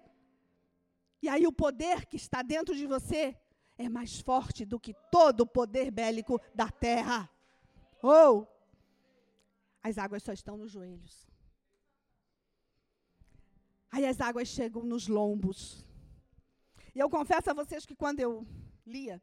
E 1.21 1.29
aí 1.29 1.45
o 1.45 1.53
poder 1.53 2.05
que 2.05 2.17
está 2.17 2.41
dentro 2.41 2.75
de 2.75 2.87
você 2.87 3.37
é 3.77 3.87
mais 3.87 4.19
forte 4.19 4.65
do 4.65 4.79
que 4.79 4.95
todo 5.11 5.41
o 5.41 5.47
poder 5.47 5.91
bélico 5.91 6.41
da 6.53 6.69
terra. 6.69 7.29
Ou 8.01 8.41
oh, 8.41 8.47
as 9.81 9.97
águas 9.97 10.23
só 10.23 10.33
estão 10.33 10.57
nos 10.57 10.71
joelhos. 10.71 11.32
Aí 13.93 14.07
as 14.07 14.19
águas 14.19 14.47
chegam 14.47 14.83
nos 14.83 15.07
lombos. 15.07 15.85
E 16.95 16.99
eu 16.99 17.07
confesso 17.11 17.51
a 17.51 17.53
vocês 17.53 17.85
que 17.85 17.95
quando 17.95 18.19
eu 18.19 18.43
lia, 18.83 19.21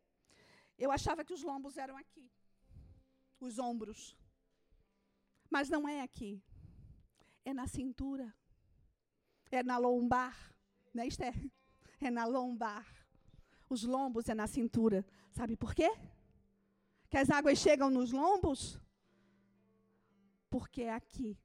eu 0.79 0.93
achava 0.93 1.25
que 1.25 1.35
os 1.35 1.43
lombos 1.43 1.77
eram 1.77 1.97
aqui, 1.97 2.31
os 3.41 3.59
ombros. 3.59 4.17
Mas 5.51 5.69
não 5.69 5.89
é 5.89 6.03
aqui. 6.03 6.41
É 7.45 7.53
na 7.53 7.67
cintura. 7.67 8.33
É 9.51 9.61
na 9.65 9.77
lombar. 9.77 10.37
Né, 10.95 11.05
Esther? 11.05 11.35
É 12.01 12.09
na 12.09 12.25
lombar. 12.25 12.87
Os 13.69 13.83
lombos 13.83 14.29
é 14.29 14.35
na 14.37 14.47
cintura. 14.47 15.05
Sabe 15.33 15.57
por 15.57 15.75
quê? 15.75 15.91
Que 17.09 17.17
as 17.17 17.29
águas 17.29 17.59
chegam 17.59 17.91
nos 17.91 18.13
lombos? 18.13 18.81
Porque 20.49 20.83
é 20.83 20.95
aqui. 20.95 21.37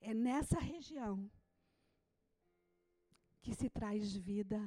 É 0.00 0.14
nessa 0.14 0.60
região 0.60 1.28
que 3.46 3.54
se 3.54 3.70
traz 3.70 4.12
vida. 4.12 4.60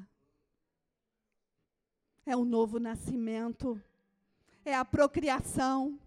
É 2.25 2.33
o 2.33 2.45
novo 2.45 2.79
nascimento, 2.79 3.67
é 4.63 4.73
a 4.73 4.85
procriação, 4.85 5.99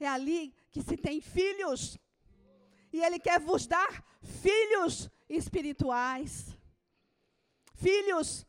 é 0.00 0.08
ali 0.08 0.54
que 0.70 0.80
se 0.80 0.96
tem 0.96 1.20
filhos. 1.20 1.98
E 2.94 2.98
Ele 3.04 3.18
quer 3.18 3.38
vos 3.38 3.66
dar 3.66 4.02
filhos 4.22 5.10
espirituais, 5.28 6.56
filhos 7.74 8.46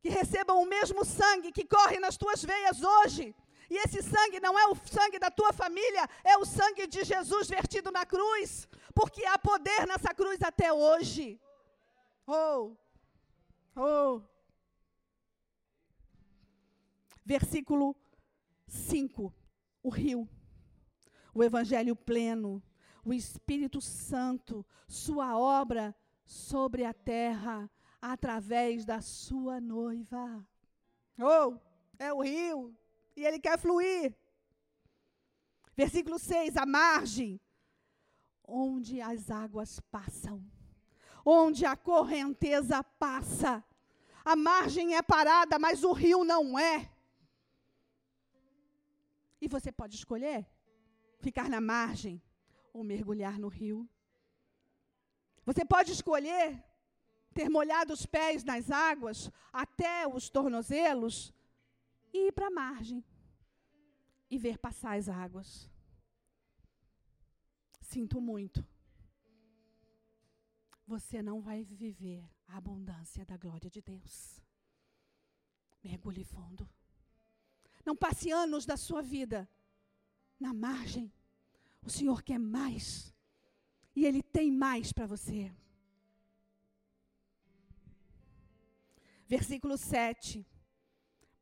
que 0.00 0.08
recebam 0.08 0.60
o 0.60 0.66
mesmo 0.66 1.04
sangue 1.04 1.52
que 1.52 1.64
corre 1.64 2.00
nas 2.00 2.16
tuas 2.16 2.42
veias 2.42 2.82
hoje. 2.82 3.36
E 3.70 3.76
esse 3.84 4.02
sangue 4.02 4.40
não 4.40 4.58
é 4.58 4.66
o 4.66 4.74
sangue 4.74 5.20
da 5.20 5.30
tua 5.30 5.52
família, 5.52 6.10
é 6.24 6.36
o 6.36 6.44
sangue 6.44 6.88
de 6.88 7.04
Jesus 7.04 7.48
vertido 7.48 7.92
na 7.92 8.04
cruz, 8.04 8.66
porque 8.92 9.24
há 9.26 9.38
poder 9.38 9.86
nessa 9.86 10.12
cruz 10.12 10.42
até 10.42 10.72
hoje. 10.72 11.40
Oh, 12.26 12.76
oh. 13.76 14.22
Versículo 17.24 17.96
5: 18.66 19.32
o 19.82 19.88
rio, 19.88 20.28
o 21.34 21.42
evangelho 21.42 21.94
pleno, 21.96 22.62
o 23.04 23.12
Espírito 23.12 23.80
Santo, 23.80 24.64
sua 24.86 25.38
obra 25.38 25.94
sobre 26.24 26.84
a 26.84 26.92
terra 26.92 27.70
através 28.00 28.84
da 28.84 29.00
sua 29.00 29.60
noiva. 29.60 30.46
Oh, 31.18 31.58
é 31.98 32.12
o 32.12 32.22
rio 32.22 32.74
e 33.16 33.24
ele 33.24 33.38
quer 33.38 33.58
fluir. 33.58 34.16
Versículo 35.76 36.18
6, 36.18 36.56
a 36.56 36.66
margem 36.66 37.40
onde 38.44 39.00
as 39.00 39.30
águas 39.30 39.80
passam, 39.90 40.44
onde 41.24 41.64
a 41.64 41.76
correnteza 41.76 42.82
passa. 42.82 43.64
A 44.24 44.36
margem 44.36 44.94
é 44.94 45.02
parada, 45.02 45.58
mas 45.58 45.82
o 45.82 45.92
rio 45.92 46.24
não 46.24 46.58
é. 46.58 46.90
E 49.40 49.48
você 49.48 49.72
pode 49.72 49.96
escolher 49.96 50.46
ficar 51.18 51.48
na 51.48 51.60
margem 51.60 52.22
ou 52.72 52.84
mergulhar 52.84 53.38
no 53.38 53.48
rio. 53.48 53.88
Você 55.44 55.64
pode 55.64 55.92
escolher 55.92 56.62
ter 57.32 57.48
molhado 57.48 57.92
os 57.92 58.04
pés 58.04 58.44
nas 58.44 58.70
águas 58.70 59.30
até 59.52 60.06
os 60.06 60.28
tornozelos 60.28 61.32
e 62.12 62.28
ir 62.28 62.32
para 62.32 62.48
a 62.48 62.50
margem 62.50 63.04
e 64.30 64.38
ver 64.38 64.58
passar 64.58 64.96
as 64.96 65.08
águas. 65.08 65.68
Sinto 67.80 68.20
muito. 68.20 68.64
Você 70.90 71.22
não 71.22 71.40
vai 71.40 71.62
viver 71.62 72.28
a 72.48 72.56
abundância 72.56 73.24
da 73.24 73.36
glória 73.36 73.70
de 73.70 73.80
Deus. 73.80 74.42
Mergulhe 75.84 76.24
fundo. 76.24 76.68
Não 77.86 77.94
passe 77.94 78.32
anos 78.32 78.66
da 78.66 78.76
sua 78.76 79.00
vida 79.00 79.48
na 80.36 80.52
margem. 80.52 81.12
O 81.80 81.88
Senhor 81.88 82.24
quer 82.24 82.40
mais. 82.40 83.14
E 83.94 84.04
Ele 84.04 84.20
tem 84.20 84.50
mais 84.50 84.92
para 84.92 85.06
você. 85.06 85.54
Versículo 89.28 89.78
7. 89.78 90.44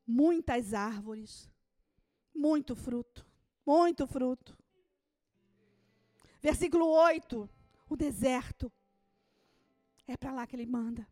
Muitas 0.05 0.75
árvores, 0.75 1.49
muito 2.35 2.75
fruto, 2.75 3.25
muito 3.65 4.05
fruto. 4.05 4.55
Versículo 6.39 6.85
8. 6.85 7.49
O 7.89 7.97
deserto. 7.97 8.71
É 10.13 10.17
para 10.17 10.33
lá 10.33 10.47
que 10.47 10.55
ele 10.55 10.65
manda. 10.65 11.07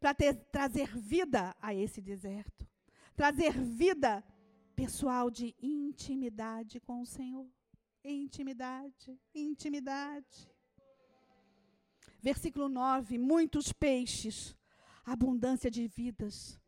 Para 0.00 0.12
trazer 0.56 0.88
vida 0.98 1.54
a 1.60 1.72
esse 1.72 2.00
deserto. 2.00 2.66
Trazer 3.14 3.52
vida 3.52 4.12
pessoal 4.74 5.30
de 5.30 5.54
intimidade 5.62 6.80
com 6.80 7.00
o 7.02 7.06
Senhor. 7.06 7.48
Intimidade, 8.02 9.16
intimidade. 9.32 10.50
Versículo 12.20 12.68
9: 12.68 13.16
muitos 13.16 13.72
peixes, 13.72 14.56
abundância 15.04 15.70
de 15.70 15.86
vidas. 15.86 16.60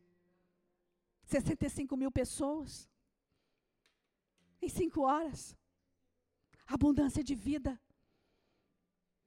65 1.25 1.97
mil 1.97 2.13
pessoas. 2.13 2.89
Em 4.63 4.69
cinco 4.69 5.01
horas. 5.01 5.57
Abundância 6.67 7.25
de 7.25 7.35
vida. 7.35 7.81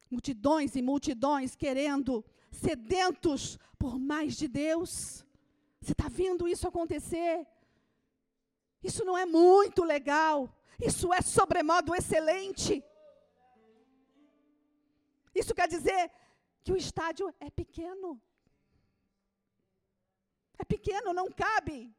Multidões 0.10 0.78
e 0.78 0.82
multidões 0.82 1.56
querendo, 1.56 2.24
sedentos 2.52 3.58
por 3.78 4.00
mais 4.00 4.36
de 4.36 4.48
Deus. 4.48 5.26
Você 5.82 5.92
está 5.92 6.08
vendo 6.08 6.48
isso 6.48 6.68
acontecer? 6.68 7.48
Isso 8.84 9.04
não 9.06 9.18
é 9.18 9.26
muito 9.26 9.84
legal. 9.84 10.54
Isso 10.80 11.14
é 11.14 11.22
sobremodo 11.22 11.96
excelente. 11.96 12.84
Isso 15.34 15.54
quer 15.54 15.68
dizer 15.68 16.12
que 16.64 16.72
o 16.72 16.78
estádio 16.78 17.34
é 17.40 17.50
pequeno. 17.50 18.22
É 20.58 20.66
pequeno, 20.66 21.14
não 21.14 21.32
cabe. 21.32 21.96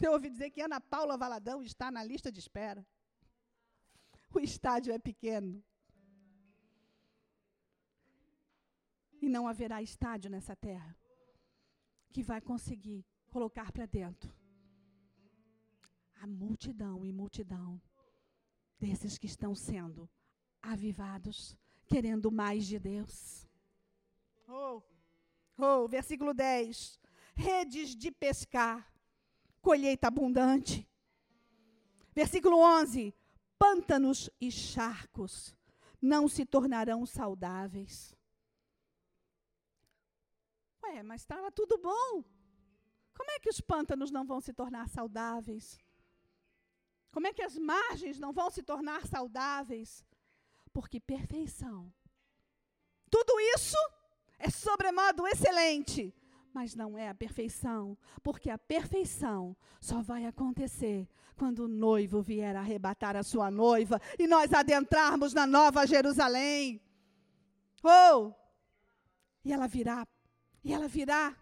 Eu 0.00 0.12
ouvi 0.12 0.30
dizer 0.30 0.50
que 0.50 0.62
Ana 0.62 0.80
Paula 0.80 1.16
Valadão 1.16 1.62
está 1.62 1.90
na 1.90 2.02
lista 2.02 2.32
de 2.32 2.38
espera. 2.38 2.86
O 4.32 4.40
estádio 4.40 4.92
é 4.92 4.98
pequeno. 4.98 5.62
E 9.20 9.28
não 9.28 9.46
haverá 9.46 9.82
estádio 9.82 10.30
nessa 10.30 10.56
terra 10.56 10.96
que 12.10 12.22
vai 12.22 12.40
conseguir 12.40 13.04
colocar 13.28 13.70
para 13.70 13.86
dentro 13.86 14.34
a 16.20 16.26
multidão 16.26 17.04
e 17.04 17.12
multidão 17.12 17.80
desses 18.78 19.16
que 19.16 19.26
estão 19.26 19.54
sendo 19.54 20.08
avivados, 20.60 21.56
querendo 21.86 22.30
mais 22.30 22.66
de 22.66 22.78
Deus. 22.78 23.46
Oh, 24.46 24.82
oh, 25.56 25.88
versículo 25.88 26.34
10 26.34 27.00
redes 27.34 27.96
de 27.96 28.10
pescar, 28.10 28.92
colheita 29.62 30.08
abundante. 30.08 30.86
Versículo 32.14 32.58
11: 32.58 33.14
pântanos 33.58 34.28
e 34.40 34.50
charcos 34.50 35.56
não 36.00 36.28
se 36.28 36.44
tornarão 36.44 37.06
saudáveis. 37.06 38.16
Ué, 40.90 41.02
mas 41.02 41.22
estava 41.22 41.50
tudo 41.52 41.78
bom. 41.78 42.24
Como 43.14 43.30
é 43.30 43.38
que 43.38 43.48
os 43.48 43.60
pântanos 43.60 44.10
não 44.10 44.26
vão 44.26 44.40
se 44.40 44.52
tornar 44.52 44.88
saudáveis? 44.88 45.78
Como 47.12 47.26
é 47.26 47.32
que 47.32 47.42
as 47.42 47.56
margens 47.56 48.18
não 48.18 48.32
vão 48.32 48.50
se 48.50 48.62
tornar 48.62 49.06
saudáveis? 49.06 50.04
Porque 50.72 50.98
perfeição. 51.00 51.92
Tudo 53.08 53.38
isso 53.54 53.76
é 54.38 54.50
sobremodo 54.50 55.26
excelente 55.26 56.14
mas 56.52 56.74
não 56.74 56.98
é 56.98 57.08
a 57.08 57.14
perfeição, 57.14 57.96
porque 58.22 58.50
a 58.50 58.58
perfeição 58.58 59.56
só 59.80 60.02
vai 60.02 60.26
acontecer 60.26 61.08
quando 61.36 61.60
o 61.60 61.68
noivo 61.68 62.20
vier 62.20 62.56
arrebatar 62.56 63.16
a 63.16 63.22
sua 63.22 63.50
noiva 63.50 64.00
e 64.18 64.26
nós 64.26 64.52
adentrarmos 64.52 65.32
na 65.32 65.46
nova 65.46 65.86
Jerusalém. 65.86 66.82
Oh! 67.82 68.32
E 69.44 69.52
ela 69.52 69.66
virá, 69.66 70.06
e 70.62 70.72
ela 70.72 70.88
virá. 70.88 71.36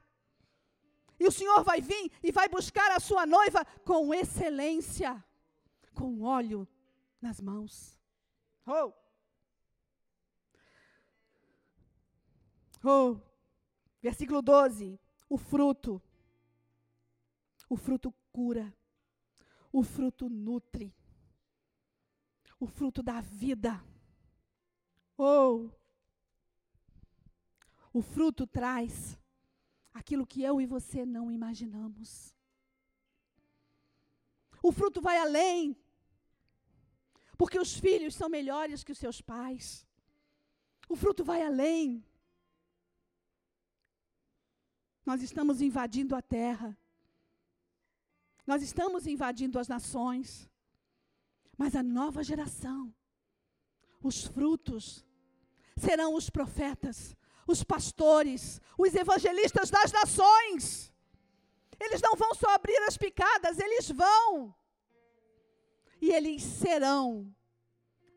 E 1.19 1.27
o 1.27 1.33
Senhor 1.33 1.65
vai 1.65 1.81
vir 1.81 2.13
e 2.23 2.31
vai 2.31 2.49
buscar 2.49 2.93
a 2.93 3.01
sua 3.01 3.27
noiva 3.27 3.65
com 3.85 4.15
excelência, 4.15 5.23
com 5.95 6.23
óleo 6.23 6.67
nas 7.21 7.41
mãos. 7.41 7.99
Oh! 8.67 8.93
Oh! 12.85 13.21
Versículo 14.01 14.41
12: 14.41 15.01
o 15.29 15.37
fruto. 15.37 16.03
O 17.69 17.77
fruto 17.77 18.13
cura. 18.33 18.75
O 19.71 19.83
fruto 19.83 20.29
nutre. 20.29 20.95
O 22.59 22.67
fruto 22.67 23.03
da 23.03 23.21
vida. 23.21 23.85
Oh, 25.17 25.69
o 27.99 28.03
fruto 28.03 28.47
traz 28.47 29.19
aquilo 29.93 30.25
que 30.25 30.41
eu 30.43 30.61
e 30.61 30.67
você 30.67 31.05
não 31.05 31.33
imaginamos. 31.33 32.33
O 34.63 34.71
fruto 34.71 35.01
vai 35.01 35.17
além. 35.19 35.77
Porque 37.37 37.59
os 37.59 37.73
filhos 37.85 38.15
são 38.15 38.29
melhores 38.29 38.85
que 38.85 38.93
os 38.93 38.99
seus 38.99 39.21
pais. 39.21 39.85
O 40.89 40.95
fruto 40.95 41.25
vai 41.25 41.43
além. 41.43 42.05
Nós 45.05 45.21
estamos 45.21 45.61
invadindo 45.61 46.15
a 46.15 46.23
terra. 46.23 46.79
Nós 48.47 48.63
estamos 48.63 49.09
invadindo 49.09 49.59
as 49.59 49.67
nações. 49.67 50.49
Mas 51.57 51.75
a 51.75 51.83
nova 51.83 52.23
geração, 52.23 52.95
os 54.01 54.25
frutos, 54.25 55.05
serão 55.77 56.15
os 56.15 56.31
profetas, 56.31 57.17
os 57.53 57.65
pastores, 57.65 58.61
os 58.77 58.95
evangelistas 58.95 59.71
das 59.71 59.93
nações. 59.93 60.93
Eles 61.81 62.01
não 62.01 62.15
vão 62.17 62.35
só 62.35 62.51
abrir 62.55 62.77
as 62.87 62.97
picadas, 62.97 63.59
eles 63.59 63.91
vão. 63.91 64.55
E 66.01 66.11
eles 66.11 66.43
serão 66.43 67.35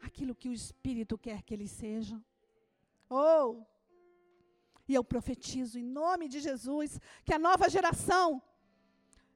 aquilo 0.02 0.36
que 0.36 0.50
o 0.50 0.54
Espírito 0.54 1.18
quer 1.18 1.42
que 1.44 1.54
eles 1.54 1.72
sejam. 1.72 2.24
Oh! 3.10 3.64
E 4.88 4.94
eu 4.94 5.04
profetizo 5.04 5.78
em 5.78 5.84
nome 5.84 6.28
de 6.28 6.40
Jesus 6.40 7.00
que 7.26 7.34
a 7.34 7.40
nova 7.40 7.70
geração 7.70 8.42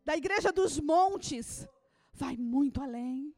da 0.04 0.16
Igreja 0.16 0.52
dos 0.52 0.80
Montes 0.80 1.68
vai 2.14 2.38
muito 2.38 2.82
além. 2.82 3.35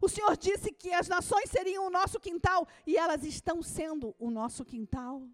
O 0.00 0.08
Senhor 0.08 0.36
disse 0.36 0.72
que 0.72 0.92
as 0.92 1.08
nações 1.08 1.50
seriam 1.50 1.86
o 1.86 1.90
nosso 1.90 2.20
quintal 2.20 2.66
e 2.86 2.96
elas 2.96 3.24
estão 3.24 3.62
sendo 3.62 4.14
o 4.18 4.30
nosso 4.30 4.64
quintal. 4.64 5.28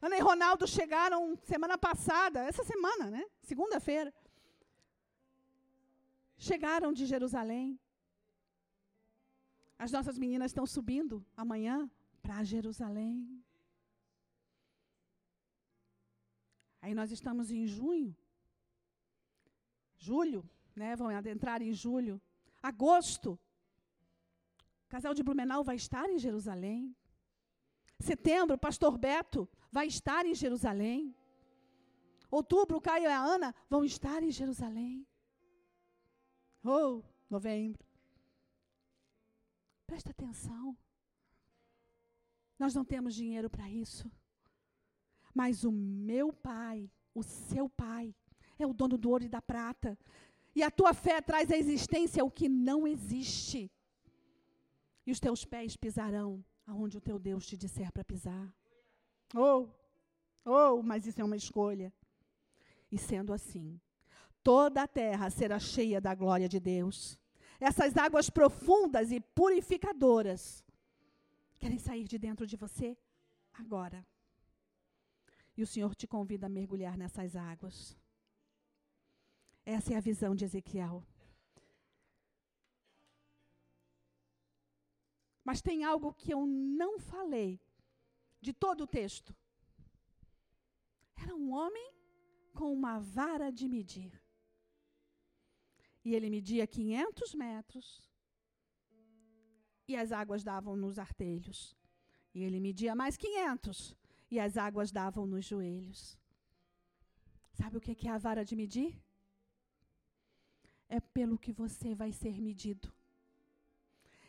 Ana 0.00 0.16
e 0.16 0.20
Ronaldo 0.20 0.66
chegaram 0.66 1.36
semana 1.42 1.76
passada, 1.76 2.40
essa 2.44 2.64
semana, 2.64 3.10
né? 3.10 3.24
Segunda-feira. 3.42 4.14
Chegaram 6.38 6.92
de 6.92 7.04
Jerusalém. 7.04 7.78
As 9.78 9.92
nossas 9.92 10.16
meninas 10.16 10.50
estão 10.50 10.66
subindo 10.66 11.24
amanhã 11.36 11.90
para 12.22 12.42
Jerusalém. 12.44 13.42
Aí 16.80 16.94
nós 16.94 17.10
estamos 17.10 17.50
em 17.50 17.66
junho. 17.66 18.16
Julho, 19.98 20.48
né? 20.74 20.96
Vão 20.96 21.08
adentrar 21.08 21.60
em 21.60 21.74
julho. 21.74 22.20
Agosto. 22.62 23.38
O 24.86 24.88
casal 24.88 25.14
de 25.14 25.22
Blumenau 25.22 25.62
vai 25.62 25.76
estar 25.76 26.08
em 26.08 26.18
Jerusalém. 26.18 26.96
Setembro, 27.98 28.58
pastor 28.58 28.96
Beto 28.96 29.48
vai 29.70 29.86
estar 29.86 30.24
em 30.26 30.34
Jerusalém. 30.34 31.14
Outubro, 32.30 32.78
o 32.78 32.80
Caio 32.80 33.04
e 33.04 33.06
a 33.06 33.20
Ana 33.20 33.54
vão 33.68 33.84
estar 33.84 34.22
em 34.22 34.30
Jerusalém. 34.30 35.06
Oh, 36.64 37.02
novembro. 37.28 37.84
Presta 39.86 40.10
atenção. 40.10 40.76
Nós 42.58 42.74
não 42.74 42.84
temos 42.84 43.14
dinheiro 43.14 43.50
para 43.50 43.68
isso. 43.68 44.10
Mas 45.34 45.64
o 45.64 45.72
meu 45.72 46.32
pai, 46.32 46.90
o 47.14 47.22
seu 47.22 47.68
pai, 47.68 48.14
é 48.58 48.66
o 48.66 48.72
dono 48.72 48.98
do 48.98 49.10
ouro 49.10 49.24
e 49.24 49.28
da 49.28 49.42
prata. 49.42 49.98
E 50.54 50.62
a 50.62 50.70
tua 50.70 50.92
fé 50.92 51.20
traz 51.20 51.50
à 51.50 51.56
existência 51.56 52.24
o 52.24 52.30
que 52.30 52.48
não 52.48 52.86
existe. 52.86 53.70
E 55.06 55.12
os 55.12 55.20
teus 55.20 55.44
pés 55.44 55.76
pisarão 55.76 56.44
aonde 56.66 56.96
o 56.96 57.00
teu 57.00 57.18
Deus 57.18 57.46
te 57.46 57.56
disser 57.56 57.92
para 57.92 58.04
pisar. 58.04 58.52
Oh, 59.34 59.68
oh, 60.44 60.82
mas 60.82 61.06
isso 61.06 61.20
é 61.20 61.24
uma 61.24 61.36
escolha. 61.36 61.92
E 62.90 62.98
sendo 62.98 63.32
assim, 63.32 63.80
toda 64.42 64.82
a 64.82 64.88
terra 64.88 65.30
será 65.30 65.58
cheia 65.58 66.00
da 66.00 66.14
glória 66.14 66.48
de 66.48 66.58
Deus. 66.58 67.18
Essas 67.60 67.96
águas 67.96 68.30
profundas 68.30 69.12
e 69.12 69.20
purificadoras 69.20 70.64
querem 71.58 71.78
sair 71.78 72.04
de 72.04 72.18
dentro 72.18 72.46
de 72.46 72.56
você 72.56 72.96
agora. 73.52 74.04
E 75.56 75.62
o 75.62 75.66
Senhor 75.66 75.94
te 75.94 76.06
convida 76.06 76.46
a 76.46 76.48
mergulhar 76.48 76.96
nessas 76.96 77.36
águas. 77.36 77.96
Essa 79.76 79.92
é 79.94 79.96
a 79.96 80.00
visão 80.00 80.34
de 80.34 80.44
Ezequiel. 80.44 81.06
Mas 85.44 85.62
tem 85.62 85.84
algo 85.84 86.12
que 86.12 86.32
eu 86.34 86.44
não 86.44 86.98
falei 86.98 87.60
de 88.40 88.52
todo 88.52 88.82
o 88.82 88.86
texto. 89.00 89.32
Era 91.22 91.36
um 91.36 91.52
homem 91.52 91.88
com 92.52 92.72
uma 92.72 92.98
vara 92.98 93.52
de 93.52 93.68
medir. 93.68 94.12
E 96.04 96.16
ele 96.16 96.28
media 96.30 96.66
500 96.66 97.34
metros. 97.34 97.86
E 99.86 99.94
as 99.94 100.10
águas 100.10 100.42
davam 100.42 100.74
nos 100.74 100.98
artelhos. 100.98 101.76
E 102.34 102.42
ele 102.42 102.58
media 102.58 102.92
mais 102.96 103.16
500. 103.16 103.96
E 104.32 104.40
as 104.40 104.56
águas 104.56 104.90
davam 104.90 105.26
nos 105.26 105.44
joelhos. 105.44 106.18
Sabe 107.52 107.76
o 107.76 107.80
que 107.80 108.08
é 108.08 108.10
a 108.10 108.18
vara 108.18 108.44
de 108.44 108.56
medir? 108.56 109.00
É 110.90 110.98
pelo 111.00 111.38
que 111.38 111.52
você 111.52 111.94
vai 111.94 112.12
ser 112.12 112.40
medido. 112.40 112.92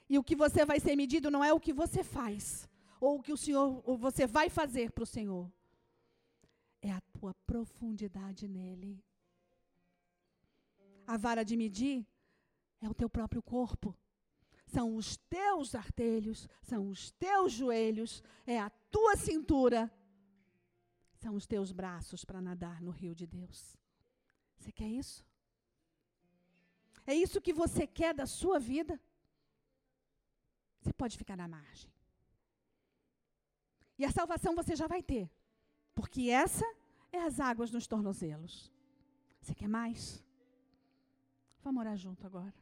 E 0.07 0.18
o 0.20 0.24
que 0.24 0.36
você 0.36 0.64
vai 0.64 0.80
ser 0.80 0.95
medido 0.95 1.32
não 1.32 1.43
é 1.43 1.51
o 1.51 1.59
que 1.59 1.74
você 1.74 2.03
faz, 2.03 2.70
ou 2.99 3.18
o 3.18 3.24
que 3.24 3.34
o 3.34 3.38
Senhor, 3.38 3.82
ou 3.84 3.97
você 3.97 4.28
vai 4.28 4.47
fazer 4.49 4.91
para 4.91 5.03
o 5.03 5.07
Senhor. 5.07 5.51
É 6.82 6.91
a 6.91 7.01
tua 7.14 7.34
profundidade 7.47 8.47
nele. 8.47 9.03
A 11.07 11.18
vara 11.18 11.43
de 11.43 11.57
medir 11.57 12.05
é 12.82 12.88
o 12.89 12.93
teu 12.93 13.09
próprio 13.09 13.41
corpo. 13.41 13.95
São 14.68 14.95
os 14.95 15.18
teus 15.18 15.74
artelhos, 15.76 16.47
são 16.62 16.89
os 16.89 17.12
teus 17.12 17.51
joelhos, 17.51 18.24
é 18.45 18.59
a 18.59 18.70
tua 18.70 19.16
cintura, 19.18 19.91
são 21.16 21.36
os 21.36 21.45
teus 21.47 21.72
braços 21.72 22.24
para 22.24 22.41
nadar 22.41 22.82
no 22.82 22.91
rio 22.91 23.16
de 23.16 23.26
Deus. 23.26 23.78
Você 24.57 24.72
quer 24.72 24.88
isso? 24.88 25.26
É 27.12 27.16
isso 27.24 27.43
que 27.45 27.53
você 27.62 27.86
quer 27.86 28.14
da 28.14 28.26
sua 28.26 28.57
vida? 28.57 28.95
Você 30.80 30.93
pode 30.93 31.18
ficar 31.22 31.36
na 31.36 31.47
margem. 31.55 31.91
E 33.99 34.05
a 34.05 34.12
salvação 34.18 34.55
você 34.55 34.74
já 34.82 34.88
vai 34.88 35.01
ter. 35.03 35.26
Porque 35.93 36.30
essa 36.30 36.66
é 37.12 37.20
as 37.20 37.38
águas 37.49 37.70
nos 37.70 37.86
tornozelos. 37.86 38.72
Você 39.41 39.53
quer 39.53 39.68
mais? 39.68 40.24
Vamos 41.62 41.82
orar 41.82 41.97
junto 41.97 42.26
agora. 42.26 42.53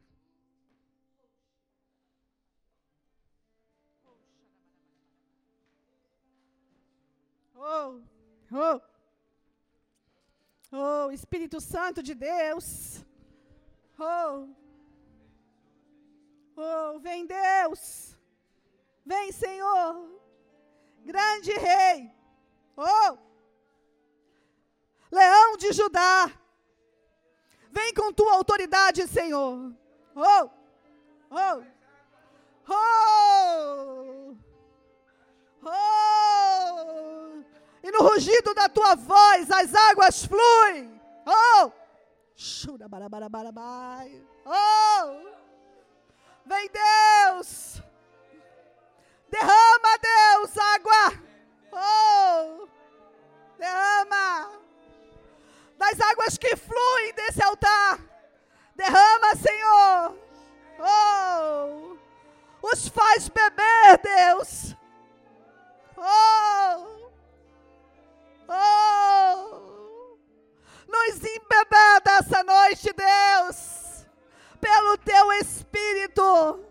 Oh, 7.54 8.00
oh, 8.64 8.80
oh, 10.72 11.10
Espírito 11.12 11.60
Santo 11.60 12.02
de 12.02 12.16
Deus. 12.16 13.04
Oh, 14.02 14.48
oh, 16.56 16.98
vem 17.00 17.26
Deus. 17.26 18.16
Vem, 19.04 19.30
Senhor, 19.30 20.08
grande 21.04 21.52
Rei. 21.52 22.10
Oh, 22.78 23.18
Leão 25.12 25.58
de 25.58 25.72
Judá. 25.72 26.32
Vem 27.70 27.92
com 27.92 28.10
tua 28.10 28.32
autoridade, 28.36 29.06
Senhor. 29.06 29.70
Oh, 30.14 30.50
oh, 31.30 31.62
oh, 32.68 34.36
oh. 35.62 37.44
E 37.82 37.90
no 37.90 37.98
rugido 38.08 38.54
da 38.54 38.66
tua 38.66 38.94
voz 38.94 39.50
as 39.50 39.74
águas 39.74 40.24
fluem. 40.24 40.98
Oh. 41.26 41.79
Oh, 44.46 45.30
vem 46.46 46.70
Deus. 46.70 47.82
Derrama, 49.28 49.98
Deus, 50.00 50.56
água. 50.56 51.22
Oh, 51.70 52.66
derrama. 53.58 54.58
Das 55.76 56.00
águas 56.00 56.38
que 56.38 56.56
fluem 56.56 57.12
desse 57.14 57.42
altar. 57.44 58.00
Derrama, 58.74 59.36
Senhor. 59.36 60.16
Oh, 60.78 61.98
os 62.62 62.88
faz 62.88 63.28
beber, 63.28 63.98
Deus. 64.02 64.74
Oh, 65.98 67.10
oh. 68.48 69.69
Nos 70.90 71.16
embeber 71.24 72.00
dessa 72.04 72.42
noite, 72.42 72.92
Deus. 72.92 74.06
Pelo 74.60 74.98
teu 74.98 75.32
Espírito 75.34 76.70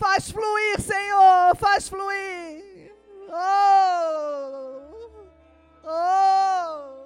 Faz 0.00 0.30
fluir, 0.30 0.80
Senhor, 0.80 1.54
faz 1.56 1.86
fluir. 1.90 2.90
Oh, 3.28 4.94
oh. 5.84 6.99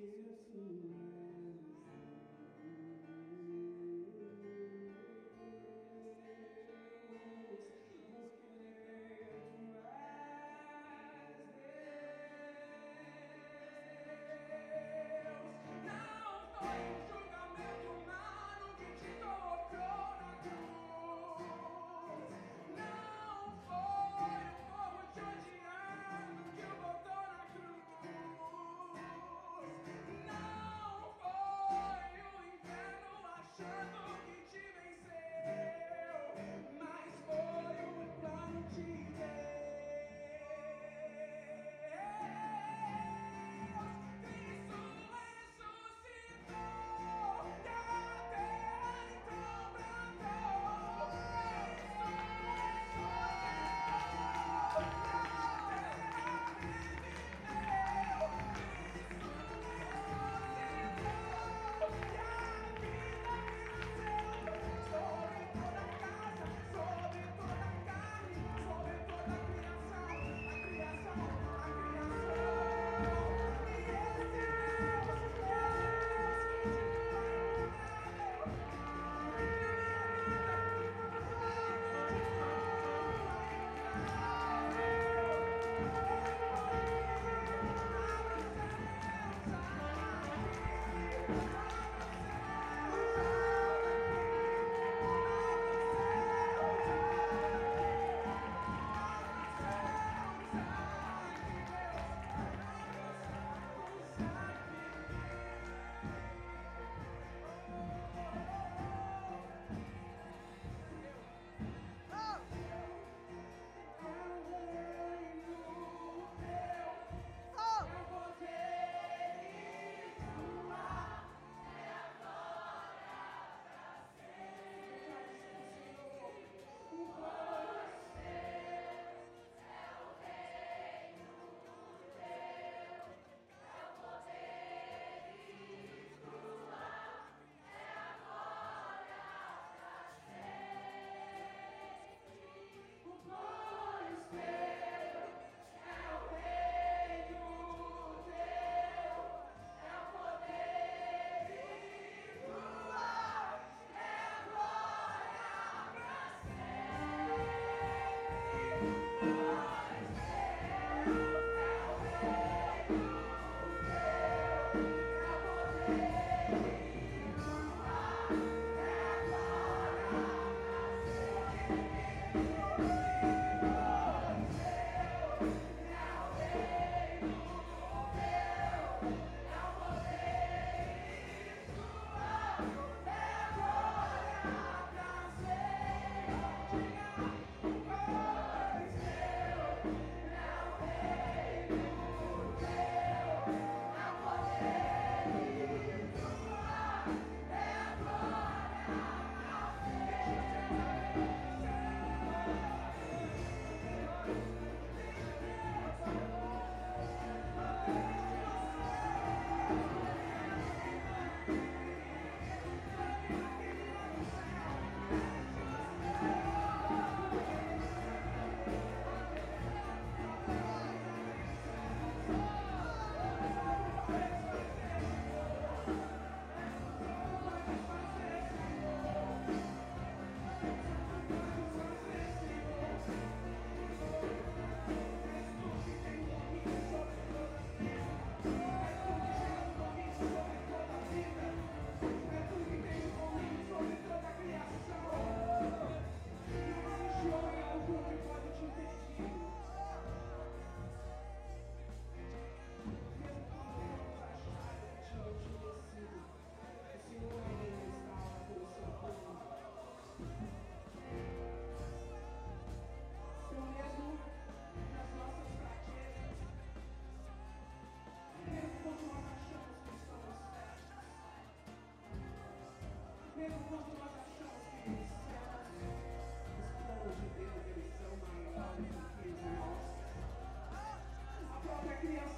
Não 0.00 0.99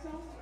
self 0.03 0.42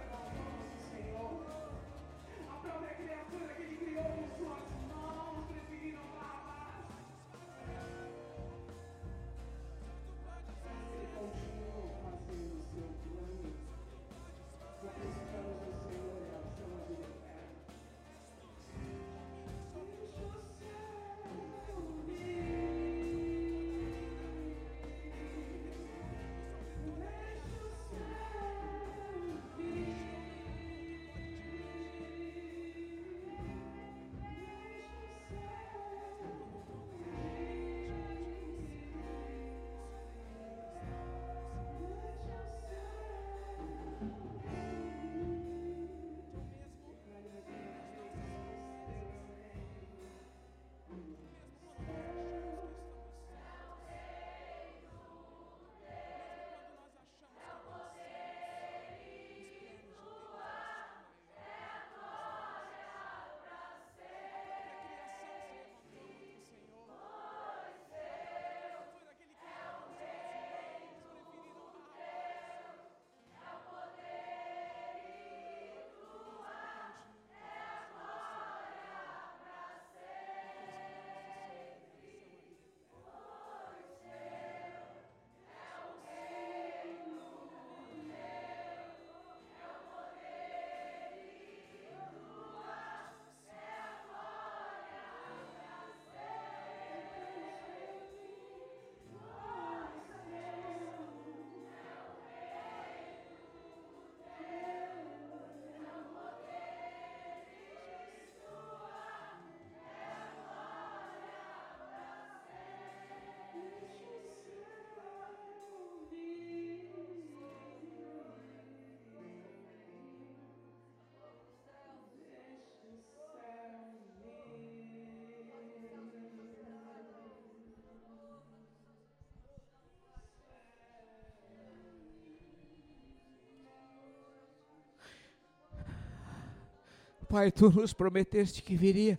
Pai, 137.31 137.53
tu 137.53 137.71
nos 137.71 137.93
prometeste 137.93 138.61
que 138.61 138.75
viria, 138.75 139.17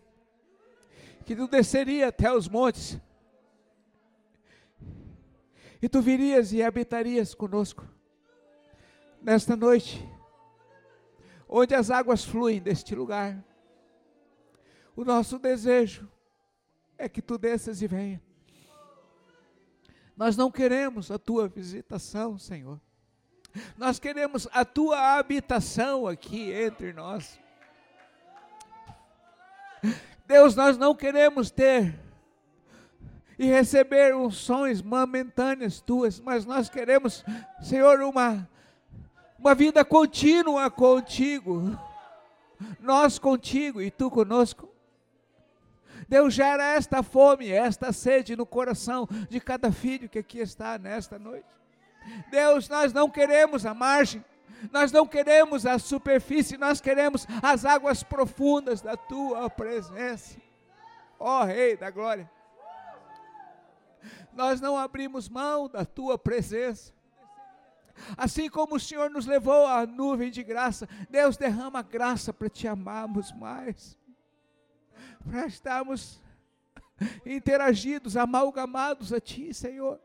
que 1.25 1.33
tu 1.33 1.47
desceria 1.47 2.09
até 2.09 2.29
os 2.29 2.49
montes, 2.49 2.99
e 5.81 5.87
tu 5.87 6.01
virias 6.01 6.51
e 6.51 6.61
habitarias 6.61 7.33
conosco 7.33 7.87
nesta 9.21 9.55
noite, 9.55 10.05
onde 11.47 11.73
as 11.73 11.89
águas 11.89 12.25
fluem 12.25 12.61
deste 12.61 12.93
lugar. 12.93 13.41
O 14.93 15.05
nosso 15.05 15.39
desejo 15.39 16.05
é 16.97 17.07
que 17.07 17.21
tu 17.21 17.37
desças 17.37 17.81
e 17.81 17.87
venha. 17.87 18.21
Nós 20.17 20.35
não 20.35 20.51
queremos 20.51 21.09
a 21.09 21.17
tua 21.17 21.47
visitação, 21.47 22.37
Senhor. 22.37 22.77
Nós 23.77 23.99
queremos 23.99 24.49
a 24.51 24.65
tua 24.65 25.17
habitação 25.17 26.05
aqui 26.05 26.51
entre 26.51 26.91
nós. 26.91 27.39
Deus, 30.27 30.55
nós 30.55 30.77
não 30.77 30.95
queremos 30.95 31.51
ter 31.51 31.99
e 33.37 33.45
receber 33.45 34.15
unções 34.15 34.81
momentâneas 34.81 35.81
tuas, 35.81 36.19
mas 36.19 36.45
nós 36.45 36.69
queremos, 36.69 37.25
Senhor, 37.61 38.01
uma, 38.01 38.47
uma 39.37 39.55
vida 39.55 39.83
contínua 39.83 40.69
contigo. 40.69 41.77
Nós 42.79 43.17
contigo 43.17 43.81
e 43.81 43.89
tu 43.89 44.11
conosco. 44.11 44.69
Deus 46.07 46.33
gera 46.33 46.75
esta 46.75 47.01
fome, 47.01 47.49
esta 47.49 47.91
sede 47.91 48.35
no 48.35 48.45
coração 48.45 49.07
de 49.29 49.39
cada 49.39 49.71
filho 49.71 50.09
que 50.09 50.19
aqui 50.19 50.39
está 50.39 50.77
nesta 50.77 51.17
noite. 51.17 51.47
Deus, 52.29 52.67
nós 52.69 52.93
não 52.93 53.09
queremos 53.09 53.65
a 53.65 53.73
margem, 53.73 54.23
nós 54.71 54.91
não 54.91 55.07
queremos 55.07 55.65
a 55.65 55.79
superfície, 55.79 56.57
nós 56.57 56.81
queremos 56.81 57.25
as 57.41 57.65
águas 57.65 58.03
profundas 58.03 58.81
da 58.81 58.97
tua 58.97 59.49
presença. 59.49 60.37
Ó 61.19 61.41
oh, 61.41 61.45
Rei 61.45 61.77
da 61.77 61.89
Glória, 61.89 62.29
nós 64.33 64.59
não 64.59 64.77
abrimos 64.77 65.29
mão 65.29 65.69
da 65.69 65.85
tua 65.85 66.17
presença. 66.17 66.93
Assim 68.17 68.49
como 68.49 68.75
o 68.75 68.79
Senhor 68.79 69.09
nos 69.09 69.25
levou 69.25 69.67
à 69.67 69.85
nuvem 69.85 70.31
de 70.31 70.43
graça, 70.43 70.87
Deus 71.09 71.37
derrama 71.37 71.81
graça 71.81 72.33
para 72.33 72.49
te 72.49 72.67
amarmos 72.67 73.31
mais 73.33 73.99
para 75.21 75.45
estarmos 75.45 76.21
interagidos, 77.25 78.17
amalgamados 78.17 79.13
a 79.13 79.19
Ti, 79.19 79.53
Senhor. 79.53 79.99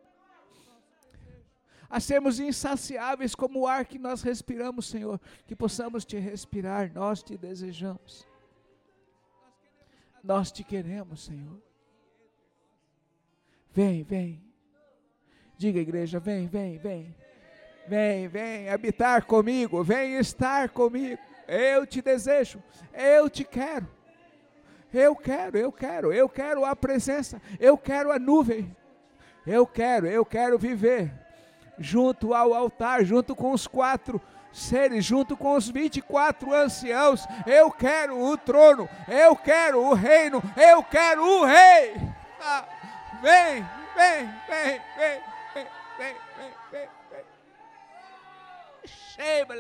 A 1.89 2.01
sermos 2.01 2.41
insaciáveis 2.41 3.35
como 3.35 3.61
o 3.61 3.67
ar 3.67 3.85
que 3.85 3.99
nós 3.99 4.23
respiramos, 4.23 4.87
Senhor. 4.87 5.21
Que 5.47 5.55
possamos 5.55 6.05
te 6.05 6.19
respirar, 6.19 6.93
nós 6.93 7.23
te 7.23 7.37
desejamos. 7.37 8.27
Nós 10.23 10.51
te 10.51 10.65
queremos, 10.65 11.25
Senhor. 11.25 11.63
Vem, 13.73 14.03
vem. 14.03 14.43
Diga, 15.57 15.79
igreja, 15.79 16.19
vem, 16.19 16.49
vem, 16.49 16.79
vem. 16.79 17.15
Vem, 17.87 18.27
vem 18.27 18.69
habitar 18.69 19.25
comigo, 19.25 19.83
vem 19.85 20.19
estar 20.19 20.71
comigo. 20.71 21.21
Eu 21.47 21.87
te 21.87 22.03
desejo, 22.03 22.61
eu 22.93 23.31
te 23.31 23.45
quero. 23.45 23.89
Eu 24.93 25.15
quero, 25.15 25.57
eu 25.57 25.71
quero, 25.71 26.13
eu 26.13 26.29
quero 26.29 26.65
a 26.65 26.75
presença, 26.75 27.41
eu 27.61 27.79
quero 27.79 28.11
a 28.11 28.19
nuvem. 28.19 28.75
Eu 29.47 29.65
quero, 29.67 30.07
eu 30.07 30.25
quero 30.25 30.59
viver 30.59 31.26
junto 31.79 32.35
ao 32.35 32.55
altar, 32.55 33.05
junto 33.05 33.35
com 33.35 33.53
os 33.53 33.67
quatro 33.67 34.21
seres, 34.53 35.05
junto 35.05 35.37
com 35.37 35.55
os 35.55 35.69
24 35.69 36.53
anciãos. 36.55 37.27
Eu 37.47 37.71
quero 37.71 38.19
o 38.19 38.37
trono, 38.37 38.89
eu 39.09 39.37
quero 39.37 39.81
o 39.81 39.95
reino, 39.95 40.43
eu 40.57 40.83
quero 40.83 41.23
o 41.23 41.45
rei. 41.45 41.95
Ah, 42.41 42.65
vem, 43.23 43.63
vem, 43.95 44.27
vem, 44.49 44.81
vem, 44.97 45.21
vem, 45.55 45.67
vem, 45.99 46.15
vem, 46.39 46.51
vem. 46.71 46.89
vem. 47.11 47.25
Sheba 48.85 49.55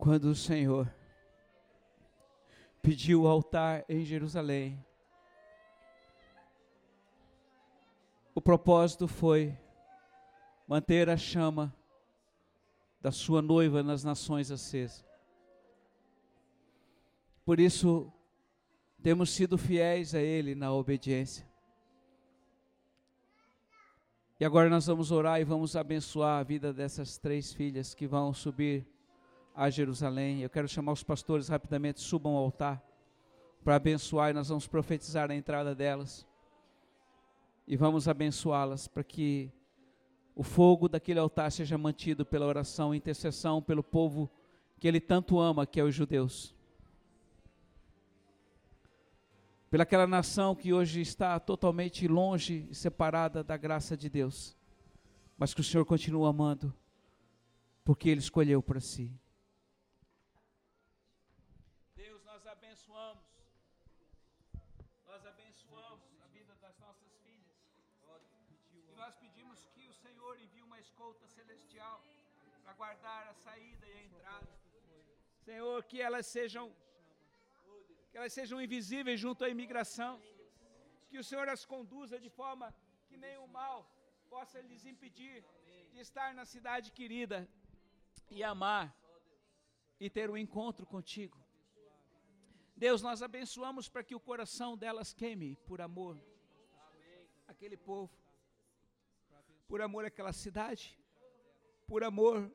Quando 0.00 0.30
o 0.30 0.34
Senhor 0.34 0.90
pediu 2.80 3.24
o 3.24 3.28
altar 3.28 3.84
em 3.86 4.02
Jerusalém, 4.02 4.82
o 8.34 8.40
propósito 8.40 9.06
foi 9.06 9.54
manter 10.66 11.10
a 11.10 11.18
chama 11.18 11.76
da 12.98 13.12
sua 13.12 13.42
noiva 13.42 13.82
nas 13.82 14.02
nações 14.02 14.50
acesa. 14.50 15.04
Por 17.44 17.60
isso, 17.60 18.10
temos 19.02 19.28
sido 19.28 19.58
fiéis 19.58 20.14
a 20.14 20.20
Ele 20.22 20.54
na 20.54 20.72
obediência. 20.72 21.46
E 24.40 24.46
agora 24.46 24.70
nós 24.70 24.86
vamos 24.86 25.10
orar 25.10 25.42
e 25.42 25.44
vamos 25.44 25.76
abençoar 25.76 26.40
a 26.40 26.42
vida 26.42 26.72
dessas 26.72 27.18
três 27.18 27.52
filhas 27.52 27.94
que 27.94 28.06
vão 28.06 28.32
subir 28.32 28.88
a 29.54 29.70
Jerusalém. 29.70 30.40
Eu 30.40 30.50
quero 30.50 30.68
chamar 30.68 30.92
os 30.92 31.02
pastores 31.02 31.48
rapidamente, 31.48 32.00
subam 32.00 32.36
ao 32.36 32.44
altar 32.44 32.82
para 33.62 33.76
abençoar 33.76 34.30
e 34.30 34.32
nós 34.32 34.48
vamos 34.48 34.66
profetizar 34.66 35.30
a 35.30 35.34
entrada 35.34 35.74
delas. 35.74 36.26
E 37.66 37.76
vamos 37.76 38.08
abençoá-las 38.08 38.88
para 38.88 39.04
que 39.04 39.50
o 40.34 40.42
fogo 40.42 40.88
daquele 40.88 41.18
altar 41.18 41.52
seja 41.52 41.76
mantido 41.76 42.24
pela 42.24 42.46
oração 42.46 42.94
e 42.94 42.98
intercessão 42.98 43.62
pelo 43.62 43.82
povo 43.82 44.30
que 44.78 44.88
ele 44.88 45.00
tanto 45.00 45.38
ama, 45.38 45.66
que 45.66 45.78
é 45.78 45.84
os 45.84 45.94
judeus. 45.94 46.54
Pelaquela 49.70 50.04
nação 50.04 50.56
que 50.56 50.72
hoje 50.72 51.00
está 51.00 51.38
totalmente 51.38 52.08
longe 52.08 52.66
e 52.68 52.74
separada 52.74 53.44
da 53.44 53.56
graça 53.56 53.96
de 53.96 54.08
Deus, 54.08 54.56
mas 55.38 55.54
que 55.54 55.60
o 55.60 55.64
Senhor 55.64 55.84
continua 55.84 56.30
amando, 56.30 56.74
porque 57.84 58.08
Ele 58.08 58.18
escolheu 58.18 58.60
para 58.60 58.80
si. 58.80 59.12
Deus, 61.94 62.20
nós 62.24 62.44
abençoamos, 62.48 63.22
nós 65.06 65.24
abençoamos 65.24 66.20
a 66.24 66.26
vida 66.36 66.52
das 66.60 66.76
nossas 66.80 67.12
filhas, 67.22 67.56
e 68.92 68.96
nós 68.96 69.14
pedimos 69.14 69.68
que 69.72 69.86
o 69.86 69.92
Senhor 69.92 70.36
envie 70.42 70.64
uma 70.64 70.80
escolta 70.80 71.28
celestial 71.28 72.02
para 72.44 72.58
guardar 72.80 73.22
a 73.28 73.34
saída 73.46 73.86
e 73.88 73.94
a 73.98 74.02
entrada. 74.08 74.52
Senhor, 75.46 75.78
que 75.90 75.98
elas 76.08 76.26
sejam 76.34 76.64
que 78.10 78.16
elas 78.18 78.32
sejam 78.38 78.58
invisíveis 78.66 79.18
junto 79.24 79.44
à 79.44 79.48
imigração, 79.54 80.12
que 81.08 81.18
o 81.22 81.24
Senhor 81.28 81.46
as 81.54 81.64
conduza 81.72 82.16
de 82.24 82.30
forma 82.38 82.66
que 83.08 83.16
nenhum 83.24 83.48
mal 83.58 83.78
possa 84.32 84.60
lhes 84.68 84.84
impedir 84.92 85.36
de 85.92 85.98
estar 86.06 86.28
na 86.38 86.44
cidade 86.54 86.90
querida 86.98 87.38
e 88.36 88.42
amar 88.52 88.86
e 90.04 90.08
ter 90.16 90.28
um 90.34 90.38
encontro 90.44 90.86
contigo. 90.94 91.38
Deus, 92.84 93.02
nós 93.08 93.20
abençoamos 93.28 93.88
para 93.92 94.06
que 94.08 94.16
o 94.18 94.24
coração 94.30 94.70
delas 94.82 95.12
queime 95.12 95.50
por 95.68 95.80
amor 95.88 96.16
aquele 97.52 97.76
povo, 97.76 98.16
por 99.68 99.82
amor 99.82 100.04
àquela 100.10 100.32
cidade, 100.32 100.98
por 101.86 102.02
amor 102.02 102.50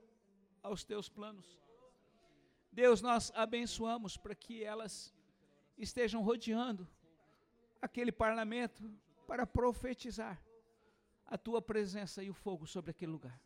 aos 0.65 0.83
teus 0.83 1.07
planos. 1.07 1.47
Deus, 2.71 3.01
nós 3.01 3.31
abençoamos 3.35 4.17
para 4.17 4.35
que 4.35 4.63
elas 4.63 5.13
estejam 5.77 6.21
rodeando 6.21 6.87
aquele 7.81 8.11
parlamento 8.11 8.81
para 9.27 9.45
profetizar 9.45 10.41
a 11.25 11.37
tua 11.37 11.61
presença 11.61 12.23
e 12.23 12.29
o 12.29 12.33
fogo 12.33 12.65
sobre 12.65 12.91
aquele 12.91 13.11
lugar. 13.11 13.39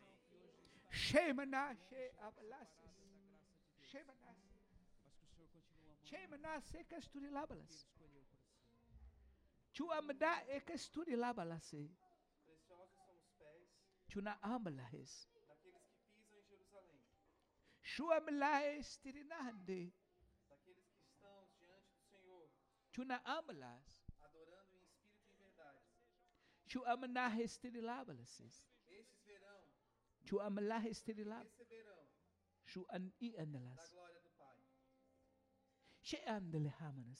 E. 11.76 11.88
Preciosos 12.44 12.92
são 12.96 13.06
os 13.14 13.28
pés 13.38 13.62
Chuna 14.08 14.38
ambalahes. 14.42 15.28
daqueles 15.46 15.84
que 15.86 16.00
pisam 16.08 16.36
em 16.36 16.42
Jerusalém, 16.42 17.00
Chuamlaes 17.08 17.28
tirinahande. 17.28 17.79
Daqueles 20.48 20.88
que 20.92 21.00
estão 21.02 21.48
diante 21.58 21.90
do 21.92 22.00
Senhor, 22.02 22.48
adorando 24.20 24.76
em 24.76 24.82
espírito 24.84 25.24
e 25.26 25.30
em 25.30 25.36
verdade. 25.36 25.88
Estes 28.86 29.20
verão, 29.24 29.60
receberão 31.42 32.08
da 33.76 33.86
glória 33.88 34.20
do 34.20 34.30
Pai. 34.38 34.58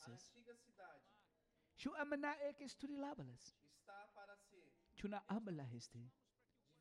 A 0.09 0.13
antiga 0.31 0.55
cidade 0.55 1.05
Chuamna 1.77 2.37
e 2.49 2.55
casturilabalas. 2.55 3.57
está 3.65 4.07
para 4.15 4.37
ser 4.37 4.71
Chuna 4.95 5.25
ambalaheste. 5.29 5.99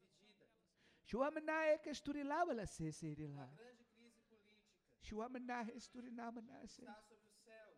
dividida. 0.03 0.47
Chuamna 1.05 1.67
e 1.73 1.79
casturilabalas 1.79 2.69
A 2.87 2.91
serila. 2.91 3.47
grande 3.55 3.78
está 6.91 7.01
sobre 7.01 7.25
os 7.27 7.43
céus. 7.43 7.77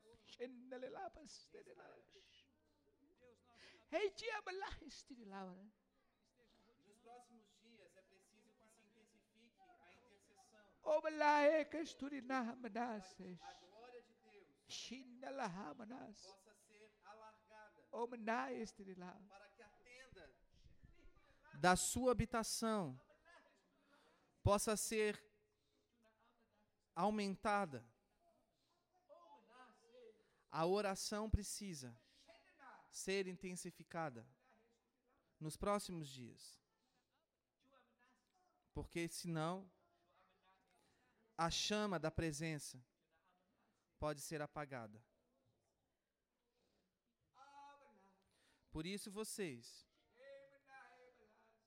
Nos 6.87 6.97
próximos 6.99 7.45
dias 7.61 7.95
é 7.95 8.01
preciso 8.01 8.53
que 8.55 8.69
se 8.69 8.83
intensifique 8.87 9.61
a 9.61 9.93
intercessão. 9.93 10.65
A 13.41 13.53
glória 13.53 14.01
de 14.01 14.13
Deus 14.23 14.47
possa 16.23 16.53
ser 16.67 16.91
alargada 17.03 17.85
para 19.27 19.49
que 19.49 19.61
a 19.61 19.69
tenda 19.83 20.33
da 21.59 21.75
sua 21.75 22.11
habitação 22.11 22.99
possa 24.43 24.75
ser 24.75 25.30
aumentada. 26.95 27.85
A 30.49 30.65
oração 30.65 31.29
precisa 31.29 31.95
ser 32.91 33.27
intensificada 33.27 34.27
nos 35.39 35.55
próximos 35.55 36.09
dias. 36.09 36.59
Porque 38.73 39.07
senão 39.07 39.69
a 41.37 41.49
chama 41.49 41.97
da 41.97 42.11
presença 42.11 42.83
pode 43.97 44.21
ser 44.21 44.41
apagada. 44.41 45.03
Por 48.71 48.85
isso 48.85 49.11
vocês 49.11 49.85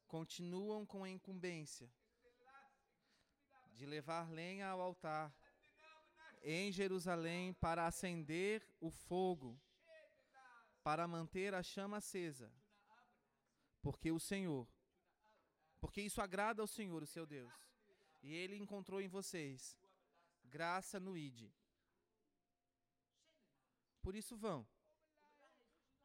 continuam 0.06 0.86
com 0.86 1.04
a 1.04 1.10
incumbência 1.10 1.92
de 3.74 3.86
levar 3.86 4.30
lenha 4.30 4.68
ao 4.68 4.80
altar 4.80 5.34
em 6.42 6.70
Jerusalém 6.70 7.52
para 7.54 7.86
acender 7.86 8.66
o 8.80 8.90
fogo, 8.90 9.58
para 10.82 11.08
manter 11.08 11.54
a 11.54 11.62
chama 11.62 11.96
acesa. 11.96 12.52
Porque 13.82 14.10
o 14.10 14.20
Senhor, 14.20 14.68
porque 15.80 16.02
isso 16.02 16.20
agrada 16.20 16.62
ao 16.62 16.66
Senhor, 16.66 17.02
o 17.02 17.06
seu 17.06 17.26
Deus, 17.26 17.52
e 18.22 18.32
ele 18.32 18.56
encontrou 18.56 19.00
em 19.00 19.08
vocês 19.08 19.78
graça 20.44 21.00
no 21.00 21.16
ide. 21.16 21.52
Por 24.00 24.14
isso 24.14 24.36
vão. 24.36 24.66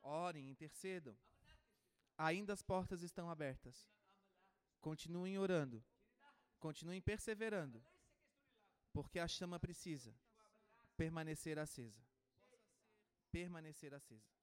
Orem, 0.02 0.50
intercedam. 0.50 1.16
Ainda 2.18 2.54
as 2.54 2.62
portas 2.62 3.02
estão 3.02 3.30
abertas. 3.30 3.90
Continuem 4.80 5.38
orando. 5.38 5.84
Continuem 6.60 7.02
perseverando. 7.02 7.84
Porque 8.92 9.20
a 9.20 9.28
chama 9.28 9.60
precisa 9.60 10.14
permanecer 10.98 11.58
acesa. 11.58 12.02
Permanecer 13.32 13.94
acesa. 13.94 14.39